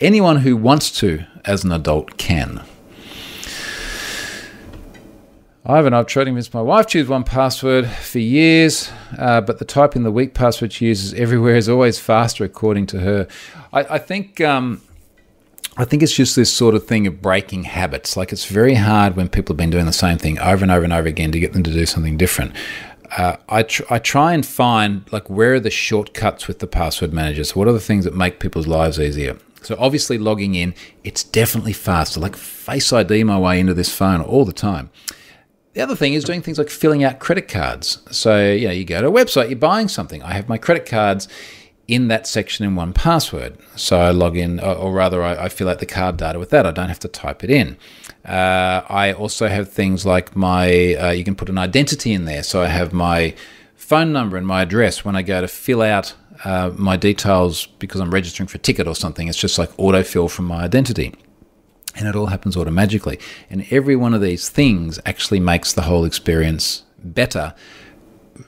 anyone 0.00 0.38
who 0.38 0.56
wants 0.56 0.90
to, 0.98 1.24
as 1.44 1.64
an 1.64 1.72
adult, 1.72 2.18
can. 2.18 2.64
Ivan, 5.68 5.94
I've 5.94 6.06
tried 6.06 6.24
to 6.24 6.28
convince 6.28 6.54
my 6.54 6.62
wife 6.62 6.86
to 6.88 6.98
use 6.98 7.08
1Password 7.08 7.88
for 7.88 8.20
years, 8.20 8.88
uh, 9.18 9.40
but 9.40 9.58
the 9.58 9.64
typing 9.64 10.04
the 10.04 10.12
weak 10.12 10.32
password 10.32 10.72
she 10.72 10.86
uses 10.86 11.12
everywhere 11.14 11.56
is 11.56 11.68
always 11.68 11.98
faster, 11.98 12.44
according 12.44 12.86
to 12.86 13.00
her. 13.00 13.26
I, 13.72 13.80
I 13.94 13.98
think. 13.98 14.40
Um, 14.40 14.80
I 15.78 15.84
think 15.84 16.02
it's 16.02 16.14
just 16.14 16.36
this 16.36 16.50
sort 16.50 16.74
of 16.74 16.86
thing 16.86 17.06
of 17.06 17.20
breaking 17.20 17.64
habits. 17.64 18.16
Like 18.16 18.32
it's 18.32 18.46
very 18.46 18.76
hard 18.76 19.14
when 19.14 19.28
people 19.28 19.52
have 19.52 19.58
been 19.58 19.68
doing 19.68 19.84
the 19.84 19.92
same 19.92 20.16
thing 20.16 20.38
over 20.38 20.64
and 20.64 20.72
over 20.72 20.84
and 20.84 20.92
over 20.92 21.06
again 21.06 21.32
to 21.32 21.38
get 21.38 21.52
them 21.52 21.62
to 21.64 21.70
do 21.70 21.84
something 21.84 22.16
different. 22.16 22.54
Uh, 23.14 23.36
I, 23.50 23.62
tr- 23.62 23.82
I 23.90 23.98
try 23.98 24.32
and 24.32 24.46
find 24.46 25.04
like 25.12 25.28
where 25.28 25.52
are 25.52 25.60
the 25.60 25.68
shortcuts 25.68 26.48
with 26.48 26.60
the 26.60 26.66
password 26.66 27.12
managers? 27.12 27.54
What 27.54 27.68
are 27.68 27.72
the 27.72 27.80
things 27.80 28.06
that 28.06 28.14
make 28.14 28.40
people's 28.40 28.66
lives 28.66 28.98
easier? 28.98 29.36
So 29.60 29.76
obviously 29.78 30.16
logging 30.16 30.54
in, 30.54 30.74
it's 31.04 31.22
definitely 31.22 31.74
faster. 31.74 32.20
Like 32.20 32.36
Face 32.36 32.90
ID 32.90 33.24
my 33.24 33.38
way 33.38 33.60
into 33.60 33.74
this 33.74 33.94
phone 33.94 34.22
all 34.22 34.46
the 34.46 34.54
time. 34.54 34.88
The 35.76 35.82
other 35.82 35.94
thing 35.94 36.14
is 36.14 36.24
doing 36.24 36.40
things 36.40 36.56
like 36.56 36.70
filling 36.70 37.04
out 37.04 37.18
credit 37.18 37.48
cards. 37.48 37.98
So, 38.10 38.50
you 38.50 38.66
know, 38.66 38.72
you 38.72 38.86
go 38.86 39.02
to 39.02 39.08
a 39.08 39.10
website, 39.10 39.50
you're 39.50 39.58
buying 39.58 39.88
something. 39.88 40.22
I 40.22 40.32
have 40.32 40.48
my 40.48 40.56
credit 40.56 40.86
cards 40.86 41.28
in 41.86 42.08
that 42.08 42.26
section 42.26 42.64
in 42.64 42.74
1Password. 42.74 43.58
So 43.78 44.00
I 44.00 44.08
log 44.08 44.38
in, 44.38 44.58
or, 44.58 44.90
rather, 44.90 45.22
I, 45.22 45.44
I, 45.44 45.48
fill 45.50 45.68
out 45.68 45.80
the 45.80 45.84
card 45.84 46.16
data 46.16 46.38
with 46.38 46.48
that. 46.48 46.64
I 46.64 46.70
don't 46.70 46.88
have 46.88 47.00
to 47.00 47.08
type 47.08 47.44
it 47.44 47.50
in. 47.50 47.76
Uh, 48.24 48.84
I 48.88 49.12
also 49.12 49.48
have 49.48 49.70
things 49.70 50.06
like 50.06 50.34
my, 50.34 50.94
uh, 50.94 51.10
you 51.10 51.24
can 51.24 51.34
put 51.34 51.50
an 51.50 51.58
identity 51.58 52.14
in 52.14 52.24
there. 52.24 52.42
So 52.42 52.62
I 52.62 52.68
have 52.68 52.94
my 52.94 53.34
phone 53.74 54.14
number 54.14 54.38
and 54.38 54.46
my 54.46 54.62
address 54.62 55.04
when 55.04 55.14
I 55.14 55.20
go 55.20 55.42
to 55.42 55.46
fill 55.46 55.82
out 55.82 56.14
uh, 56.44 56.70
my 56.74 56.96
details 56.96 57.66
because 57.66 58.00
I'm 58.00 58.10
registering 58.12 58.46
for 58.46 58.56
a 58.56 58.60
ticket 58.60 58.88
or 58.88 58.94
something. 58.94 59.28
It's 59.28 59.36
just 59.36 59.58
like 59.58 59.72
autofill 59.72 60.30
from 60.30 60.46
my 60.46 60.62
identity 60.62 61.12
and 61.96 62.06
it 62.06 62.14
all 62.14 62.26
happens 62.26 62.56
automatically. 62.56 63.18
And 63.50 63.66
every 63.70 63.96
one 63.96 64.14
of 64.14 64.20
these 64.20 64.48
things 64.48 65.00
actually 65.06 65.40
makes 65.40 65.72
the 65.72 65.82
whole 65.82 66.04
experience 66.04 66.82
better, 67.02 67.54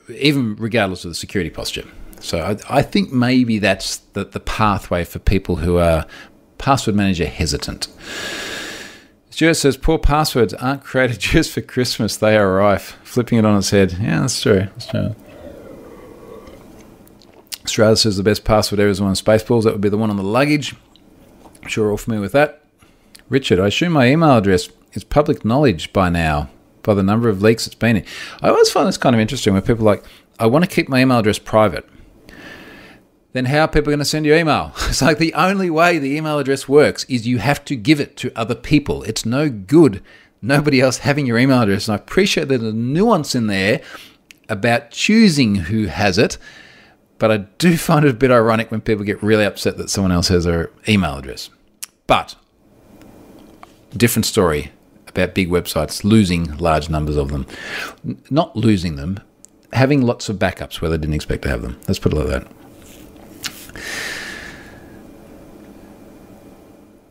even 0.09 0.57
regardless 0.57 1.05
of 1.05 1.11
the 1.11 1.15
security 1.15 1.51
posture. 1.51 1.85
So 2.21 2.41
I, 2.41 2.79
I 2.79 2.83
think 2.83 3.13
maybe 3.13 3.59
that's 3.59 3.99
the, 4.13 4.25
the 4.25 4.41
pathway 4.41 5.05
for 5.05 5.19
people 5.19 5.57
who 5.57 5.79
are 5.79 6.07
password 6.59 6.97
manager 6.97 7.27
hesitant. 7.27 7.89
Stuart 9.31 9.55
says, 9.55 9.77
poor 9.77 9.99
passwords 9.99 10.53
aren't 10.55 10.83
created 10.83 11.19
just 11.21 11.53
for 11.53 11.61
Christmas, 11.61 12.17
they 12.17 12.37
are 12.37 12.55
rife. 12.55 12.99
Flipping 13.05 13.39
it 13.39 13.45
on 13.45 13.57
its 13.57 13.71
head. 13.71 13.93
Yeah, 14.01 14.21
that's 14.21 14.41
true. 14.41 14.61
That's 14.61 14.87
true. 14.87 15.15
Australia 17.65 17.97
says 17.97 18.17
the 18.17 18.23
best 18.23 18.45
password 18.45 18.81
ever 18.81 18.89
is 18.89 18.99
the 18.99 19.05
one 19.05 19.11
on 19.11 19.15
Spaceballs. 19.15 19.65
That 19.65 19.75
would 19.75 19.83
be 19.83 19.91
the 19.91 19.99
one 19.99 20.11
on 20.11 20.17
the 20.17 20.23
luggage. 20.23 20.75
I'm 21.63 21.69
sure 21.69 21.91
all 21.91 21.99
familiar 21.99 22.23
with 22.23 22.33
that. 22.33 22.65
Richard, 23.29 23.61
I 23.61 23.67
assume 23.67 23.93
my 23.93 24.09
email 24.09 24.39
address 24.39 24.69
is 24.95 25.05
public 25.05 25.45
knowledge 25.45 25.93
by 25.93 26.09
now, 26.09 26.51
by 26.83 26.95
the 26.95 27.03
number 27.03 27.29
of 27.29 27.43
leaks 27.43 27.67
it's 27.67 27.75
been 27.75 27.99
in. 27.99 28.05
I 28.43 28.49
always 28.49 28.71
find 28.71 28.89
this 28.89 28.99
kind 28.99 29.15
of 29.15 29.21
interesting 29.21 29.53
when 29.53 29.63
people 29.63 29.89
are 29.89 29.97
like, 29.97 30.05
I 30.39 30.47
want 30.47 30.65
to 30.65 30.71
keep 30.71 30.89
my 30.89 31.01
email 31.01 31.19
address 31.19 31.39
private. 31.39 31.89
Then 33.33 33.45
how 33.45 33.61
are 33.61 33.69
people 33.69 33.91
going 33.91 33.99
to 33.99 34.05
send 34.05 34.25
you 34.25 34.35
email? 34.35 34.73
It's 34.89 35.03
like 35.03 35.19
the 35.19 35.35
only 35.35 35.69
way 35.69 35.99
the 35.99 36.17
email 36.17 36.39
address 36.39 36.69
works 36.69 37.05
is 37.05 37.27
you 37.27 37.39
have 37.39 37.65
to 37.67 37.77
give 37.77 38.01
it 38.01 38.17
to 38.19 38.33
other 38.35 38.55
people. 38.55 39.03
It's 39.03 39.27
no 39.27 39.51
good 39.51 40.03
nobody 40.41 40.81
else 40.81 40.99
having 40.99 41.27
your 41.27 41.39
email 41.39 41.63
address. 41.63 41.89
And 41.89 41.95
I 41.95 41.97
appreciate 41.97 42.49
there's 42.49 42.63
a 42.63 42.73
nuance 42.73 43.35
in 43.35 43.49
there 43.49 43.81
about 44.49 44.91
choosing 44.91 45.57
who 45.57 45.87
has 45.87 46.19
it. 46.19 46.39
But 47.19 47.31
I 47.31 47.37
do 47.37 47.77
find 47.89 48.05
it 48.05 48.11
a 48.11 48.15
bit 48.15 48.31
ironic 48.31 48.71
when 48.71 48.81
people 48.81 49.05
get 49.05 49.23
really 49.23 49.45
upset 49.45 49.77
that 49.79 49.91
someone 49.91 50.13
else 50.13 50.29
has 50.29 50.45
their 50.45 50.71
email 50.89 51.19
address. 51.19 51.51
But 52.07 52.37
different 53.97 54.27
story 54.27 54.73
about 55.07 55.35
big 55.35 55.49
websites 55.49 56.05
losing 56.05 56.57
large 56.59 56.89
numbers 56.89 57.17
of 57.17 57.31
them. 57.31 57.47
Not 58.31 58.55
losing 58.57 58.97
them, 58.97 59.21
having 59.73 60.03
lots 60.03 60.29
of 60.29 60.37
backups 60.37 60.81
where 60.81 60.91
they 60.91 60.99
didn't 60.99 61.15
expect 61.15 61.43
to 61.43 61.49
have 61.49 61.63
them. 61.63 61.79
Let's 61.89 61.99
put 61.99 62.13
it 62.13 62.17
like 62.17 62.29
that. 62.29 62.47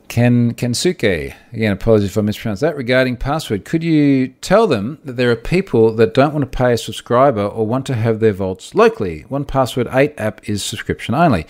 Ken 0.08 0.56
Kensuke, 0.56 1.36
again, 1.54 1.72
apologies 1.72 2.10
if 2.10 2.18
I 2.18 2.22
mispronounced 2.22 2.62
that, 2.62 2.76
regarding 2.76 3.18
password. 3.18 3.66
Could 3.66 3.84
you 3.84 4.30
tell 4.30 4.66
them 4.66 4.98
that 5.04 5.14
there 5.14 5.30
are 5.30 5.36
people 5.36 5.94
that 5.94 6.16
don't 6.16 6.34
want 6.34 6.42
to 6.42 6.58
pay 6.58 6.74
a 6.74 6.78
subscriber 6.78 7.46
or 7.46 7.68
want 7.68 7.86
to 7.86 7.94
have 7.94 8.20
their 8.20 8.34
vaults 8.34 8.74
locally? 8.74 9.26
1Password 9.30 9.94
8 9.94 10.16
app 10.18 10.50
is 10.50 10.64
subscription 10.64 11.14
only. 11.14 11.46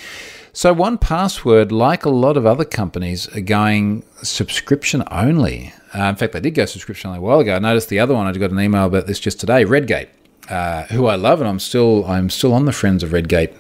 So, 0.58 0.74
1Password, 0.74 1.72
like 1.72 2.03
a 2.03 2.10
lot 2.10 2.36
of 2.36 2.47
other 2.47 2.66
companies, 2.66 3.28
are 3.38 3.41
going 3.41 4.03
subscription 4.24 5.03
only. 5.12 5.72
Uh, 5.93 6.05
in 6.05 6.16
fact, 6.16 6.34
they 6.34 6.39
did 6.39 6.55
go 6.55 6.66
subscription 6.66 7.10
only 7.10 7.20
a 7.20 7.22
while 7.22 7.41
ago. 7.41 7.55
I 7.55 7.60
noticed 7.60 7.89
the 7.89 7.99
other 7.99 8.16
one. 8.16 8.26
I 8.26 8.32
got 8.32 8.49
an 8.49 8.60
email 8.60 8.86
about 8.86 9.05
this 9.05 9.20
just 9.20 9.39
today. 9.39 9.66
Redgate, 9.66 10.10
uh, 10.49 10.86
who 10.86 11.05
I 11.05 11.14
love, 11.14 11.41
and 11.41 11.47
I'm 11.47 11.60
still 11.60 12.05
I'm 12.08 12.32
still 12.32 12.55
on 12.55 12.66
the 12.66 12.72
Friends 12.72 13.03
of 13.03 13.14
Redgate 13.14 13.51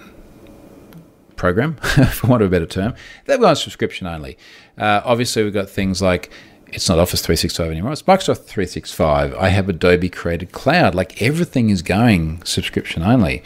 program, 1.35 1.75
for 2.13 2.25
want 2.25 2.41
of 2.41 2.47
a 2.47 2.49
better 2.49 2.65
term. 2.65 2.95
They've 3.25 3.39
gone 3.39 3.55
subscription 3.55 4.07
only. 4.07 4.35
Uh, 4.75 5.01
obviously, 5.05 5.43
we've 5.43 5.53
got 5.53 5.69
things 5.69 6.01
like 6.01 6.31
it's 6.73 6.89
not 6.89 6.97
Office 6.97 7.21
365 7.21 7.71
anymore. 7.71 7.91
It's 7.91 8.01
Microsoft 8.01 8.45
365. 8.45 9.35
I 9.35 9.49
have 9.49 9.69
Adobe 9.69 10.09
Creative 10.09 10.51
Cloud. 10.51 10.95
Like 10.95 11.21
everything 11.21 11.69
is 11.69 11.83
going 11.83 12.41
subscription 12.43 13.03
only. 13.03 13.43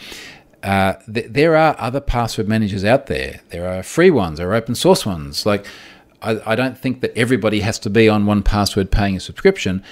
Uh, 0.62 0.94
th- 1.12 1.26
there 1.30 1.56
are 1.56 1.76
other 1.78 2.00
password 2.00 2.48
managers 2.48 2.84
out 2.84 3.06
there. 3.06 3.40
There 3.50 3.68
are 3.68 3.82
free 3.82 4.10
ones, 4.10 4.38
there 4.38 4.50
are 4.50 4.54
open 4.54 4.74
source 4.74 5.04
ones. 5.04 5.44
Like, 5.44 5.66
I, 6.20 6.40
I 6.52 6.54
don't 6.54 6.78
think 6.78 7.00
that 7.00 7.16
everybody 7.16 7.60
has 7.60 7.78
to 7.80 7.90
be 7.90 8.08
on 8.08 8.26
one 8.26 8.42
password 8.42 8.90
paying 8.90 9.16
a 9.16 9.20
subscription. 9.20 9.82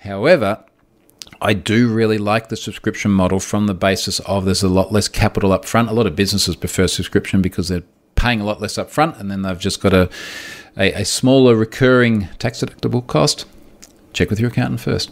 However, 0.00 0.64
I 1.40 1.54
do 1.54 1.88
really 1.88 2.18
like 2.18 2.48
the 2.48 2.56
subscription 2.56 3.10
model 3.10 3.40
from 3.40 3.66
the 3.66 3.74
basis 3.74 4.20
of 4.20 4.44
there's 4.44 4.62
a 4.62 4.68
lot 4.68 4.92
less 4.92 5.08
capital 5.08 5.52
up 5.52 5.64
front. 5.64 5.88
A 5.88 5.92
lot 5.92 6.06
of 6.06 6.16
businesses 6.16 6.56
prefer 6.56 6.86
subscription 6.86 7.40
because 7.40 7.68
they're 7.68 7.82
paying 8.14 8.40
a 8.40 8.44
lot 8.44 8.60
less 8.60 8.76
up 8.76 8.90
front 8.90 9.16
and 9.16 9.30
then 9.30 9.42
they've 9.42 9.58
just 9.58 9.80
got 9.80 9.94
a, 9.94 10.10
a, 10.76 10.92
a 10.92 11.04
smaller 11.04 11.54
recurring 11.54 12.28
tax 12.38 12.60
deductible 12.60 13.06
cost. 13.06 13.46
Check 14.12 14.28
with 14.28 14.40
your 14.40 14.50
accountant 14.50 14.80
first. 14.80 15.10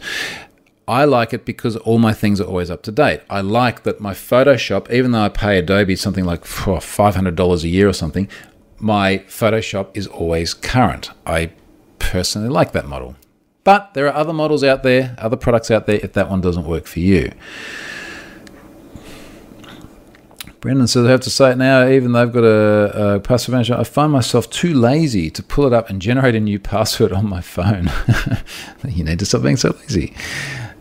I 0.88 1.04
like 1.04 1.34
it 1.34 1.44
because 1.44 1.76
all 1.76 1.98
my 1.98 2.14
things 2.14 2.40
are 2.40 2.44
always 2.44 2.70
up 2.70 2.82
to 2.84 2.90
date. 2.90 3.20
I 3.28 3.42
like 3.42 3.82
that 3.82 4.00
my 4.00 4.14
Photoshop, 4.14 4.90
even 4.90 5.12
though 5.12 5.20
I 5.20 5.28
pay 5.28 5.58
Adobe 5.58 5.94
something 5.96 6.24
like 6.24 6.44
$500 6.44 7.62
a 7.62 7.68
year 7.68 7.86
or 7.86 7.92
something, 7.92 8.26
my 8.78 9.18
Photoshop 9.28 9.90
is 9.92 10.06
always 10.06 10.54
current. 10.54 11.10
I 11.26 11.52
personally 11.98 12.48
like 12.48 12.72
that 12.72 12.88
model. 12.88 13.16
But 13.64 13.92
there 13.92 14.06
are 14.06 14.14
other 14.14 14.32
models 14.32 14.64
out 14.64 14.82
there, 14.82 15.14
other 15.18 15.36
products 15.36 15.70
out 15.70 15.86
there, 15.86 16.00
if 16.02 16.14
that 16.14 16.30
one 16.30 16.40
doesn't 16.40 16.64
work 16.64 16.86
for 16.86 17.00
you. 17.00 17.32
Brendan 20.60 20.86
says, 20.86 21.04
I 21.04 21.10
have 21.10 21.20
to 21.20 21.30
say 21.30 21.52
it 21.52 21.58
now, 21.58 21.86
even 21.86 22.12
though 22.12 22.22
I've 22.22 22.32
got 22.32 22.44
a, 22.44 23.14
a, 23.16 23.20
password 23.20 23.52
manager, 23.52 23.76
I 23.76 23.84
find 23.84 24.10
myself 24.10 24.48
too 24.48 24.72
lazy 24.72 25.30
to 25.30 25.42
pull 25.42 25.66
it 25.66 25.74
up 25.74 25.90
and 25.90 26.00
generate 26.00 26.34
a 26.34 26.40
new 26.40 26.58
password 26.72 27.12
on 27.12 27.28
my 27.28 27.42
phone. 27.42 27.90
you 28.88 29.04
need 29.04 29.18
to 29.18 29.26
stop 29.26 29.42
being 29.42 29.58
so 29.58 29.76
lazy. 29.82 30.14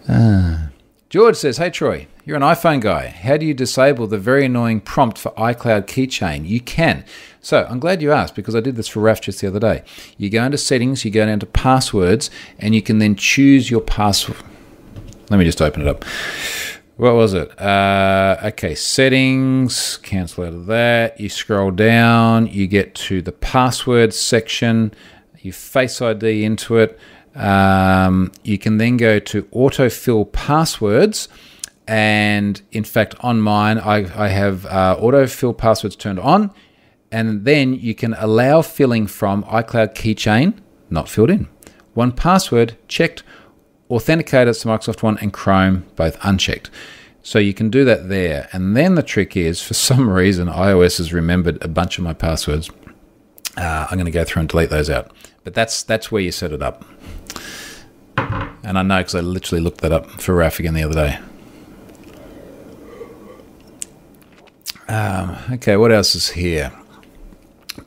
Uh, 0.08 0.68
George 1.10 1.36
says, 1.36 1.58
Hey 1.58 1.70
Troy, 1.70 2.08
you're 2.26 2.36
an 2.36 2.44
iPhone 2.44 2.82
guy. 2.82 3.08
How 3.08 3.38
do 3.38 3.46
you 3.46 3.54
disable 3.54 4.08
the 4.08 4.18
very 4.18 4.46
annoying 4.46 4.82
prompt 4.82 5.18
for 5.18 5.32
iCloud 5.32 5.86
keychain? 5.86 6.48
You 6.48 6.60
can. 6.60 7.06
So 7.42 7.66
I'm 7.70 7.80
glad 7.80 8.02
you 8.02 8.12
asked 8.12 8.36
because 8.36 8.56
I 8.56 8.60
did 8.60 8.76
this 8.76 8.90
for 8.90 9.00
Raf 9.00 9.22
just 9.22 9.40
the 9.40 9.48
other 9.48 9.60
day. 9.60 9.84
You 10.18 10.30
go 10.30 10.44
into 10.44 10.58
settings, 10.58 11.06
you 11.06 11.12
go 11.12 11.26
down 11.26 11.40
to 11.40 11.46
passwords, 11.46 12.30
and 12.60 12.76
you 12.76 12.82
can 12.82 13.00
then 13.00 13.16
choose 13.16 13.72
your 13.72 13.82
password. 13.82 14.38
Let 15.30 15.38
me 15.38 15.46
just 15.46 15.62
open 15.62 15.82
it 15.82 15.88
up. 15.88 16.04
What 16.98 17.14
was 17.14 17.34
it? 17.34 17.58
Uh, 17.62 18.38
okay, 18.44 18.74
settings, 18.74 19.98
cancel 19.98 20.46
out 20.46 20.54
of 20.54 20.66
that. 20.66 21.20
You 21.20 21.30
scroll 21.30 21.72
down, 21.72 22.48
you 22.48 22.66
get 22.66 22.96
to 22.96 23.22
the 23.22 23.32
password 23.32 24.14
section, 24.14 24.94
you 25.40 25.54
face 25.54 26.02
ID 26.02 26.44
into 26.44 26.78
it. 26.78 27.00
Um, 27.38 28.32
you 28.44 28.58
can 28.58 28.78
then 28.78 28.98
go 28.98 29.20
to 29.20 29.44
autofill 29.44 30.32
passwords. 30.32 31.30
And 31.88 32.62
in 32.72 32.84
fact, 32.84 33.16
on 33.22 33.40
mine, 33.42 33.78
I, 33.78 34.26
I 34.26 34.28
have 34.28 34.66
uh, 34.66 34.98
autofill 35.00 35.58
passwords 35.58 35.96
turned 35.96 36.20
on. 36.20 36.52
And 37.12 37.46
then 37.46 37.74
you 37.74 37.96
can 37.96 38.14
allow 38.16 38.62
filling 38.62 39.08
from 39.08 39.44
iCloud 39.46 39.96
Keychain, 39.96 40.56
not 40.90 41.08
filled 41.08 41.30
in. 41.30 41.48
1Password 41.96 42.76
checked, 42.88 43.24
authenticated 43.90 44.54
to 44.54 44.68
Microsoft 44.68 45.02
One 45.02 45.18
and 45.20 45.32
Chrome, 45.32 45.86
both 45.96 46.18
unchecked. 46.22 46.70
So 47.24 47.40
you 47.40 47.54
can 47.54 47.70
do 47.70 47.84
that 47.86 48.10
there. 48.10 48.50
And 48.52 48.76
then 48.76 48.96
the 48.96 49.04
trick 49.04 49.36
is, 49.36 49.62
for 49.62 49.74
some 49.90 50.10
reason, 50.10 50.48
iOS 50.48 50.98
has 50.98 51.14
remembered 51.14 51.64
a 51.64 51.68
bunch 51.68 51.98
of 51.98 52.04
my 52.04 52.14
passwords. 52.14 52.70
Uh, 53.58 53.88
I'm 53.90 53.98
going 53.98 54.06
to 54.06 54.12
go 54.12 54.24
through 54.24 54.42
and 54.42 54.50
delete 54.50 54.70
those 54.70 54.90
out. 54.90 55.12
But 55.44 55.54
that's 55.54 55.84
that's 55.84 56.12
where 56.12 56.22
you 56.22 56.32
set 56.32 56.52
it 56.52 56.62
up. 56.62 56.86
And 58.18 58.78
I 58.78 58.84
know 58.84 58.98
because 58.98 59.16
I 59.16 59.22
literally 59.22 59.62
looked 59.62 59.82
that 59.82 59.92
up 59.92 60.10
for 60.22 60.36
Raf 60.36 60.60
again 60.60 60.74
the 60.74 60.84
other 60.84 60.94
day. 60.94 61.20
Um, 64.88 65.38
okay, 65.54 65.76
what 65.78 65.92
else 65.92 66.16
is 66.16 66.30
here? 66.30 66.72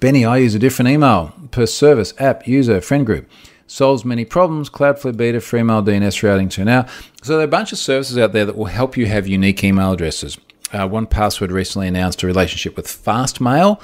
Benny, 0.01 0.25
I 0.25 0.39
use 0.39 0.55
a 0.55 0.59
different 0.59 0.91
email 0.91 1.35
per 1.51 1.67
service, 1.67 2.15
app, 2.19 2.47
user, 2.47 2.81
friend 2.81 3.05
group. 3.07 3.29
Solves 3.67 4.05
many 4.05 4.25
problems. 4.25 4.69
Cloudflare 4.69 5.17
Beta, 5.17 5.39
Freemail 5.39 5.85
DNS 5.85 6.23
routing 6.23 6.49
to 6.51 6.65
now. 6.65 6.87
So 7.23 7.35
there 7.35 7.43
are 7.43 7.45
a 7.45 7.49
bunch 7.49 7.73
of 7.73 7.79
services 7.79 8.19
out 8.19 8.33
there 8.33 8.45
that 8.45 8.57
will 8.57 8.67
help 8.67 8.97
you 8.97 9.07
have 9.07 9.27
unique 9.27 9.63
email 9.63 9.93
addresses. 9.93 10.39
Uh, 10.73 10.89
1Password 10.89 11.51
recently 11.51 11.89
announced 11.89 12.23
a 12.23 12.27
relationship 12.27 12.77
with 12.77 12.87
Fastmail 12.87 13.81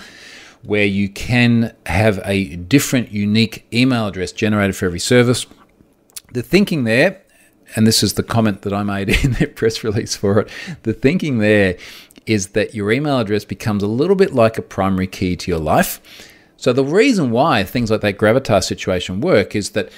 where 0.66 0.84
you 0.84 1.08
can 1.08 1.74
have 1.86 2.20
a 2.24 2.56
different 2.56 3.12
unique 3.12 3.66
email 3.72 4.06
address 4.06 4.32
generated 4.32 4.74
for 4.74 4.86
every 4.86 4.98
service 4.98 5.46
the 6.32 6.42
thinking 6.42 6.84
there, 6.84 7.22
and 7.74 7.86
this 7.86 8.02
is 8.02 8.14
the 8.14 8.22
comment 8.22 8.62
that 8.62 8.72
I 8.72 8.82
made 8.82 9.08
in 9.24 9.32
their 9.32 9.48
press 9.48 9.82
release 9.82 10.16
for 10.16 10.40
it, 10.40 10.50
the 10.82 10.92
thinking 10.92 11.38
there 11.38 11.76
is 12.26 12.48
that 12.48 12.74
your 12.74 12.90
email 12.90 13.18
address 13.18 13.44
becomes 13.44 13.82
a 13.82 13.86
little 13.86 14.16
bit 14.16 14.34
like 14.34 14.58
a 14.58 14.62
primary 14.62 15.06
key 15.06 15.36
to 15.36 15.50
your 15.50 15.60
life. 15.60 16.00
So 16.56 16.72
the 16.72 16.84
reason 16.84 17.30
why 17.30 17.64
things 17.64 17.90
like 17.90 18.00
that 18.00 18.18
gravitas 18.18 18.64
situation 18.64 19.20
work 19.20 19.54
is 19.54 19.70
that 19.70 19.90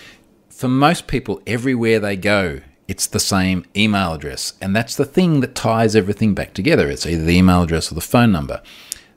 for 0.49 0.69
most 0.69 1.07
people, 1.07 1.41
everywhere 1.47 1.99
they 2.01 2.17
go, 2.17 2.61
it's 2.87 3.07
the 3.07 3.21
same 3.21 3.65
email 3.77 4.15
address. 4.15 4.55
And 4.61 4.75
that's 4.75 4.97
the 4.97 5.05
thing 5.05 5.41
that 5.41 5.55
ties 5.55 5.95
everything 5.95 6.35
back 6.35 6.53
together. 6.53 6.91
It's 6.91 7.07
either 7.07 7.25
the 7.25 7.37
email 7.37 7.63
address 7.63 7.91
or 7.91 7.95
the 7.95 8.01
phone 8.01 8.33
number. 8.33 8.63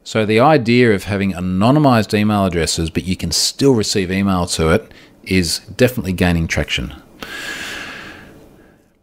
So 0.03 0.25
the 0.25 0.39
idea 0.39 0.93
of 0.93 1.03
having 1.03 1.33
anonymized 1.33 2.17
email 2.17 2.45
addresses, 2.45 2.89
but 2.89 3.03
you 3.03 3.15
can 3.15 3.31
still 3.31 3.73
receive 3.73 4.11
email 4.11 4.45
to 4.47 4.69
it, 4.69 4.91
is 5.23 5.59
definitely 5.59 6.13
gaining 6.13 6.47
traction. 6.47 6.93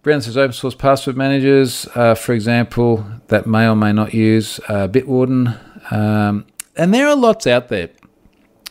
Brendan 0.03 0.23
says 0.23 0.37
open 0.37 0.53
source 0.53 0.75
password 0.75 1.17
managers, 1.17 1.87
uh, 1.95 2.15
for 2.15 2.33
example, 2.33 3.05
that 3.29 3.47
may 3.47 3.69
or 3.69 3.77
may 3.77 3.93
not 3.93 4.15
use 4.15 4.59
uh, 4.69 4.89
Bitwarden. 4.89 5.59
Um, 5.93 6.47
and 6.77 6.93
there 6.93 7.07
are 7.09 7.17
lots 7.17 7.47
out 7.47 7.69
there. 7.69 7.91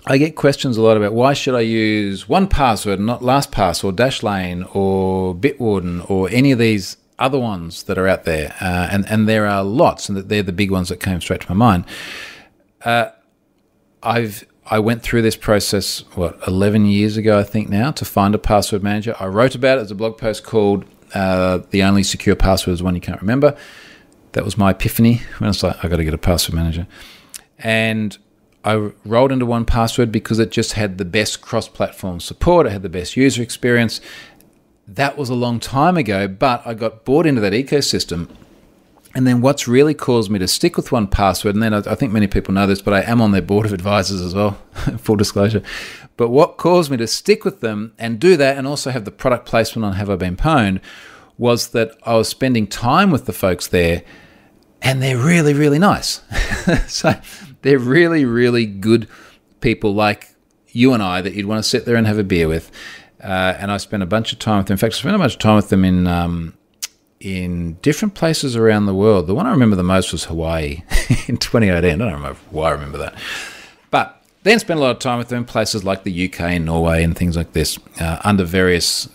I 0.06 0.18
get 0.18 0.36
questions 0.36 0.78
a 0.78 0.82
lot 0.82 0.96
about 0.96 1.14
why 1.14 1.34
should 1.34 1.54
I 1.54 1.62
use 1.62 2.26
1Password 2.26 3.00
not 3.00 3.22
LastPass 3.22 3.84
or 3.84 3.92
Dashlane 3.92 4.74
or 4.74 5.36
Bitwarden 5.36 6.10
or 6.10 6.30
any 6.30 6.54
of 6.54 6.60
these 6.60 6.96
other 7.20 7.40
ones 7.40 7.84
that 7.84 7.98
are 7.98 8.08
out 8.08 8.26
there. 8.26 8.56
Uh, 8.62 8.90
and, 8.92 9.06
and 9.10 9.28
there 9.28 9.46
are 9.46 9.64
lots, 9.64 10.10
and 10.10 10.18
they're 10.18 10.44
the 10.44 10.52
big 10.52 10.72
ones 10.72 10.90
that 10.90 11.00
came 11.00 11.20
straight 11.22 11.42
to 11.42 11.50
my 11.50 11.56
mind. 11.56 11.86
Uh, 12.84 13.10
I've 14.04 14.46
I 14.70 14.80
went 14.80 15.02
through 15.02 15.22
this 15.22 15.38
process, 15.38 16.00
what, 16.16 16.38
11 16.46 16.88
years 16.88 17.16
ago, 17.16 17.40
I 17.40 17.44
think 17.44 17.70
now, 17.70 17.92
to 17.92 18.04
find 18.04 18.36
a 18.36 18.38
password 18.38 18.84
manager. 18.84 19.16
I 19.18 19.28
wrote 19.28 19.56
about 19.56 19.78
it 19.78 19.82
as 19.82 19.92
a 19.92 19.96
blog 19.96 20.18
post 20.18 20.44
called 20.44 20.84
uh, 21.14 21.60
The 21.70 21.84
Only 21.84 22.04
Secure 22.04 22.36
Password 22.36 22.74
is 22.74 22.84
One 22.84 22.94
You 22.94 23.00
Can't 23.00 23.22
Remember. 23.22 23.56
That 24.34 24.44
was 24.44 24.58
my 24.58 24.72
epiphany 24.72 25.22
when 25.38 25.48
I 25.48 25.48
was 25.48 25.64
like, 25.64 25.84
I 25.84 25.88
got 25.88 25.96
to 25.96 26.04
get 26.04 26.14
a 26.14 26.18
password 26.18 26.56
manager. 26.56 26.86
And 27.60 28.18
I 28.66 28.92
rolled 29.06 29.32
into 29.32 29.46
1Password 29.46 30.12
because 30.12 30.40
it 30.40 30.52
just 30.52 30.74
had 30.74 30.98
the 30.98 31.06
best 31.06 31.42
cross 31.42 31.70
platform 31.70 32.20
support, 32.20 32.68
it 32.68 32.72
had 32.72 32.82
the 32.82 32.90
best 32.90 33.16
user 33.16 33.42
experience. 33.42 34.02
That 34.88 35.18
was 35.18 35.30
a 35.30 35.36
long 35.36 35.60
time 35.60 35.98
ago, 35.98 36.28
but 36.28 36.66
I 36.66 36.74
got 36.74 37.04
bought 37.04 37.26
into 37.26 37.42
that 37.42 37.54
ecosystem 37.54 38.30
and 39.18 39.26
then 39.26 39.42
what's 39.42 39.68
really 39.68 39.96
caused 39.96 40.30
me 40.30 40.38
to 40.38 40.48
stick 40.48 40.78
with 40.78 40.90
1Password, 40.90 41.50
and 41.50 41.64
then 41.64 41.74
I, 41.74 41.80
I 41.80 41.96
think 41.96 42.14
many 42.14 42.28
people 42.28 42.54
know 42.54 42.68
this, 42.68 42.84
but 42.84 42.94
I 42.94 43.02
am 43.02 43.20
on 43.20 43.32
their 43.32 43.42
board 43.42 43.66
of 43.66 43.74
advisors 43.74 44.22
as 44.22 44.36
well, 44.36 44.52
full 45.00 45.16
disclosure. 45.16 45.64
But 46.18 46.30
what 46.30 46.58
caused 46.58 46.92
me 46.92 46.98
to 46.98 47.08
stick 47.08 47.44
with 47.44 47.62
them 47.62 47.94
and 47.98 48.20
do 48.20 48.38
that, 48.38 48.60
and 48.60 48.68
also 48.68 48.92
have 48.92 49.06
the 49.06 49.12
product 49.12 49.48
placement 49.48 49.86
on 49.86 49.94
Have 49.94 50.12
I 50.12 50.18
Been 50.18 50.38
Pwned, 50.38 50.82
was 51.36 51.70
that 51.70 51.98
I 52.04 52.16
was 52.16 52.28
spending 52.28 52.68
time 52.68 53.10
with 53.10 53.26
the 53.26 53.34
folks 53.34 53.66
there, 53.66 54.04
and 54.84 55.02
they're 55.02 55.18
really, 55.18 55.56
really 55.56 55.80
nice. 55.80 56.22
so 56.88 57.16
they're 57.64 57.80
really, 57.80 58.24
really 58.24 58.68
good 58.68 59.08
people 59.62 59.96
like 59.96 60.36
you 60.68 60.94
and 60.94 61.02
I 61.02 61.22
that 61.22 61.34
you'd 61.34 61.48
want 61.48 61.64
to 61.64 61.68
sit 61.68 61.86
there 61.86 61.96
and 61.96 62.06
have 62.06 62.20
a 62.20 62.24
beer 62.24 62.48
with. 62.48 62.70
Uh, 63.24 63.56
and 63.58 63.72
I 63.72 63.78
spent 63.78 64.04
a 64.04 64.06
bunch 64.06 64.32
of 64.32 64.40
time 64.40 64.60
with 64.60 64.68
them. 64.68 64.76
In 64.76 64.78
fact, 64.78 64.94
I 64.94 64.98
spent 64.98 65.16
a 65.16 65.20
bunch 65.20 65.34
of 65.34 65.40
time 65.40 65.56
with 65.56 65.70
them 65.70 65.84
in 65.84 66.08
um, 66.08 66.54
in 67.20 67.74
different 67.82 68.14
places 68.14 68.56
around 68.56 68.86
the 68.86 68.94
world. 68.94 69.28
The 69.28 69.34
one 69.34 69.46
I 69.46 69.52
remember 69.52 69.76
the 69.76 69.84
most 69.84 70.12
was 70.12 70.26
Hawaii 70.26 70.84
in 71.28 71.38
2018. 71.38 71.76
I 72.02 72.06
don't 72.06 72.14
remember 72.14 72.40
why 72.52 72.70
I 72.70 72.72
remember 72.72 72.98
that. 73.00 73.16
But 73.90 74.24
then 74.44 74.60
spent 74.60 74.80
a 74.80 74.84
lot 74.84 74.92
of 74.92 75.00
time 75.00 75.18
with 75.18 75.30
them 75.30 75.40
in 75.40 75.46
places 75.46 75.84
like 75.84 76.04
the 76.04 76.26
UK 76.30 76.42
and 76.42 76.66
Norway 76.66 77.04
and 77.04 77.18
things 77.18 77.36
like 77.36 77.54
this 77.54 77.80
uh, 78.00 78.20
under 78.24 78.44
various, 78.44 79.10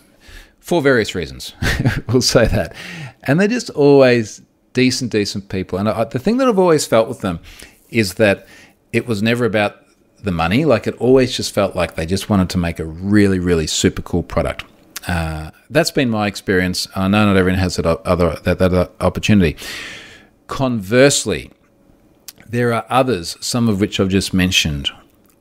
for 0.59 0.81
various 0.81 1.15
reasons. 1.15 1.53
we'll 2.09 2.21
say 2.21 2.45
that. 2.47 2.75
And 3.23 3.39
they're 3.39 3.47
just 3.47 3.69
always 3.69 4.41
decent, 4.73 5.11
decent 5.11 5.49
people. 5.49 5.79
And 5.79 5.87
I, 5.87 6.03
the 6.03 6.19
thing 6.19 6.37
that 6.37 6.47
I've 6.47 6.59
always 6.59 6.85
felt 6.85 7.07
with 7.07 7.21
them 7.21 7.39
is 7.89 8.15
that 8.15 8.47
it 8.91 9.07
was 9.07 9.23
never 9.23 9.45
about 9.45 9.82
the 10.23 10.31
money. 10.31 10.65
Like 10.65 10.87
it 10.87 10.95
always 10.95 11.35
just 11.35 11.53
felt 11.53 11.75
like 11.75 11.95
they 11.95 12.05
just 12.05 12.29
wanted 12.29 12.49
to 12.51 12.57
make 12.57 12.79
a 12.79 12.85
really, 12.85 13.39
really 13.39 13.67
super 13.67 14.01
cool 14.01 14.23
product. 14.23 14.65
Uh, 15.07 15.51
that's 15.69 15.91
been 15.91 16.09
my 16.09 16.27
experience. 16.27 16.87
I 16.95 17.07
know 17.07 17.25
not 17.25 17.37
everyone 17.37 17.59
has 17.59 17.75
that 17.75 17.85
other 17.85 18.37
that, 18.43 18.59
that 18.59 18.91
opportunity. 19.01 19.57
Conversely, 20.47 21.51
there 22.47 22.73
are 22.73 22.85
others, 22.89 23.37
some 23.41 23.67
of 23.67 23.81
which 23.81 23.99
I've 23.99 24.09
just 24.09 24.33
mentioned, 24.33 24.89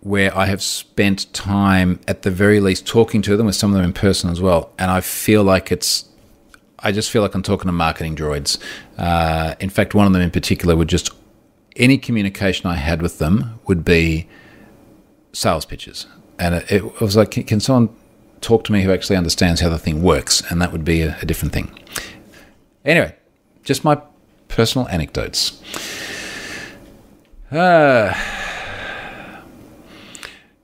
where 0.00 0.36
I 0.36 0.46
have 0.46 0.62
spent 0.62 1.32
time 1.32 2.00
at 2.08 2.22
the 2.22 2.30
very 2.30 2.58
least 2.58 2.86
talking 2.86 3.22
to 3.22 3.36
them 3.36 3.46
with 3.46 3.54
some 3.54 3.70
of 3.70 3.76
them 3.76 3.84
in 3.84 3.92
person 3.92 4.30
as 4.30 4.40
well, 4.40 4.72
and 4.78 4.90
I 4.90 5.00
feel 5.00 5.44
like 5.44 5.70
it's 5.70 6.06
I 6.80 6.90
just 6.90 7.10
feel 7.10 7.22
like 7.22 7.34
I'm 7.34 7.42
talking 7.42 7.68
to 7.68 7.72
marketing 7.72 8.16
droids. 8.16 8.58
Uh, 8.98 9.54
in 9.60 9.70
fact, 9.70 9.94
one 9.94 10.08
of 10.08 10.12
them 10.12 10.22
in 10.22 10.32
particular 10.32 10.74
would 10.74 10.88
just 10.88 11.10
any 11.76 11.98
communication 11.98 12.66
I 12.66 12.74
had 12.74 13.00
with 13.00 13.18
them 13.18 13.60
would 13.66 13.84
be 13.84 14.28
sales 15.32 15.64
pitches, 15.64 16.06
and 16.38 16.54
it, 16.54 16.70
it 16.70 17.00
was 17.00 17.16
like, 17.16 17.30
can, 17.30 17.44
can 17.44 17.60
someone 17.60 17.94
talk 18.40 18.64
to 18.64 18.72
me 18.72 18.82
who 18.82 18.92
actually 18.92 19.16
understands 19.16 19.60
how 19.60 19.68
the 19.68 19.78
thing 19.78 20.02
works? 20.02 20.42
And 20.50 20.60
that 20.60 20.72
would 20.72 20.84
be 20.84 21.02
a, 21.02 21.16
a 21.22 21.26
different 21.26 21.52
thing. 21.54 21.78
Anyway, 22.84 23.14
just 23.62 23.84
my 23.84 24.00
personal 24.48 24.88
anecdotes. 24.88 25.62
Uh, 27.50 28.14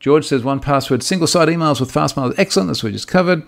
George 0.01 0.27
says 0.27 0.43
1Password 0.43 1.03
single 1.03 1.27
site 1.27 1.49
emails 1.49 1.81
with 1.81 1.93
Fastmail 1.93 2.33
is 2.33 2.39
excellent. 2.39 2.69
That's 2.69 2.83
what 2.83 2.89
we 2.89 2.93
just 2.93 3.09
covered. 3.09 3.47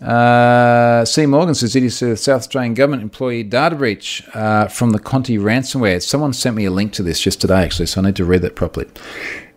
Uh, 0.00 1.04
C. 1.04 1.26
Morgan 1.26 1.54
says 1.54 1.76
it 1.76 1.84
is 1.84 2.00
the 2.00 2.16
South 2.16 2.40
Australian 2.40 2.74
government 2.74 3.02
employee 3.02 3.44
data 3.44 3.76
breach 3.76 4.22
uh, 4.34 4.66
from 4.66 4.90
the 4.90 4.98
Conti 4.98 5.38
ransomware. 5.38 6.02
Someone 6.02 6.32
sent 6.32 6.56
me 6.56 6.64
a 6.64 6.70
link 6.70 6.92
to 6.94 7.02
this 7.02 7.20
just 7.20 7.40
today, 7.40 7.62
actually, 7.62 7.86
so 7.86 8.00
I 8.00 8.04
need 8.06 8.16
to 8.16 8.24
read 8.24 8.42
that 8.42 8.56
properly. 8.56 8.88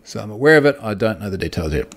So 0.06 0.20
I'm 0.20 0.30
aware 0.30 0.56
of 0.56 0.64
it. 0.64 0.78
I 0.80 0.94
don't 0.94 1.20
know 1.20 1.28
the 1.28 1.36
details 1.36 1.74
yet. 1.74 1.92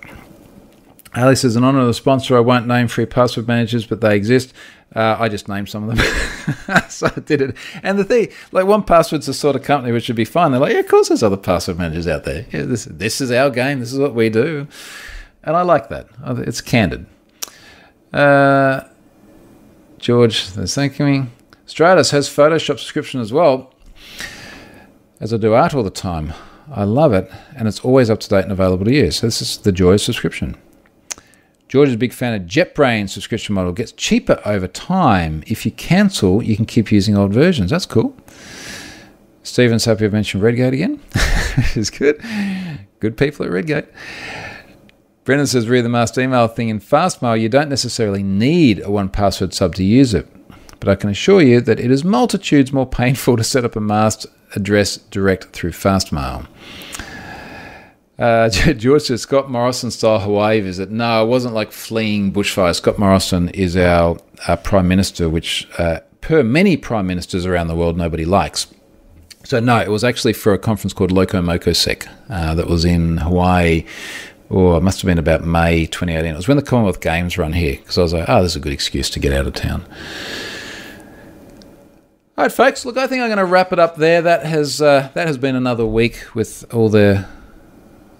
Ali 1.14 1.36
says, 1.36 1.54
an 1.54 1.62
honour 1.62 1.78
of 1.78 1.86
the 1.86 1.94
sponsor. 1.94 2.36
I 2.36 2.40
won't 2.40 2.66
name 2.66 2.88
free 2.88 3.06
password 3.06 3.46
managers, 3.46 3.86
but 3.86 4.00
they 4.00 4.16
exist. 4.16 4.52
Uh, 4.94 5.16
I 5.16 5.28
just 5.28 5.48
named 5.48 5.68
some 5.68 5.88
of 5.88 5.96
them. 5.96 6.84
so 6.88 7.06
I 7.16 7.20
did 7.20 7.40
it. 7.40 7.56
And 7.84 8.00
the 8.00 8.04
thing, 8.04 8.28
like, 8.50 8.64
1Password's 8.64 9.26
the 9.26 9.34
sort 9.34 9.54
of 9.54 9.62
company 9.62 9.92
which 9.92 10.08
would 10.08 10.16
be 10.16 10.24
fine. 10.24 10.50
They're 10.50 10.60
like, 10.60 10.72
yeah, 10.72 10.80
of 10.80 10.88
course 10.88 11.08
there's 11.08 11.22
other 11.22 11.36
password 11.36 11.78
managers 11.78 12.08
out 12.08 12.24
there. 12.24 12.46
Yeah, 12.50 12.62
this, 12.62 12.86
this 12.86 13.20
is 13.20 13.30
our 13.30 13.48
game. 13.48 13.78
This 13.78 13.92
is 13.92 13.98
what 14.00 14.12
we 14.12 14.28
do. 14.28 14.66
And 15.44 15.56
I 15.56 15.62
like 15.62 15.88
that. 15.90 16.08
It's 16.24 16.60
candid. 16.60 17.06
Uh, 18.12 18.82
George, 19.98 20.46
thanking 20.46 21.06
me. 21.06 21.28
Stratus 21.64 22.10
has 22.10 22.28
Photoshop 22.28 22.80
subscription 22.80 23.20
as 23.20 23.32
well, 23.32 23.72
as 25.20 25.32
I 25.32 25.36
do 25.36 25.54
art 25.54 25.74
all 25.74 25.84
the 25.84 25.90
time. 25.90 26.34
I 26.72 26.84
love 26.84 27.12
it, 27.12 27.30
and 27.56 27.66
it's 27.66 27.80
always 27.80 28.10
up 28.10 28.20
to 28.20 28.28
date 28.28 28.44
and 28.44 28.52
available 28.52 28.84
to 28.84 28.94
use. 28.94 29.16
So 29.16 29.26
this 29.26 29.42
is 29.42 29.58
the 29.58 29.72
joy 29.72 29.94
of 29.94 30.00
subscription. 30.00 30.56
George 31.68 31.88
is 31.88 31.94
a 31.94 31.98
big 31.98 32.12
fan 32.12 32.34
of 32.34 32.42
JetBrain 32.42 33.08
subscription 33.08 33.54
model. 33.54 33.72
Gets 33.72 33.92
cheaper 33.92 34.40
over 34.44 34.66
time. 34.66 35.44
If 35.46 35.64
you 35.64 35.72
cancel, 35.72 36.42
you 36.42 36.56
can 36.56 36.66
keep 36.66 36.90
using 36.90 37.16
old 37.16 37.32
versions. 37.32 37.70
That's 37.70 37.86
cool. 37.86 38.16
Stephen's 39.42 39.84
happy 39.84 40.04
I've 40.04 40.12
mentioned 40.12 40.42
Redgate 40.42 40.74
again. 40.74 41.00
is 41.76 41.90
good. 41.90 42.20
Good 42.98 43.16
people 43.16 43.46
at 43.46 43.52
Redgate. 43.52 43.86
Brendan 45.24 45.46
says, 45.46 45.68
read 45.68 45.82
the 45.82 45.88
masked 45.88 46.18
email 46.18 46.48
thing 46.48 46.70
in 46.70 46.80
Fastmail. 46.80 47.40
You 47.40 47.48
don't 47.48 47.68
necessarily 47.68 48.22
need 48.22 48.80
a 48.80 48.86
1Password 48.86 49.52
sub 49.54 49.74
to 49.76 49.84
use 49.84 50.12
it. 50.12 50.26
But 50.80 50.88
I 50.88 50.94
can 50.94 51.10
assure 51.10 51.42
you 51.42 51.60
that 51.60 51.78
it 51.78 51.90
is 51.90 52.04
multitudes 52.04 52.72
more 52.72 52.86
painful 52.86 53.36
to 53.36 53.44
set 53.44 53.64
up 53.64 53.76
a 53.76 53.80
masked 53.80 54.26
address 54.56 54.96
direct 54.96 55.44
through 55.52 55.72
Fastmail. 55.72 56.46
Uh, 58.18 58.48
George 58.74 59.02
says 59.02 59.22
Scott 59.22 59.50
Morrison 59.50 59.90
style 59.90 60.20
Hawaii 60.20 60.60
visit. 60.60 60.90
No, 60.90 61.24
it 61.24 61.28
wasn't 61.28 61.54
like 61.54 61.72
fleeing 61.72 62.32
bushfire. 62.32 62.74
Scott 62.74 62.98
Morrison 62.98 63.48
is 63.50 63.76
our, 63.76 64.18
our 64.48 64.56
prime 64.56 64.88
minister, 64.88 65.28
which, 65.28 65.68
uh, 65.78 66.00
per 66.20 66.42
many 66.42 66.76
prime 66.76 67.06
ministers 67.06 67.46
around 67.46 67.68
the 67.68 67.76
world, 67.76 67.96
nobody 67.96 68.24
likes. 68.24 68.66
So 69.44 69.58
no, 69.58 69.78
it 69.78 69.90
was 69.90 70.04
actually 70.04 70.34
for 70.34 70.52
a 70.52 70.58
conference 70.58 70.92
called 70.92 71.10
Loco 71.10 71.40
Moco 71.40 71.72
Sec 71.72 72.06
uh, 72.28 72.54
that 72.54 72.66
was 72.66 72.84
in 72.84 73.16
Hawaii. 73.18 73.84
Or 74.50 74.74
oh, 74.74 74.76
it 74.76 74.82
must 74.82 75.00
have 75.00 75.06
been 75.06 75.18
about 75.18 75.44
May 75.44 75.86
2018. 75.86 76.34
It 76.34 76.36
was 76.36 76.48
when 76.48 76.56
the 76.56 76.62
Commonwealth 76.62 77.00
Games 77.00 77.38
run 77.38 77.52
here 77.52 77.76
because 77.76 77.96
I 77.96 78.02
was 78.02 78.12
like, 78.12 78.28
oh, 78.28 78.42
this 78.42 78.52
is 78.52 78.56
a 78.56 78.60
good 78.60 78.72
excuse 78.72 79.08
to 79.10 79.20
get 79.20 79.32
out 79.32 79.46
of 79.46 79.54
town. 79.54 79.86
All 82.40 82.44
right, 82.44 82.52
folks. 82.52 82.86
Look, 82.86 82.96
I 82.96 83.06
think 83.06 83.20
I'm 83.20 83.28
going 83.28 83.36
to 83.36 83.44
wrap 83.44 83.70
it 83.70 83.78
up 83.78 83.96
there. 83.96 84.22
That 84.22 84.46
has 84.46 84.80
uh, 84.80 85.10
that 85.12 85.26
has 85.26 85.36
been 85.36 85.56
another 85.56 85.84
week 85.84 86.34
with 86.34 86.64
all 86.72 86.88
the 86.88 87.26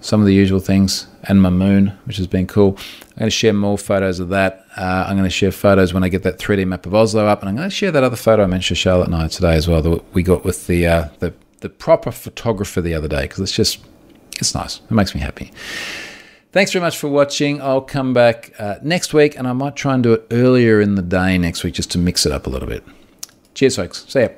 some 0.02 0.20
of 0.20 0.26
the 0.26 0.34
usual 0.34 0.60
things, 0.60 1.06
and 1.22 1.40
my 1.40 1.48
moon, 1.48 1.98
which 2.04 2.18
has 2.18 2.26
been 2.26 2.46
cool. 2.46 2.76
I'm 3.12 3.18
going 3.20 3.26
to 3.28 3.30
share 3.30 3.54
more 3.54 3.78
photos 3.78 4.20
of 4.20 4.28
that. 4.28 4.66
Uh, 4.76 5.06
I'm 5.08 5.16
going 5.16 5.24
to 5.24 5.30
share 5.30 5.50
photos 5.50 5.94
when 5.94 6.04
I 6.04 6.10
get 6.10 6.22
that 6.24 6.38
3D 6.38 6.66
map 6.66 6.84
of 6.84 6.94
Oslo 6.94 7.26
up, 7.28 7.40
and 7.40 7.48
I'm 7.48 7.56
going 7.56 7.70
to 7.70 7.74
share 7.74 7.90
that 7.92 8.04
other 8.04 8.14
photo 8.14 8.42
I 8.42 8.46
mentioned 8.46 8.76
Charlotte 8.76 9.06
and 9.06 9.14
I 9.14 9.26
today 9.28 9.54
as 9.54 9.66
well 9.66 9.80
that 9.80 10.12
we 10.12 10.22
got 10.22 10.44
with 10.44 10.66
the 10.66 10.86
uh, 10.86 11.08
the 11.20 11.32
the 11.60 11.70
proper 11.70 12.10
photographer 12.10 12.82
the 12.82 12.92
other 12.92 13.08
day 13.08 13.22
because 13.22 13.40
it's 13.40 13.52
just 13.52 13.80
it's 14.36 14.54
nice. 14.54 14.82
It 14.82 14.90
makes 14.90 15.14
me 15.14 15.22
happy. 15.22 15.50
Thanks 16.52 16.72
very 16.72 16.82
much 16.82 16.98
for 16.98 17.08
watching. 17.08 17.62
I'll 17.62 17.80
come 17.80 18.12
back 18.12 18.52
uh, 18.58 18.74
next 18.82 19.14
week, 19.14 19.38
and 19.38 19.48
I 19.48 19.54
might 19.54 19.76
try 19.76 19.94
and 19.94 20.02
do 20.02 20.12
it 20.12 20.26
earlier 20.30 20.78
in 20.78 20.96
the 20.96 21.02
day 21.02 21.38
next 21.38 21.64
week 21.64 21.72
just 21.72 21.90
to 21.92 21.98
mix 21.98 22.26
it 22.26 22.32
up 22.32 22.46
a 22.46 22.50
little 22.50 22.68
bit. 22.68 22.84
Cheers, 23.54 23.76
folks. 23.76 24.04
See 24.08 24.20
ya. 24.20 24.28